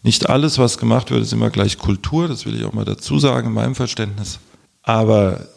Nicht 0.03 0.29
alles, 0.29 0.59
was 0.59 0.77
gemacht 0.77 1.09
wird, 1.09 1.23
ist 1.23 1.33
immer 1.33 1.49
gleich 1.49 1.77
Kultur, 1.77 2.27
das 2.27 2.45
will 2.45 2.55
ich 2.55 2.63
auch 2.65 2.73
mal 2.73 2.85
dazu 2.85 3.17
sagen 3.19 3.47
in 3.47 3.53
meinem 3.53 3.75
Verständnis. 3.75 4.39
Aber 4.83 5.47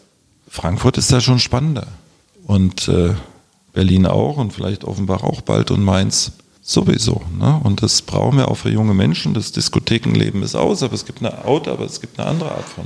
Frankfurt 0.48 0.96
ist 0.96 1.12
da 1.12 1.20
schon 1.20 1.38
spannender. 1.38 1.86
Und 2.44 2.88
äh, 2.88 3.14
Berlin 3.74 4.06
auch 4.06 4.38
und 4.38 4.52
vielleicht 4.52 4.84
Offenbach 4.84 5.22
auch 5.22 5.42
bald 5.42 5.70
und 5.70 5.84
Mainz 5.84 6.32
Sowieso. 6.70 7.22
Ne? 7.38 7.58
Und 7.64 7.82
das 7.82 8.02
brauchen 8.02 8.36
wir 8.36 8.48
auch 8.48 8.56
für 8.56 8.68
junge 8.68 8.92
Menschen. 8.92 9.32
Das 9.32 9.52
Diskothekenleben 9.52 10.42
ist 10.42 10.54
aus, 10.54 10.82
aber 10.82 10.92
es 10.92 11.06
gibt 11.06 11.20
eine 11.20 11.46
Out, 11.46 11.66
aber 11.66 11.86
es 11.86 11.98
gibt 11.98 12.20
eine 12.20 12.28
andere 12.28 12.50
Art 12.52 12.68
von 12.68 12.84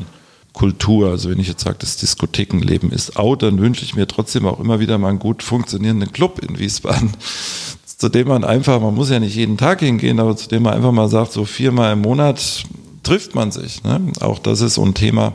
Kultur. 0.52 1.10
Also 1.10 1.30
wenn 1.30 1.40
ich 1.40 1.48
jetzt 1.48 1.64
sage, 1.64 1.78
das 1.80 1.96
Diskothekenleben 1.96 2.92
ist 2.92 3.16
out, 3.16 3.42
dann 3.42 3.58
wünsche 3.58 3.84
ich 3.84 3.96
mir 3.96 4.06
trotzdem 4.06 4.46
auch 4.46 4.60
immer 4.60 4.78
wieder 4.78 4.98
mal 4.98 5.08
einen 5.08 5.18
gut 5.18 5.42
funktionierenden 5.42 6.12
Club 6.12 6.38
in 6.38 6.60
Wiesbaden, 6.60 7.10
zu 7.84 8.08
dem 8.08 8.28
man 8.28 8.44
einfach, 8.44 8.80
man 8.80 8.94
muss 8.94 9.10
ja 9.10 9.18
nicht 9.18 9.34
jeden 9.34 9.56
Tag 9.56 9.80
hingehen, 9.80 10.20
aber 10.20 10.36
zu 10.36 10.48
dem 10.48 10.62
man 10.62 10.74
einfach 10.74 10.92
mal 10.92 11.08
sagt, 11.08 11.32
so 11.32 11.44
viermal 11.44 11.94
im 11.94 12.02
Monat 12.02 12.62
trifft 13.02 13.34
man 13.34 13.50
sich. 13.50 13.82
Ne? 13.82 14.00
Auch 14.20 14.38
das 14.38 14.60
ist 14.60 14.74
so 14.74 14.84
ein 14.84 14.94
Thema, 14.94 15.34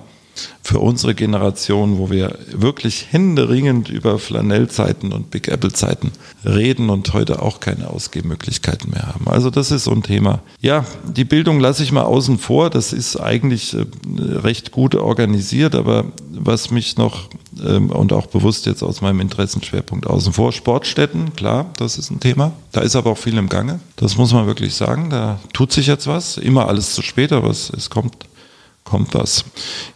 für 0.62 0.80
unsere 0.80 1.16
Generation, 1.16 1.98
wo 1.98 2.10
wir 2.10 2.38
wirklich 2.52 3.08
händeringend 3.12 3.90
über 3.90 4.20
Flanellzeiten 4.20 5.14
und 5.14 5.32
Big 5.32 5.48
Apple 5.48 5.72
Zeiten 5.72 6.12
reden 6.46 6.90
und 6.90 7.14
heute 7.14 7.42
auch 7.42 7.60
keine 7.60 7.90
Ausgehmöglichkeiten 7.90 8.92
mehr 8.92 9.08
haben. 9.08 9.28
Also 9.28 9.50
das 9.50 9.72
ist 9.72 9.86
so 9.86 9.92
ein 9.92 10.04
Thema. 10.04 10.40
Ja, 10.62 10.86
die 11.06 11.26
Bildung 11.26 11.60
lasse 11.60 11.84
ich 11.84 11.92
mal 11.92 12.04
außen 12.04 12.38
vor. 12.38 12.70
Das 12.70 12.94
ist 12.94 13.18
eigentlich 13.18 13.74
äh, 13.74 13.86
recht 14.20 14.72
gut 14.72 14.96
organisiert, 14.96 15.76
aber 15.76 16.06
was 16.32 16.72
mich 16.72 16.98
noch 16.98 17.30
ähm, 17.66 17.90
und 17.90 18.14
auch 18.14 18.28
bewusst 18.28 18.66
jetzt 18.66 18.84
aus 18.84 19.02
meinem 19.02 19.20
Interessenschwerpunkt 19.20 20.08
außen 20.08 20.34
vor, 20.34 20.52
Sportstätten, 20.52 21.36
klar, 21.36 21.68
das 21.78 21.98
ist 21.98 22.12
ein 22.12 22.20
Thema. 22.20 22.52
Da 22.72 22.82
ist 22.82 22.96
aber 22.96 23.12
auch 23.12 23.18
viel 23.18 23.38
im 23.38 23.50
Gange. 23.50 23.80
Das 23.96 24.18
muss 24.18 24.34
man 24.34 24.46
wirklich 24.46 24.76
sagen. 24.76 25.10
Da 25.10 25.40
tut 25.54 25.72
sich 25.72 25.88
jetzt 25.88 26.08
was. 26.08 26.38
Immer 26.38 26.68
alles 26.68 26.94
zu 26.94 27.02
spät, 27.02 27.32
aber 27.32 27.50
es, 27.50 27.70
es 27.70 27.90
kommt 27.90 28.14
kommt 28.88 29.14
was. 29.14 29.46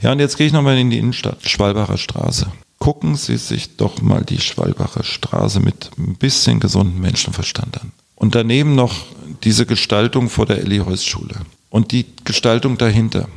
Ja, 0.02 0.12
und 0.12 0.20
jetzt 0.20 0.38
gehe 0.38 0.46
ich 0.46 0.54
nochmal 0.54 0.78
in 0.78 0.89
die 0.89 0.98
Innenstadt, 0.98 1.48
Schwalbacher 1.50 1.98
Straße. 1.98 2.48
gucken 2.78 3.16
Sie 3.16 3.38
sich 3.38 3.78
doch 3.78 4.02
mal 4.02 4.24
die 4.24 4.42
Schwalbacher 4.42 5.04
Straße 5.04 5.60
mit 5.60 5.92
ein 5.98 6.16
bisschen 6.16 6.60
gesundem 6.60 7.00
Menschenverstand 7.00 7.80
an. 7.80 7.92
Und 8.16 8.36
daneben 8.36 8.76
noch 8.76 8.94
diese 9.44 9.66
Gestaltung 9.66 10.30
vor 10.30 10.46
der 10.46 10.60
Elli-Heuss-Schule 10.60 11.36
und 11.70 11.92
die 11.92 12.06
Gestaltung 12.24 12.78
dahinter. 12.78 13.28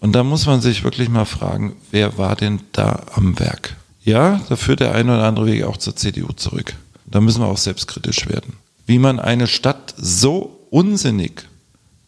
Und 0.00 0.12
da 0.12 0.22
muss 0.24 0.46
man 0.46 0.60
sich 0.60 0.84
wirklich 0.84 1.08
mal 1.08 1.24
fragen, 1.24 1.76
wer 1.90 2.18
war 2.18 2.36
denn 2.36 2.60
da 2.72 3.04
am 3.14 3.38
Werk? 3.38 3.76
Ja, 4.02 4.40
da 4.48 4.56
führt 4.56 4.80
der 4.80 4.94
eine 4.94 5.14
oder 5.14 5.24
andere 5.24 5.46
Weg 5.46 5.64
auch 5.64 5.76
zur 5.76 5.96
CDU 5.96 6.32
zurück. 6.32 6.74
Da 7.06 7.20
müssen 7.20 7.40
wir 7.40 7.46
auch 7.46 7.58
selbstkritisch 7.58 8.28
werden. 8.28 8.54
Wie 8.86 8.98
man 8.98 9.18
eine 9.18 9.46
Stadt 9.46 9.94
so 9.96 10.66
unsinnig 10.70 11.46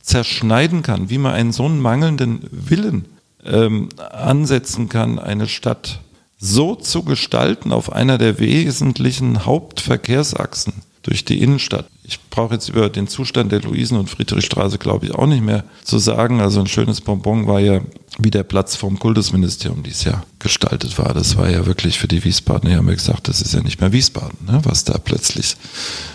zerschneiden 0.06 0.82
kann, 0.82 1.10
wie 1.10 1.18
man 1.18 1.34
einen 1.34 1.52
so 1.52 1.66
einen 1.66 1.80
mangelnden 1.80 2.40
Willen 2.50 3.06
ähm, 3.44 3.88
ansetzen 3.98 4.88
kann, 4.88 5.18
eine 5.18 5.48
Stadt 5.48 6.00
so 6.38 6.76
zu 6.76 7.02
gestalten 7.02 7.72
auf 7.72 7.92
einer 7.92 8.16
der 8.16 8.38
wesentlichen 8.38 9.44
Hauptverkehrsachsen 9.44 10.74
durch 11.06 11.24
die 11.24 11.40
Innenstadt. 11.40 11.86
Ich 12.02 12.20
brauche 12.30 12.54
jetzt 12.54 12.68
über 12.68 12.88
den 12.88 13.06
Zustand 13.06 13.52
der 13.52 13.62
Luisen- 13.62 13.98
und 13.98 14.10
Friedrichstraße, 14.10 14.78
glaube 14.78 15.06
ich, 15.06 15.14
auch 15.14 15.26
nicht 15.26 15.42
mehr 15.42 15.64
zu 15.84 15.98
sagen. 15.98 16.40
Also 16.40 16.60
ein 16.60 16.66
schönes 16.66 17.00
Bonbon 17.00 17.46
war 17.46 17.60
ja, 17.60 17.80
wie 18.18 18.30
der 18.30 18.42
Platz 18.42 18.76
vom 18.76 18.98
Kultusministerium 18.98 19.82
dieses 19.82 20.04
Jahr 20.04 20.24
gestaltet 20.38 20.98
war. 20.98 21.14
Das 21.14 21.36
war 21.36 21.48
ja 21.48 21.66
wirklich 21.66 21.98
für 21.98 22.08
die 22.08 22.24
Wiesbadener, 22.24 22.70
die 22.70 22.76
haben 22.76 22.86
mir 22.86 22.94
gesagt, 22.94 23.28
das 23.28 23.40
ist 23.40 23.54
ja 23.54 23.60
nicht 23.60 23.80
mehr 23.80 23.92
Wiesbaden, 23.92 24.38
ne, 24.46 24.60
was 24.64 24.84
da 24.84 24.98
plötzlich 24.98 25.56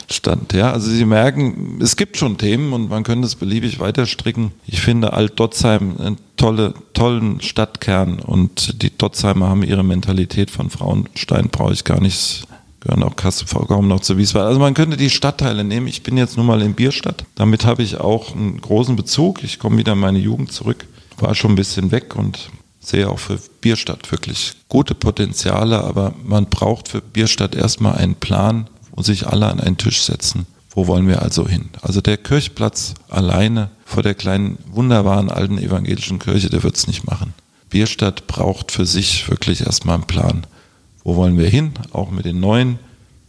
stand. 0.09 0.53
Ja, 0.53 0.71
also 0.71 0.89
Sie 0.89 1.05
merken, 1.05 1.79
es 1.81 1.95
gibt 1.95 2.17
schon 2.17 2.37
Themen 2.37 2.73
und 2.73 2.89
man 2.89 3.03
könnte 3.03 3.27
es 3.27 3.35
beliebig 3.35 3.79
weiter 3.79 4.05
stricken. 4.05 4.51
Ich 4.65 4.81
finde 4.81 5.13
Alt-Dotzheim 5.13 5.97
einen 5.99 6.17
tolle, 6.37 6.73
tollen 6.93 7.39
Stadtkern 7.41 8.19
und 8.19 8.81
die 8.81 8.95
Dotzheimer 8.97 9.49
haben 9.49 9.63
ihre 9.63 9.83
Mentalität 9.83 10.51
von 10.51 10.69
Frauenstein, 10.69 11.49
brauche 11.49 11.73
ich 11.73 11.83
gar 11.83 12.01
nicht 12.01 12.47
gehören 12.81 13.03
auch 13.03 13.15
Kassel 13.15 13.47
vollkommen 13.47 13.87
noch 13.87 14.01
zu 14.01 14.17
Wiesbaden. 14.17 14.47
Also 14.47 14.59
man 14.59 14.73
könnte 14.73 14.97
die 14.97 15.09
Stadtteile 15.09 15.63
nehmen. 15.63 15.87
Ich 15.87 16.03
bin 16.03 16.17
jetzt 16.17 16.35
nun 16.35 16.45
mal 16.45 16.61
in 16.61 16.73
Bierstadt. 16.73 17.25
Damit 17.35 17.65
habe 17.65 17.83
ich 17.83 17.97
auch 17.97 18.35
einen 18.35 18.59
großen 18.59 18.95
Bezug. 18.95 19.43
Ich 19.43 19.59
komme 19.59 19.77
wieder 19.77 19.93
in 19.93 19.99
meine 19.99 20.19
Jugend 20.19 20.51
zurück. 20.51 20.85
War 21.17 21.35
schon 21.35 21.53
ein 21.53 21.55
bisschen 21.55 21.91
weg 21.91 22.15
und 22.15 22.49
sehe 22.79 23.07
auch 23.07 23.19
für 23.19 23.39
Bierstadt 23.61 24.11
wirklich 24.11 24.53
gute 24.67 24.95
Potenziale, 24.95 25.83
aber 25.83 26.13
man 26.23 26.47
braucht 26.47 26.87
für 26.87 27.01
Bierstadt 27.01 27.53
erstmal 27.53 27.95
einen 27.95 28.15
Plan, 28.15 28.67
wo 28.91 29.03
sich 29.03 29.27
alle 29.27 29.47
an 29.47 29.59
einen 29.59 29.77
Tisch 29.77 30.01
setzen. 30.01 30.47
Wo 30.71 30.87
wollen 30.87 31.07
wir 31.07 31.21
also 31.21 31.47
hin? 31.47 31.69
Also 31.81 32.01
der 32.01 32.17
Kirchplatz 32.17 32.95
alleine 33.09 33.69
vor 33.85 34.01
der 34.01 34.15
kleinen, 34.15 34.57
wunderbaren 34.71 35.29
alten 35.29 35.59
evangelischen 35.59 36.17
Kirche, 36.17 36.49
der 36.49 36.63
wird 36.63 36.75
es 36.75 36.87
nicht 36.87 37.05
machen. 37.05 37.33
Bierstadt 37.69 38.25
braucht 38.25 38.71
für 38.71 38.85
sich 38.85 39.29
wirklich 39.29 39.61
erstmal 39.61 39.95
einen 39.95 40.07
Plan 40.07 40.47
wo 41.03 41.15
wollen 41.15 41.37
wir 41.37 41.47
hin, 41.47 41.71
auch 41.91 42.11
mit 42.11 42.25
den 42.25 42.39
neuen 42.39 42.79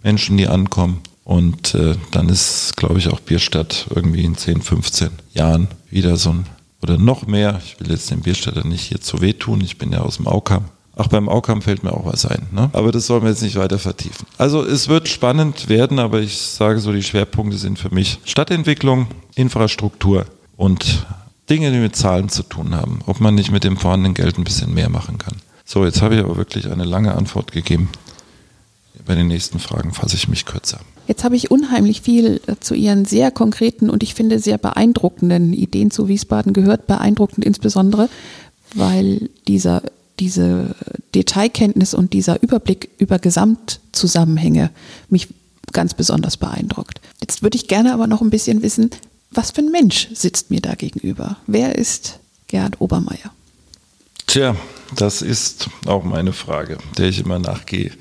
Menschen, 0.02 0.36
die 0.36 0.48
ankommen. 0.48 1.00
Und 1.24 1.74
äh, 1.74 1.94
dann 2.10 2.28
ist, 2.28 2.76
glaube 2.76 2.98
ich, 2.98 3.08
auch 3.08 3.20
Bierstadt 3.20 3.86
irgendwie 3.94 4.24
in 4.24 4.36
10, 4.36 4.60
15 4.62 5.10
Jahren 5.32 5.68
wieder 5.90 6.16
so 6.16 6.30
ein, 6.30 6.46
oder 6.82 6.98
noch 6.98 7.26
mehr, 7.26 7.60
ich 7.64 7.78
will 7.78 7.90
jetzt 7.90 8.10
den 8.10 8.22
Bierstädter 8.22 8.66
nicht 8.66 8.82
hier 8.82 9.00
zu 9.00 9.20
wehtun, 9.20 9.60
ich 9.60 9.78
bin 9.78 9.92
ja 9.92 10.00
aus 10.00 10.16
dem 10.16 10.26
Aukam. 10.26 10.64
Ach, 10.96 11.06
beim 11.06 11.28
Aukam 11.28 11.62
fällt 11.62 11.84
mir 11.84 11.92
auch 11.92 12.04
was 12.04 12.26
ein. 12.26 12.48
Ne? 12.50 12.68
Aber 12.72 12.92
das 12.92 13.06
sollen 13.06 13.22
wir 13.22 13.30
jetzt 13.30 13.42
nicht 13.42 13.56
weiter 13.56 13.78
vertiefen. 13.78 14.26
Also 14.36 14.62
es 14.62 14.88
wird 14.88 15.08
spannend 15.08 15.68
werden, 15.68 15.98
aber 15.98 16.20
ich 16.20 16.36
sage 16.38 16.80
so, 16.80 16.92
die 16.92 17.02
Schwerpunkte 17.02 17.56
sind 17.56 17.78
für 17.78 17.94
mich 17.94 18.18
Stadtentwicklung, 18.24 19.06
Infrastruktur 19.34 20.26
und 20.56 21.06
Dinge, 21.48 21.72
die 21.72 21.78
mit 21.78 21.96
Zahlen 21.96 22.28
zu 22.28 22.42
tun 22.42 22.74
haben. 22.74 23.00
Ob 23.06 23.20
man 23.20 23.34
nicht 23.34 23.50
mit 23.50 23.64
dem 23.64 23.78
vorhandenen 23.78 24.14
Geld 24.14 24.36
ein 24.36 24.44
bisschen 24.44 24.74
mehr 24.74 24.90
machen 24.90 25.18
kann. 25.18 25.36
So, 25.72 25.86
jetzt 25.86 26.02
habe 26.02 26.16
ich 26.16 26.20
aber 26.20 26.36
wirklich 26.36 26.70
eine 26.70 26.84
lange 26.84 27.14
Antwort 27.14 27.50
gegeben. 27.50 27.88
Bei 29.06 29.14
den 29.14 29.28
nächsten 29.28 29.58
Fragen 29.58 29.94
fasse 29.94 30.16
ich 30.16 30.28
mich 30.28 30.44
kürzer. 30.44 30.80
Jetzt 31.08 31.24
habe 31.24 31.34
ich 31.34 31.50
unheimlich 31.50 32.02
viel 32.02 32.42
äh, 32.46 32.56
zu 32.60 32.74
Ihren 32.74 33.06
sehr 33.06 33.30
konkreten 33.30 33.88
und 33.88 34.02
ich 34.02 34.12
finde 34.14 34.38
sehr 34.38 34.58
beeindruckenden 34.58 35.54
Ideen 35.54 35.90
zu 35.90 36.08
Wiesbaden 36.08 36.52
gehört. 36.52 36.86
Beeindruckend 36.86 37.46
insbesondere, 37.46 38.10
weil 38.74 39.30
dieser, 39.48 39.82
diese 40.20 40.76
Detailkenntnis 41.14 41.94
und 41.94 42.12
dieser 42.12 42.42
Überblick 42.42 42.90
über 42.98 43.18
Gesamtzusammenhänge 43.18 44.68
mich 45.08 45.28
ganz 45.72 45.94
besonders 45.94 46.36
beeindruckt. 46.36 47.00
Jetzt 47.22 47.42
würde 47.42 47.56
ich 47.56 47.66
gerne 47.66 47.94
aber 47.94 48.06
noch 48.06 48.20
ein 48.20 48.28
bisschen 48.28 48.60
wissen, 48.60 48.90
was 49.30 49.52
für 49.52 49.62
ein 49.62 49.70
Mensch 49.70 50.10
sitzt 50.12 50.50
mir 50.50 50.60
da 50.60 50.74
gegenüber? 50.74 51.38
Wer 51.46 51.76
ist 51.76 52.18
Gerhard 52.48 52.78
Obermeier? 52.82 53.32
Tja, 54.32 54.56
das 54.96 55.20
ist 55.20 55.68
auch 55.84 56.04
meine 56.04 56.32
Frage, 56.32 56.78
der 56.96 57.10
ich 57.10 57.20
immer 57.20 57.38
nachgehe. 57.38 57.92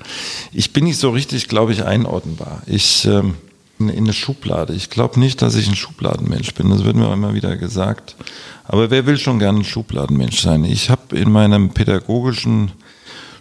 Ich 0.50 0.72
bin 0.72 0.84
nicht 0.84 0.96
so 0.96 1.10
richtig, 1.10 1.46
glaube 1.46 1.74
ich, 1.74 1.84
einordnbar. 1.84 2.62
Ich 2.64 3.04
ähm, 3.04 3.34
in 3.78 3.90
eine 3.90 4.14
Schublade. 4.14 4.72
Ich 4.72 4.88
glaube 4.88 5.20
nicht, 5.20 5.42
dass 5.42 5.56
ich 5.56 5.68
ein 5.68 5.76
Schubladenmensch 5.76 6.54
bin. 6.54 6.70
Das 6.70 6.84
wird 6.84 6.96
mir 6.96 7.08
auch 7.08 7.12
immer 7.12 7.34
wieder 7.34 7.58
gesagt. 7.58 8.16
Aber 8.64 8.90
wer 8.90 9.04
will 9.04 9.18
schon 9.18 9.40
gerne 9.40 9.58
ein 9.58 9.64
Schubladenmensch 9.64 10.40
sein? 10.40 10.64
Ich 10.64 10.88
habe 10.88 11.18
in 11.18 11.30
meinem 11.30 11.74
pädagogischen 11.74 12.72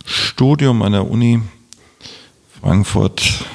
Studium 0.03 0.81
an 0.81 0.91
der 0.91 1.09
Uni 1.09 1.41
Frankfurt 2.59 3.45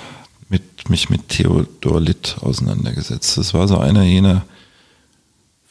mit, 0.49 0.89
mich 0.89 1.11
mit 1.11 1.29
Theodor 1.29 2.01
Litt 2.01 2.37
auseinandergesetzt. 2.41 3.37
Das 3.37 3.53
war 3.53 3.69
so 3.69 3.77
einer 3.77 4.05
jener 4.05 4.47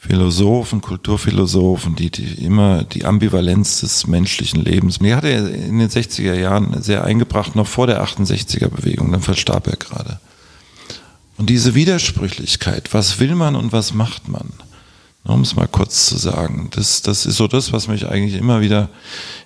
Philosophen, 0.06 0.80
Kulturphilosophen, 0.80 1.96
die, 1.96 2.10
die 2.10 2.44
immer 2.44 2.84
die 2.84 3.04
Ambivalenz 3.04 3.80
des 3.80 4.06
menschlichen 4.06 4.62
Lebens. 4.62 5.00
Mir 5.00 5.16
hat 5.16 5.24
er 5.24 5.52
in 5.52 5.78
den 5.78 5.88
60er 5.88 6.34
Jahren 6.34 6.80
sehr 6.80 7.04
eingebracht, 7.04 7.56
noch 7.56 7.66
vor 7.66 7.88
der 7.88 8.04
68er 8.04 8.68
Bewegung, 8.68 9.10
dann 9.10 9.22
verstarb 9.22 9.66
er 9.66 9.76
gerade. 9.76 10.20
Und 11.38 11.50
diese 11.50 11.74
Widersprüchlichkeit, 11.74 12.94
was 12.94 13.18
will 13.18 13.34
man 13.34 13.56
und 13.56 13.72
was 13.72 13.94
macht 13.94 14.28
man? 14.28 14.48
Um 15.24 15.40
es 15.40 15.56
mal 15.56 15.66
kurz 15.66 16.06
zu 16.06 16.16
sagen, 16.16 16.68
das, 16.70 17.02
das 17.02 17.26
ist 17.26 17.36
so 17.36 17.48
das, 17.48 17.72
was 17.72 17.88
mich 17.88 18.06
eigentlich 18.06 18.40
immer 18.40 18.60
wieder, 18.60 18.88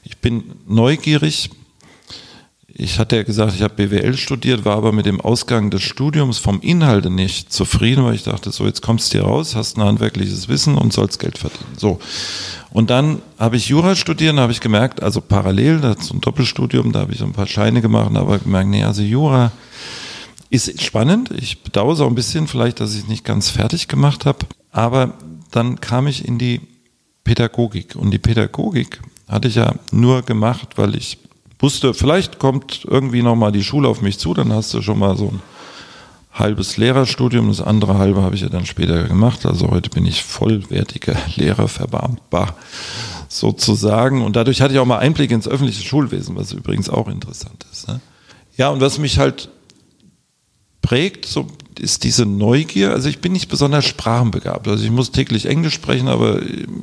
ich 0.05 0.19
bin 0.19 0.45
neugierig, 0.69 1.49
ich 2.81 2.99
hatte 2.99 3.17
ja 3.17 3.23
gesagt, 3.25 3.55
ich 3.55 3.63
habe 3.63 3.75
BWL 3.75 4.17
studiert, 4.17 4.65
war 4.65 4.77
aber 4.77 4.93
mit 4.93 5.05
dem 5.05 5.21
Ausgang 5.21 5.71
des 5.71 5.83
Studiums 5.83 6.39
vom 6.39 6.61
Inhalte 6.63 7.11
nicht 7.11 7.53
zufrieden, 7.53 8.05
weil 8.05 8.15
ich 8.15 8.23
dachte, 8.23 8.51
so 8.53 8.65
jetzt 8.65 8.81
kommst 8.81 9.13
du 9.13 9.19
hier 9.19 9.27
raus, 9.27 9.55
hast 9.55 9.77
ein 9.77 9.85
handwerkliches 9.85 10.49
Wissen 10.49 10.79
und 10.79 10.91
sollst 10.93 11.19
Geld 11.19 11.37
verdienen. 11.37 11.77
So. 11.77 11.99
Und 12.71 12.89
dann 12.89 13.21
habe 13.39 13.57
ich 13.57 13.69
Jura 13.69 13.95
studiert, 13.97 14.35
habe 14.39 14.53
ich 14.53 14.61
gemerkt, 14.61 15.03
also 15.03 15.21
parallel, 15.21 15.85
ist 15.99 16.11
ein 16.11 16.23
Doppelstudium, 16.23 16.93
da 16.93 17.01
habe 17.01 17.13
ich 17.13 17.19
so 17.19 17.27
ein 17.27 17.33
paar 17.33 17.47
Scheine 17.47 17.83
gemacht, 17.83 18.17
aber 18.17 18.39
gemerkt, 18.39 18.71
nee, 18.71 18.83
also 18.83 19.03
Jura 19.03 19.53
ist 20.49 20.81
spannend. 20.83 21.31
Ich 21.37 21.63
bedauere 21.63 21.93
es 21.93 22.01
auch 22.01 22.09
ein 22.09 22.15
bisschen 22.15 22.49
vielleicht, 22.49 22.81
dass 22.81 22.95
ich 22.95 23.03
es 23.03 23.09
nicht 23.09 23.25
ganz 23.25 23.51
fertig 23.51 23.89
gemacht 23.89 24.25
habe. 24.25 24.47
Aber 24.73 25.15
dann 25.51 25.81
kam 25.81 26.07
ich 26.07 26.27
in 26.27 26.39
die 26.39 26.63
Pädagogik. 27.25 27.95
Und 27.95 28.11
die 28.11 28.19
Pädagogik 28.19 29.01
hatte 29.29 29.49
ich 29.49 29.57
ja 29.57 29.75
nur 29.93 30.23
gemacht, 30.23 30.71
weil 30.77 30.97
ich 30.97 31.19
wusste, 31.61 31.95
vielleicht 31.95 32.39
kommt 32.39 32.85
irgendwie 32.89 33.23
nochmal 33.23 33.53
die 33.53 33.65
Schule 33.65 33.89
auf 33.89 34.01
mich 34.01 34.19
zu, 34.19 34.35
dann 34.35 34.53
hast 34.53 34.73
du 34.75 34.83
schon 34.83 34.99
mal 34.99 35.17
so 35.17 35.29
ein 35.29 35.41
halbes 36.33 36.77
Lehrerstudium. 36.77 37.49
Das 37.49 37.61
andere 37.61 37.99
halbe 37.99 38.23
habe 38.23 38.35
ich 38.35 38.41
ja 38.41 38.49
dann 38.49 38.67
später 38.67 39.05
gemacht. 39.05 39.47
Also 39.47 39.71
heute 39.71 39.91
bin 39.91 40.07
ich 40.07 40.23
vollwertiger 40.23 41.17
Lehrer, 41.37 41.69
verbeamtbar 41.69 42.55
sozusagen. 43.29 44.23
Und 44.25 44.37
dadurch 44.37 44.61
hatte 44.61 44.75
ich 44.75 44.81
auch 44.81 44.87
mal 44.87 44.99
Einblick 44.99 45.31
ins 45.31 45.49
öffentliche 45.49 45.83
Schulwesen, 45.83 46.37
was 46.37 46.53
übrigens 46.53 46.89
auch 46.89 47.09
interessant 47.09 47.65
ist. 47.73 47.89
Ne? 47.89 48.01
Ja, 48.57 48.71
und 48.71 48.81
was 48.81 48.99
mich 48.99 49.19
halt 49.19 49.49
prägt, 50.83 51.27
so 51.27 51.47
ist 51.81 52.05
diese 52.05 52.27
Neugier. 52.27 52.93
Also 52.93 53.09
ich 53.09 53.21
bin 53.21 53.33
nicht 53.33 53.49
besonders 53.49 53.85
sprachenbegabt. 53.85 54.69
Also 54.69 54.85
ich 54.85 54.91
muss 54.91 55.11
täglich 55.11 55.47
Englisch 55.47 55.75
sprechen, 55.75 56.09
aber 56.09 56.41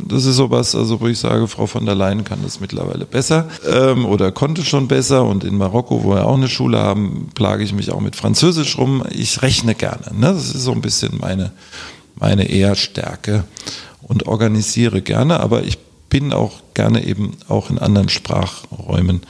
das 0.08 0.26
ist 0.26 0.36
sowas, 0.36 0.76
also 0.76 1.00
wo 1.00 1.08
ich 1.08 1.20
sage, 1.20 1.48
Frau 1.48 1.68
von 1.68 1.86
der 1.86 1.96
Leyen 1.96 2.24
kann 2.24 2.40
das 2.44 2.60
mittlerweile 2.60 3.06
besser 3.06 3.48
ähm, 3.70 4.06
oder 4.06 4.32
konnte 4.32 4.64
schon 4.64 4.88
besser. 4.88 5.24
Und 5.26 5.44
in 5.44 5.58
Marokko, 5.58 6.04
wo 6.04 6.16
wir 6.16 6.26
auch 6.26 6.38
eine 6.38 6.50
Schule 6.50 6.80
haben, 6.80 7.30
plage 7.36 7.64
ich 7.64 7.74
mich 7.74 7.92
auch 7.92 8.02
mit 8.02 8.16
Französisch 8.16 8.78
rum. 8.78 9.04
Ich 9.12 9.42
rechne 9.42 9.76
gerne. 9.76 10.12
Ne? 10.14 10.34
Das 10.34 10.54
ist 10.54 10.64
so 10.64 10.72
ein 10.72 10.82
bisschen 10.82 11.18
meine, 11.20 11.52
meine 12.16 12.50
eher 12.50 12.76
Stärke 12.76 13.46
und 14.02 14.28
organisiere 14.28 15.02
gerne, 15.02 15.40
aber 15.40 15.64
ich 15.64 15.78
bin 16.10 16.34
auch 16.34 16.62
gerne 16.74 17.06
eben 17.06 17.34
auch 17.48 17.70
in 17.70 17.78
anderen 17.80 18.10
Sprachräumen 18.10 19.22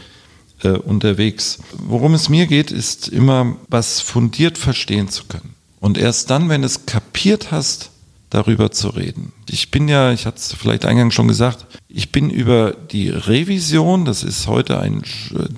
äh, 0.63 0.69
unterwegs. 0.69 1.59
Worum 1.73 2.13
es 2.13 2.29
mir 2.29 2.47
geht, 2.47 2.71
ist 2.71 3.07
immer, 3.07 3.57
was 3.67 3.99
fundiert 3.99 4.57
verstehen 4.57 5.09
zu 5.09 5.25
können. 5.25 5.56
Und 5.79 5.97
erst 5.97 6.29
dann, 6.29 6.49
wenn 6.49 6.61
du 6.61 6.67
es 6.67 6.85
kapiert 6.85 7.51
hast, 7.51 7.91
darüber 8.29 8.71
zu 8.71 8.89
reden. 8.89 9.31
Ich 9.49 9.71
bin 9.71 9.87
ja, 9.87 10.11
ich 10.11 10.25
hatte 10.25 10.37
es 10.37 10.53
vielleicht 10.53 10.85
eingangs 10.85 11.13
schon 11.13 11.27
gesagt, 11.27 11.65
ich 11.87 12.11
bin 12.11 12.29
über 12.29 12.71
die 12.71 13.09
Revision, 13.09 14.03
das 14.03 14.23
ist 14.23 14.47
heute 14.47 14.79
ein 14.79 15.03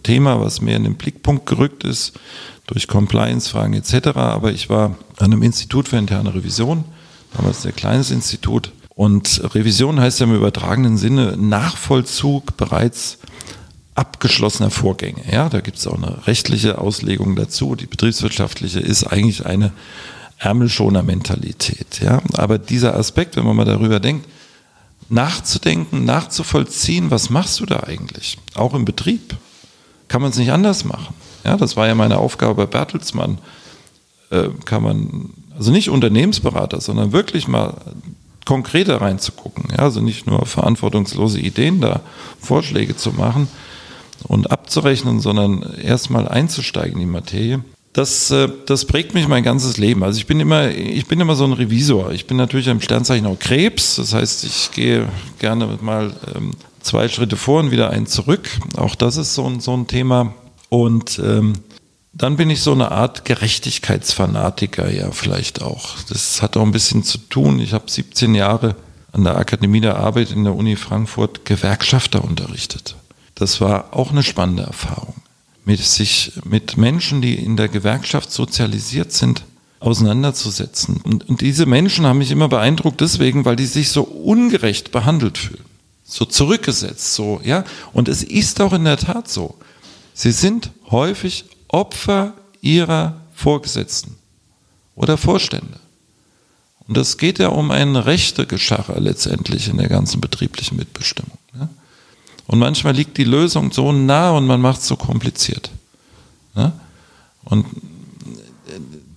Thema, 0.04 0.40
was 0.40 0.62
mehr 0.62 0.78
in 0.78 0.84
den 0.84 0.96
Blickpunkt 0.96 1.46
gerückt 1.48 1.84
ist, 1.84 2.14
durch 2.68 2.88
Compliance-Fragen 2.88 3.74
etc., 3.74 4.10
aber 4.16 4.52
ich 4.52 4.70
war 4.70 4.96
an 5.18 5.32
einem 5.34 5.42
Institut 5.42 5.88
für 5.88 5.98
interne 5.98 6.36
Revision, 6.36 6.84
damals 7.36 7.66
ein 7.66 7.76
kleines 7.76 8.12
Institut, 8.12 8.72
und 9.00 9.42
Revision 9.56 9.98
heißt 9.98 10.20
ja 10.20 10.26
im 10.26 10.36
übertragenen 10.36 10.98
Sinne 10.98 11.38
Nachvollzug 11.38 12.58
bereits 12.58 13.20
abgeschlossener 14.00 14.72
Vorgänge. 14.72 15.22
Ja, 15.30 15.50
da 15.50 15.60
gibt 15.60 15.78
es 15.78 15.86
auch 15.86 15.98
eine 15.98 16.26
rechtliche 16.26 16.78
Auslegung 16.78 17.36
dazu. 17.36 17.76
Die 17.76 17.86
betriebswirtschaftliche 17.86 18.80
ist 18.80 19.04
eigentlich 19.04 19.46
eine 19.46 19.74
Ärmelschoner-Mentalität. 20.38 22.00
Ja, 22.02 22.22
aber 22.38 22.58
dieser 22.58 22.96
Aspekt, 22.96 23.36
wenn 23.36 23.46
man 23.46 23.58
mal 23.58 23.66
darüber 23.66 24.00
denkt, 24.00 24.26
nachzudenken, 25.10 26.06
nachzuvollziehen, 26.06 27.12
was 27.12 27.30
machst 27.30 27.60
du 27.60 27.66
da 27.66 27.82
eigentlich? 27.82 28.38
Auch 28.56 28.74
im 28.74 28.86
Betrieb. 28.86 29.36
Kann 30.08 30.22
man 30.22 30.32
es 30.32 30.38
nicht 30.38 30.54
anders 30.54 30.86
machen? 30.86 31.14
Ja, 31.44 31.58
das 31.58 31.76
war 31.76 31.86
ja 31.86 31.94
meine 31.94 32.20
Aufgabe 32.20 32.56
bei 32.56 32.66
Bertelsmann. 32.68 33.38
Äh, 34.30 34.48
kann 34.64 34.82
man, 34.82 35.32
also 35.58 35.72
nicht 35.72 35.90
Unternehmensberater, 35.90 36.80
sondern 36.80 37.12
wirklich 37.12 37.50
mal 37.50 37.76
konkreter 38.46 39.02
reinzugucken. 39.02 39.66
Ja, 39.72 39.80
also 39.80 40.00
nicht 40.00 40.26
nur 40.26 40.46
verantwortungslose 40.46 41.40
Ideen 41.42 41.82
da, 41.82 42.00
Vorschläge 42.40 42.96
zu 42.96 43.12
machen 43.12 43.50
und 44.28 44.52
abzurechnen, 44.52 45.20
sondern 45.20 45.64
erstmal 45.82 46.28
einzusteigen 46.28 46.94
in 46.94 47.00
die 47.00 47.06
Materie. 47.06 47.64
Das, 47.94 48.30
äh, 48.32 48.48
das 48.66 48.86
prägt 48.86 49.14
mich 49.14 49.28
mein 49.28 49.44
ganzes 49.44 49.78
Leben. 49.78 50.04
Also 50.04 50.20
ich 50.20 50.28
bin 50.28 50.40
immer, 50.40 50.70
ich 50.70 51.08
bin 51.08 51.20
immer 51.20 51.36
so 51.36 51.44
ein 51.46 51.54
Revisor. 51.54 52.12
Ich 52.12 52.28
bin 52.28 52.38
natürlich 52.38 52.68
im 52.68 52.82
Sternzeichen 52.82 53.26
auch 53.26 53.40
Krebs. 53.40 53.96
Das 53.96 54.14
heißt, 54.14 54.44
ich 54.44 54.72
gehe 54.72 55.08
gerne 55.40 55.80
mal 55.82 56.14
ähm, 56.36 56.52
zwei 56.82 57.08
Schritte 57.10 57.36
vor 57.36 57.60
und 57.62 57.72
wieder 57.72 57.90
einen 57.90 58.06
zurück. 58.06 58.50
Auch 58.78 58.96
das 58.96 59.18
ist 59.18 59.34
so 59.34 59.46
ein, 59.46 59.60
so 59.60 59.76
ein 59.76 59.88
Thema. 59.88 60.34
Und 60.70 61.20
ähm, 61.24 61.54
dann 62.14 62.38
bin 62.38 62.50
ich 62.50 62.62
so 62.62 62.72
eine 62.72 62.92
Art 62.92 63.26
Gerechtigkeitsfanatiker, 63.26 64.92
ja, 64.92 65.12
vielleicht 65.12 65.62
auch. 65.62 65.96
Das 66.10 66.42
hat 66.42 66.58
auch 66.58 66.64
ein 66.64 66.72
bisschen 66.72 67.04
zu 67.04 67.18
tun. 67.18 67.60
Ich 67.60 67.74
habe 67.74 67.90
17 67.90 68.36
Jahre 68.36 68.76
an 69.12 69.24
der 69.24 69.38
Akademie 69.38 69.82
der 69.82 69.98
Arbeit 69.98 70.32
in 70.32 70.44
der 70.44 70.56
Uni 70.56 70.76
Frankfurt 70.76 71.46
Gewerkschafter 71.46 72.24
unterrichtet. 72.24 72.96
Das 73.40 73.62
war 73.62 73.94
auch 73.94 74.12
eine 74.12 74.22
spannende 74.22 74.64
Erfahrung. 74.64 75.16
Mit 75.64 75.80
sich 75.80 76.34
mit 76.44 76.78
Menschen, 76.78 77.22
die 77.22 77.36
in 77.36 77.56
der 77.56 77.70
Gewerkschaft 77.70 78.32
sozialisiert 78.32 79.14
sind, 79.14 79.44
auseinanderzusetzen. 79.80 80.98
Und, 81.04 81.30
und 81.30 81.40
diese 81.40 81.66
Menschen 81.66 82.06
haben 82.06 82.18
mich 82.18 82.32
immer 82.32 82.50
beeindruckt 82.50 83.00
deswegen, 83.00 83.46
weil 83.46 83.56
die 83.56 83.66
sich 83.66 83.90
so 83.90 84.04
ungerecht 84.04 84.92
behandelt 84.92 85.38
fühlen. 85.38 85.64
So 86.04 86.26
zurückgesetzt, 86.26 87.14
so, 87.14 87.40
ja. 87.44 87.64
Und 87.94 88.10
es 88.10 88.24
ist 88.24 88.60
auch 88.60 88.74
in 88.74 88.84
der 88.84 88.98
Tat 88.98 89.30
so. 89.30 89.56
Sie 90.14 90.32
sind 90.32 90.72
häufig 90.92 91.46
Opfer 91.70 92.34
ihrer 92.62 93.22
Vorgesetzten 93.34 94.18
oder 94.96 95.18
Vorstände. 95.18 95.80
Und 96.88 96.98
es 96.98 97.18
geht 97.18 97.40
ja 97.40 97.50
um 97.50 97.72
ein 97.72 97.96
rechte 97.96 98.46
Geschacher 98.48 99.00
letztendlich 99.00 99.70
in 99.70 99.78
der 99.78 99.88
ganzen 99.88 100.20
betrieblichen 100.20 100.76
Mitbestimmung. 100.76 101.38
Ne? 101.54 101.70
Und 102.50 102.58
manchmal 102.58 102.96
liegt 102.96 103.20
die 103.20 103.26
Lösung 103.26 103.72
so 103.72 103.92
nah 103.92 104.32
und 104.32 104.48
man 104.48 104.60
macht 104.60 104.80
es 104.80 104.88
so 104.88 104.96
kompliziert. 104.96 105.70
Ne? 106.56 106.72
Und 107.44 107.68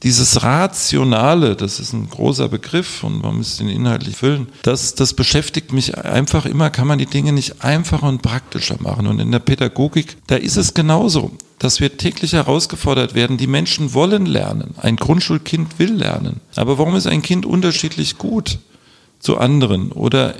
dieses 0.03 0.43
Rationale, 0.43 1.57
das 1.57 1.81
ist 1.81 1.95
ein 1.95 2.11
großer 2.11 2.51
Begriff 2.51 3.03
und 3.03 3.23
man 3.23 3.39
müsste 3.39 3.63
ihn 3.63 3.71
inhaltlich 3.71 4.17
füllen, 4.17 4.49
das, 4.65 4.95
das 4.97 5.15
beschäftigt 5.15 5.73
mich 5.73 5.97
einfach 5.97 6.45
immer, 6.45 6.69
kann 6.69 6.87
man 6.87 6.99
die 6.99 7.07
Dinge 7.07 7.33
nicht 7.33 7.65
einfacher 7.65 8.07
und 8.07 8.21
praktischer 8.21 8.77
machen. 8.81 9.07
Und 9.07 9.19
in 9.19 9.33
der 9.33 9.39
Pädagogik, 9.39 10.19
da 10.27 10.37
ist 10.37 10.59
es 10.59 10.75
genauso, 10.75 11.31
dass 11.59 11.81
wir 11.81 11.97
täglich 11.97 12.35
herausgefordert 12.35 13.15
werden, 13.15 13.39
die 13.39 13.47
Menschen 13.47 13.95
wollen 13.95 14.27
lernen. 14.27 14.75
Ein 14.77 14.97
Grundschulkind 14.97 15.79
will 15.79 15.95
lernen. 15.95 16.41
Aber 16.55 16.77
warum 16.77 16.97
ist 16.97 17.07
ein 17.07 17.23
Kind 17.23 17.47
unterschiedlich 17.47 18.19
gut 18.19 18.59
zu 19.21 19.39
anderen? 19.39 19.91
Oder 19.91 20.35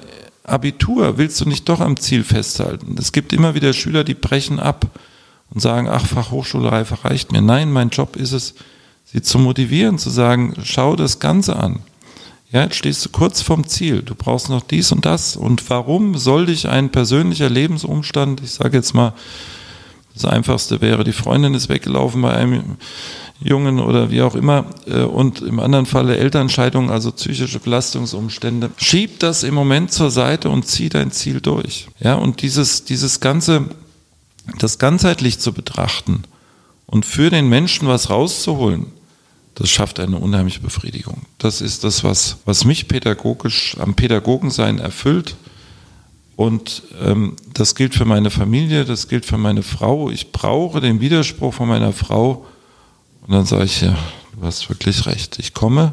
Abitur 0.45 1.19
willst 1.19 1.41
du 1.41 1.49
nicht 1.49 1.69
doch 1.69 1.81
am 1.81 1.97
Ziel 1.97 2.25
festhalten? 2.25 2.97
Es 2.99 3.13
gibt 3.13 3.33
immer 3.33 3.55
wieder 3.55 3.73
Schüler, 3.73 4.05
die 4.05 4.15
brechen 4.15 4.59
ab 4.59 4.87
und 5.51 5.61
sagen, 5.61 5.89
ach, 5.89 6.07
Fachhochschulreife 6.07 7.05
reicht 7.05 7.33
mir. 7.33 7.43
Nein, 7.43 7.71
mein 7.71 7.91
Job 7.91 8.17
ist 8.17 8.33
es, 8.33 8.55
sie 9.05 9.23
zu 9.23 9.39
motivieren, 9.39 9.99
zu 9.99 10.11
sagen, 10.11 10.55
schau 10.65 10.97
das 10.97 11.19
Ganze 11.19 11.57
an. 11.57 11.81
Ja, 12.51 12.65
jetzt 12.65 12.77
stehst 12.77 13.05
du 13.05 13.09
kurz 13.09 13.41
vorm 13.41 13.67
Ziel. 13.67 14.03
Du 14.03 14.15
brauchst 14.15 14.51
noch 14.51 14.63
dies 14.63 14.93
und 14.93 15.07
das. 15.07 15.37
Und 15.37 15.71
warum 15.71 16.19
soll 16.19 16.47
dich 16.47 16.69
ein 16.69 16.91
persönlicher 16.91 17.49
Lebensumstand, 17.49 18.43
ich 18.43 18.51
sage 18.51 18.77
jetzt 18.77 18.95
mal, 18.95 19.15
das 20.13 20.27
Einfachste 20.27 20.83
wäre, 20.83 21.05
die 21.05 21.15
Freundin 21.15 21.55
ist 21.55 21.71
weggelaufen 21.71 22.21
bei 22.21 22.35
einem 22.35 22.77
Jungen 23.43 23.81
oder 23.81 24.11
wie 24.11 24.23
auch 24.23 24.35
immer 24.35 24.67
äh, 24.87 25.03
und 25.03 25.43
im 25.43 25.61
anderen 25.61 25.87
Falle 25.87 26.17
Elternscheidung, 26.17 26.91
also 26.91 27.13
psychische 27.13 27.59
Belastungsumstände. 27.59 28.71
Schieb 28.77 29.19
das 29.21 29.43
im 29.43 29.55
Moment 29.55 29.93
zur 29.93 30.11
Seite 30.11 30.51
und 30.51 30.67
zieh 30.67 30.89
dein 30.89 31.11
Ziel 31.11 31.41
durch. 31.41 31.89
Ja, 32.01 32.15
und 32.15 32.43
dieses, 32.43 32.85
dieses 32.85 33.21
Ganze, 33.21 33.67
das 34.59 34.79
ganzheitlich 34.79 35.39
zu 35.39 35.53
betrachten 35.53 36.23
und 36.87 37.07
für 37.07 37.31
den 37.31 37.49
Menschen 37.49 37.89
was 37.89 38.11
rauszuholen, 38.11 38.87
das 39.55 39.69
schafft 39.69 40.01
eine 40.01 40.17
unheimliche 40.17 40.61
Befriedigung. 40.61 41.23
Das 41.39 41.61
ist 41.61 41.85
das, 41.85 42.05
was, 42.05 42.39
was 42.45 42.65
mich 42.65 42.89
pädagogisch 42.89 43.77
am 43.79 43.95
Pädagogensein 43.95 44.79
erfüllt. 44.79 45.37
Und 46.37 46.83
ähm, 47.01 47.37
das 47.53 47.75
gilt 47.75 47.95
für 47.95 48.07
meine 48.07 48.31
Familie, 48.31 48.85
das 48.85 49.09
gilt 49.09 49.27
für 49.27 49.37
meine 49.37 49.63
Frau. 49.63 50.11
Ich 50.11 50.33
brauche 50.33 50.81
den 50.81 51.01
Widerspruch 51.01 51.53
von 51.53 51.69
meiner 51.69 51.93
Frau. 51.93 52.47
Und 53.23 53.33
dann 53.33 53.47
sage 53.47 53.65
ich, 53.65 53.81
ja, 53.81 53.97
du 54.37 54.47
hast 54.47 54.69
wirklich 54.69 55.07
recht. 55.07 55.39
Ich 55.39 55.55
komme 55.55 55.93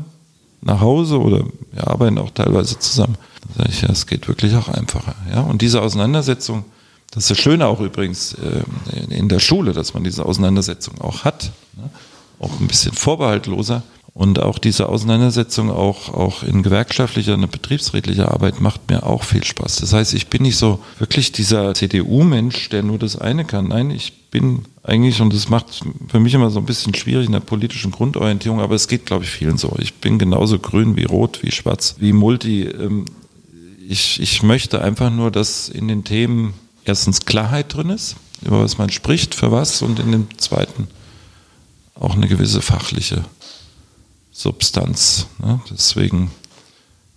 nach 0.61 0.82
Hause 0.82 1.19
oder 1.19 1.45
wir 1.71 1.88
arbeiten 1.88 2.17
auch 2.17 2.32
teilweise 2.32 2.77
zusammen. 2.80 3.17
Dann 3.41 3.57
sage 3.57 3.69
ich, 3.69 3.82
ja, 3.82 3.89
es 3.89 4.07
geht 4.07 4.27
wirklich 4.27 4.55
auch 4.55 4.67
einfacher. 4.67 5.15
Ja? 5.32 5.41
Und 5.41 5.61
diese 5.61 5.82
Auseinandersetzung, 5.82 6.65
das 7.11 7.23
ist 7.23 7.32
das 7.32 7.38
Schöne 7.39 7.67
auch 7.67 7.80
übrigens 7.80 8.34
äh, 8.34 8.63
in 9.09 9.30
der 9.30 9.39
Schule, 9.39 9.73
dass 9.73 9.93
man 9.93 10.03
diese 10.03 10.25
Auseinandersetzung 10.25 10.99
auch 11.01 11.23
hat. 11.23 11.51
Ne? 11.77 11.89
auch 12.39 12.59
ein 12.59 12.67
bisschen 12.67 12.93
vorbehaltloser. 12.93 13.84
Und 14.14 14.39
auch 14.39 14.57
diese 14.57 14.89
Auseinandersetzung 14.89 15.70
auch, 15.70 16.14
auch 16.14 16.43
in 16.43 16.64
gewerkschaftlicher 16.64 17.36
und 17.36 17.51
betriebsrätlicher 17.51 18.32
Arbeit 18.32 18.60
macht 18.60 18.89
mir 18.89 19.03
auch 19.03 19.24
viel 19.24 19.43
Spaß. 19.43 19.78
Das 19.78 19.93
heißt, 19.93 20.14
ich 20.14 20.28
bin 20.28 20.41
nicht 20.41 20.57
so 20.57 20.80
wirklich 20.97 21.32
dieser 21.32 21.74
CDU-Mensch, 21.74 22.70
der 22.70 22.84
nur 22.84 22.97
das 22.97 23.18
eine 23.18 23.45
kann. 23.45 23.70
Nein, 23.70 23.91
ich 23.91 24.30
bin 24.32 24.64
eigentlich, 24.84 25.22
und 25.22 25.34
das 25.34 25.49
macht 25.49 25.82
für 26.07 26.20
mich 26.20 26.34
immer 26.34 26.49
so 26.49 26.60
ein 26.60 26.66
bisschen 26.66 26.95
schwierig 26.95 27.28
in 27.28 27.34
der 27.34 27.39
politischen 27.39 27.91
Grundorientierung, 27.91 28.60
aber 28.60 28.76
es 28.76 28.88
geht, 28.88 29.05
glaube 29.05 29.24
ich, 29.24 29.30
vielen 29.30 29.57
so. 29.57 29.76
Ich 29.80 29.95
bin 29.95 30.18
genauso 30.18 30.60
grün 30.60 30.95
wie 30.95 31.05
rot, 31.05 31.39
wie 31.43 31.51
schwarz, 31.51 31.95
wie 31.99 32.14
multi. 32.14 32.64
Ähm, 32.64 33.05
ich, 33.88 34.20
ich 34.20 34.43
möchte 34.43 34.82
einfach 34.82 35.12
nur, 35.12 35.32
dass 35.32 35.70
in 35.70 35.88
den 35.88 36.03
Themen 36.03 36.53
erstens 36.86 37.26
Klarheit 37.26 37.74
drin 37.74 37.89
ist, 37.89 38.16
über 38.41 38.62
was 38.62 38.78
man 38.78 38.89
spricht, 38.89 39.36
für 39.36 39.51
was, 39.51 39.82
und 39.82 39.99
in 39.99 40.12
dem 40.12 40.28
zweiten 40.38 40.88
auch 41.95 42.16
eine 42.16 42.28
gewisse 42.28 42.62
fachliche 42.62 43.26
Substanz. 44.39 45.27
Ne? 45.39 45.59
Deswegen 45.69 46.31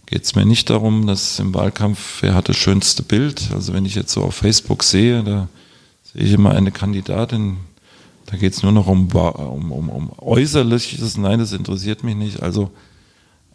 geht 0.06 0.24
es 0.24 0.34
mir 0.34 0.44
nicht 0.44 0.68
darum, 0.70 1.06
dass 1.06 1.38
im 1.38 1.54
Wahlkampf, 1.54 2.20
wer 2.20 2.34
hat 2.34 2.48
das 2.48 2.56
schönste 2.56 3.04
Bild. 3.04 3.50
Also 3.54 3.72
wenn 3.72 3.86
ich 3.86 3.94
jetzt 3.94 4.12
so 4.12 4.22
auf 4.22 4.34
Facebook 4.34 4.82
sehe, 4.82 5.22
da 5.22 5.48
sehe 6.02 6.22
ich 6.22 6.32
immer 6.32 6.50
eine 6.50 6.72
Kandidatin, 6.72 7.58
da 8.26 8.36
geht 8.36 8.54
es 8.54 8.64
nur 8.64 8.72
noch 8.72 8.88
um, 8.88 9.06
um, 9.06 9.70
um, 9.70 9.88
um 9.88 10.10
Äußerliches. 10.18 11.16
Nein, 11.16 11.38
das 11.38 11.52
interessiert 11.52 12.02
mich 12.02 12.16
nicht. 12.16 12.42
Also, 12.42 12.72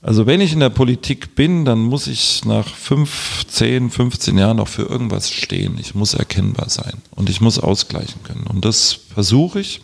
also 0.02 0.26
wenn 0.26 0.40
ich 0.40 0.54
in 0.54 0.62
der 0.62 0.70
Politik 0.70 1.36
bin, 1.36 1.66
dann 1.66 1.80
muss 1.80 2.08
ich 2.08 2.46
nach 2.46 2.74
5, 2.74 3.48
10, 3.50 3.90
15 3.90 4.38
Jahren 4.38 4.62
auch 4.62 4.70
für 4.70 4.84
irgendwas 4.84 5.30
stehen. 5.30 5.78
Ich 5.78 5.94
muss 5.94 6.14
erkennbar 6.14 6.70
sein 6.70 6.94
und 7.12 7.30
ich 7.30 7.42
muss 7.42 7.60
ausgleichen 7.60 8.24
können. 8.24 8.48
Und 8.48 8.64
das 8.64 8.94
versuche 8.94 9.60
ich. 9.60 9.82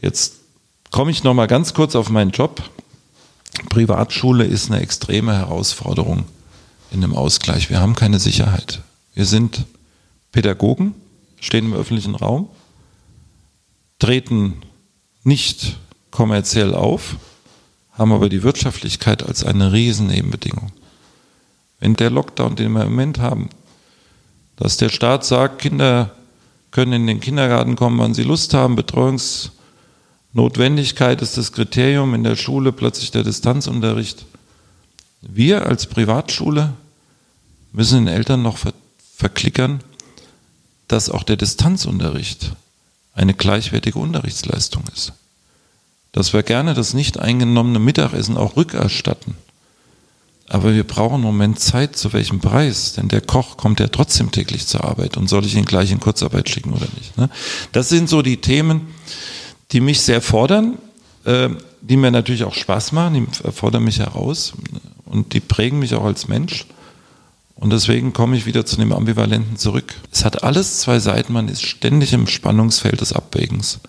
Jetzt 0.00 0.36
komme 0.90 1.10
ich 1.10 1.22
noch 1.22 1.34
mal 1.34 1.46
ganz 1.46 1.74
kurz 1.74 1.94
auf 1.94 2.08
meinen 2.08 2.30
Job. 2.30 2.62
Privatschule 3.76 4.44
ist 4.44 4.70
eine 4.70 4.80
extreme 4.80 5.34
Herausforderung 5.34 6.24
in 6.90 7.02
dem 7.02 7.14
Ausgleich. 7.14 7.68
Wir 7.68 7.78
haben 7.78 7.94
keine 7.94 8.18
Sicherheit. 8.18 8.80
Wir 9.12 9.26
sind 9.26 9.66
Pädagogen, 10.32 10.94
stehen 11.40 11.66
im 11.66 11.74
öffentlichen 11.74 12.14
Raum, 12.14 12.48
treten 13.98 14.62
nicht 15.24 15.76
kommerziell 16.10 16.74
auf, 16.74 17.16
haben 17.92 18.12
aber 18.12 18.30
die 18.30 18.42
Wirtschaftlichkeit 18.42 19.22
als 19.22 19.44
eine 19.44 19.74
riesen 19.74 20.06
Nebenbedingung. 20.06 20.72
Wenn 21.78 21.96
der 21.96 22.08
Lockdown, 22.08 22.56
den 22.56 22.72
wir 22.72 22.84
im 22.84 22.92
Moment 22.92 23.18
haben, 23.18 23.50
dass 24.56 24.78
der 24.78 24.88
Staat 24.88 25.26
sagt, 25.26 25.58
Kinder 25.58 26.12
können 26.70 26.94
in 26.94 27.06
den 27.06 27.20
Kindergarten 27.20 27.76
kommen, 27.76 27.98
wann 27.98 28.14
sie 28.14 28.22
Lust 28.22 28.54
haben, 28.54 28.74
Betreuungs 28.74 29.50
Notwendigkeit 30.36 31.22
ist 31.22 31.38
das 31.38 31.50
Kriterium 31.52 32.12
in 32.12 32.22
der 32.22 32.36
Schule, 32.36 32.70
plötzlich 32.70 33.10
der 33.10 33.22
Distanzunterricht. 33.22 34.26
Wir 35.22 35.64
als 35.64 35.86
Privatschule 35.86 36.74
müssen 37.72 38.04
den 38.04 38.14
Eltern 38.14 38.42
noch 38.42 38.58
ver 38.58 38.74
verklickern, 39.16 39.80
dass 40.88 41.08
auch 41.08 41.22
der 41.22 41.36
Distanzunterricht 41.36 42.52
eine 43.14 43.32
gleichwertige 43.32 43.98
Unterrichtsleistung 43.98 44.84
ist. 44.94 45.14
Dass 46.12 46.34
wir 46.34 46.42
gerne 46.42 46.74
das 46.74 46.92
nicht 46.92 47.18
eingenommene 47.18 47.78
Mittagessen 47.78 48.36
auch 48.36 48.56
rückerstatten. 48.56 49.36
Aber 50.50 50.74
wir 50.74 50.84
brauchen 50.84 51.14
im 51.14 51.20
Moment 51.22 51.60
Zeit, 51.60 51.96
zu 51.96 52.12
welchem 52.12 52.40
Preis? 52.40 52.92
Denn 52.92 53.08
der 53.08 53.22
Koch 53.22 53.56
kommt 53.56 53.80
ja 53.80 53.88
trotzdem 53.88 54.30
täglich 54.30 54.66
zur 54.66 54.84
Arbeit 54.84 55.16
und 55.16 55.28
soll 55.28 55.46
ich 55.46 55.54
ihn 55.54 55.64
gleich 55.64 55.90
in 55.90 55.98
Kurzarbeit 55.98 56.50
schicken 56.50 56.74
oder 56.74 56.88
nicht? 56.94 57.16
Ne? 57.16 57.30
Das 57.72 57.88
sind 57.88 58.10
so 58.10 58.20
die 58.20 58.36
Themen, 58.36 58.88
die 59.72 59.80
mich 59.80 60.00
sehr 60.00 60.20
fordern, 60.20 60.78
äh, 61.24 61.50
die 61.80 61.96
mir 61.96 62.10
natürlich 62.10 62.44
auch 62.44 62.54
Spaß 62.54 62.92
machen, 62.92 63.26
die 63.26 63.52
fordern 63.52 63.84
mich 63.84 63.98
heraus 63.98 64.54
und 65.04 65.32
die 65.32 65.40
prägen 65.40 65.78
mich 65.78 65.94
auch 65.94 66.04
als 66.04 66.28
Mensch. 66.28 66.66
Und 67.54 67.72
deswegen 67.72 68.12
komme 68.12 68.36
ich 68.36 68.44
wieder 68.44 68.66
zu 68.66 68.76
dem 68.76 68.92
Ambivalenten 68.92 69.56
zurück. 69.56 69.94
Es 70.12 70.24
hat 70.24 70.42
alles 70.42 70.80
zwei 70.80 70.98
Seiten, 70.98 71.32
man 71.32 71.48
ist 71.48 71.64
ständig 71.64 72.12
im 72.12 72.26
Spannungsfeld 72.26 73.00
des 73.00 73.14
Abwägens. 73.14 73.80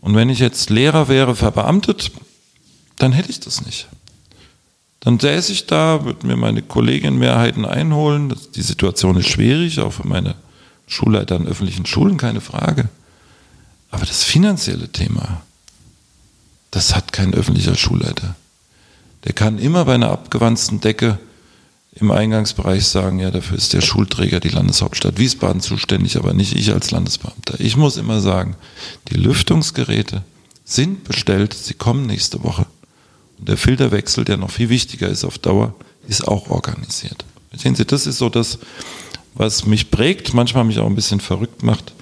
Und 0.00 0.16
wenn 0.16 0.30
ich 0.30 0.38
jetzt 0.38 0.70
Lehrer 0.70 1.08
wäre, 1.08 1.36
verbeamtet, 1.36 2.10
dann 2.98 3.12
hätte 3.12 3.30
ich 3.30 3.40
das 3.40 3.64
nicht. 3.66 3.88
Dann 5.00 5.18
säße 5.18 5.52
ich 5.52 5.66
da, 5.66 6.04
würde 6.04 6.26
mir 6.26 6.36
meine 6.36 6.62
Kolleginnenmehrheiten 6.62 7.64
einholen. 7.64 8.34
Die 8.54 8.62
Situation 8.62 9.16
ist 9.16 9.28
schwierig, 9.28 9.80
auch 9.80 9.92
für 9.92 10.06
meine 10.06 10.36
Schulleiter 10.86 11.36
an 11.36 11.46
öffentlichen 11.46 11.86
Schulen, 11.86 12.16
keine 12.16 12.40
Frage. 12.40 12.88
Aber 13.92 14.04
das 14.04 14.24
finanzielle 14.24 14.88
Thema, 14.88 15.42
das 16.72 16.96
hat 16.96 17.12
kein 17.12 17.32
öffentlicher 17.34 17.76
Schulleiter. 17.76 18.34
Der 19.24 19.34
kann 19.34 19.58
immer 19.58 19.84
bei 19.84 19.94
einer 19.94 20.10
abgewandten 20.10 20.80
Decke 20.80 21.20
im 21.94 22.10
Eingangsbereich 22.10 22.86
sagen, 22.86 23.20
ja, 23.20 23.30
dafür 23.30 23.58
ist 23.58 23.74
der 23.74 23.82
Schulträger 23.82 24.40
die 24.40 24.48
Landeshauptstadt 24.48 25.18
Wiesbaden 25.18 25.60
zuständig, 25.60 26.16
aber 26.16 26.32
nicht 26.32 26.56
ich 26.56 26.72
als 26.72 26.90
Landesbeamter. 26.90 27.60
Ich 27.60 27.76
muss 27.76 27.98
immer 27.98 28.20
sagen, 28.20 28.56
die 29.10 29.14
Lüftungsgeräte 29.14 30.24
sind 30.64 31.04
bestellt, 31.04 31.52
sie 31.52 31.74
kommen 31.74 32.06
nächste 32.06 32.42
Woche. 32.42 32.66
Und 33.38 33.48
der 33.48 33.58
Filterwechsel, 33.58 34.24
der 34.24 34.38
noch 34.38 34.50
viel 34.50 34.70
wichtiger 34.70 35.08
ist 35.08 35.24
auf 35.24 35.38
Dauer, 35.38 35.74
ist 36.08 36.26
auch 36.26 36.48
organisiert. 36.48 37.24
Sehen 37.54 37.74
Sie, 37.74 37.84
das 37.84 38.06
ist 38.06 38.16
so 38.16 38.30
das, 38.30 38.58
was 39.34 39.66
mich 39.66 39.90
prägt, 39.90 40.32
manchmal 40.32 40.64
mich 40.64 40.78
auch 40.78 40.86
ein 40.86 40.94
bisschen 40.94 41.20
verrückt 41.20 41.62
macht. 41.62 41.92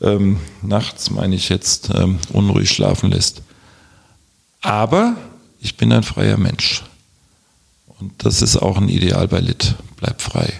Ähm, 0.00 0.38
nachts 0.62 1.10
meine 1.10 1.34
ich 1.34 1.48
jetzt 1.48 1.90
ähm, 1.94 2.18
unruhig 2.32 2.70
schlafen 2.70 3.10
lässt. 3.10 3.42
Aber 4.60 5.16
ich 5.60 5.76
bin 5.76 5.92
ein 5.92 6.02
freier 6.02 6.36
Mensch. 6.36 6.84
Und 8.00 8.12
das 8.24 8.42
ist 8.42 8.56
auch 8.56 8.76
ein 8.76 8.88
Ideal 8.88 9.26
bei 9.28 9.40
Lit. 9.40 9.74
Bleib 9.96 10.22
frei. 10.22 10.52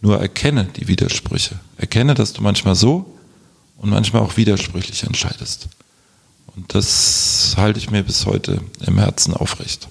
Nur 0.00 0.20
erkenne 0.20 0.68
die 0.76 0.88
Widersprüche. 0.88 1.58
Erkenne, 1.76 2.14
dass 2.14 2.32
du 2.32 2.42
manchmal 2.42 2.74
so 2.74 3.18
und 3.76 3.90
manchmal 3.90 4.22
auch 4.22 4.36
widersprüchlich 4.36 5.04
entscheidest. 5.04 5.68
Und 6.54 6.74
das 6.74 7.54
halte 7.56 7.78
ich 7.78 7.90
mir 7.90 8.02
bis 8.02 8.26
heute 8.26 8.60
im 8.84 8.98
Herzen 8.98 9.34
aufrecht. 9.34 9.88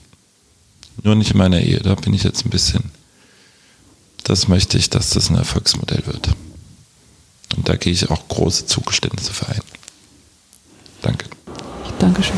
Nur 1.03 1.15
nicht 1.15 1.32
in 1.32 1.38
meiner 1.38 1.61
Ehe. 1.61 1.80
Da 1.80 1.95
bin 1.95 2.13
ich 2.13 2.24
jetzt 2.24 2.45
ein 2.45 2.49
bisschen. 2.49 2.91
Das 4.24 4.49
möchte 4.49 4.78
ich, 4.78 4.89
dass 4.89 5.11
das 5.11 5.30
ein 5.30 5.38
Erfolgsmodell 5.38 6.05
wird. 6.05 6.30
Und 7.55 7.69
da 7.69 7.75
gehe 7.75 7.93
ich 7.93 8.09
auch 8.09 8.27
große 8.27 8.65
Zugeständnisse 8.65 9.33
für 9.33 9.47
ein. 9.47 9.61
Danke. 11.01 11.25
Dankeschön. 11.99 12.37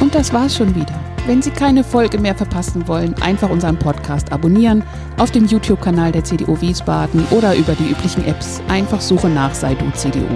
Und 0.00 0.14
das 0.14 0.32
war's 0.32 0.56
schon 0.56 0.74
wieder. 0.74 0.98
Wenn 1.26 1.40
Sie 1.40 1.50
keine 1.50 1.84
Folge 1.84 2.18
mehr 2.18 2.34
verpassen 2.34 2.88
wollen, 2.88 3.14
einfach 3.22 3.48
unseren 3.48 3.78
Podcast 3.78 4.32
abonnieren, 4.32 4.82
auf 5.18 5.30
dem 5.30 5.46
YouTube-Kanal 5.46 6.10
der 6.10 6.24
CDU 6.24 6.60
Wiesbaden 6.60 7.24
oder 7.30 7.54
über 7.54 7.74
die 7.74 7.88
üblichen 7.88 8.26
Apps. 8.26 8.60
Einfach 8.68 9.00
Suche 9.00 9.28
nach 9.28 9.54
Sei 9.54 9.74
du 9.74 9.88
CDU. 9.92 10.26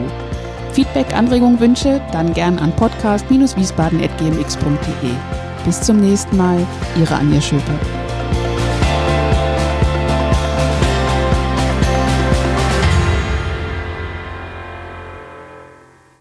Feedback, 0.73 1.13
Anregungen, 1.13 1.59
Wünsche, 1.59 2.01
dann 2.13 2.33
gern 2.35 2.61
an 2.61 2.73
podcast-wiesbaden.gmx.de. 2.77 5.11
Bis 5.65 5.81
zum 5.81 6.01
nächsten 6.01 6.37
Mal, 6.37 6.65
Ihre 6.97 7.17
Anja 7.17 7.41
Schöper. 7.41 8.06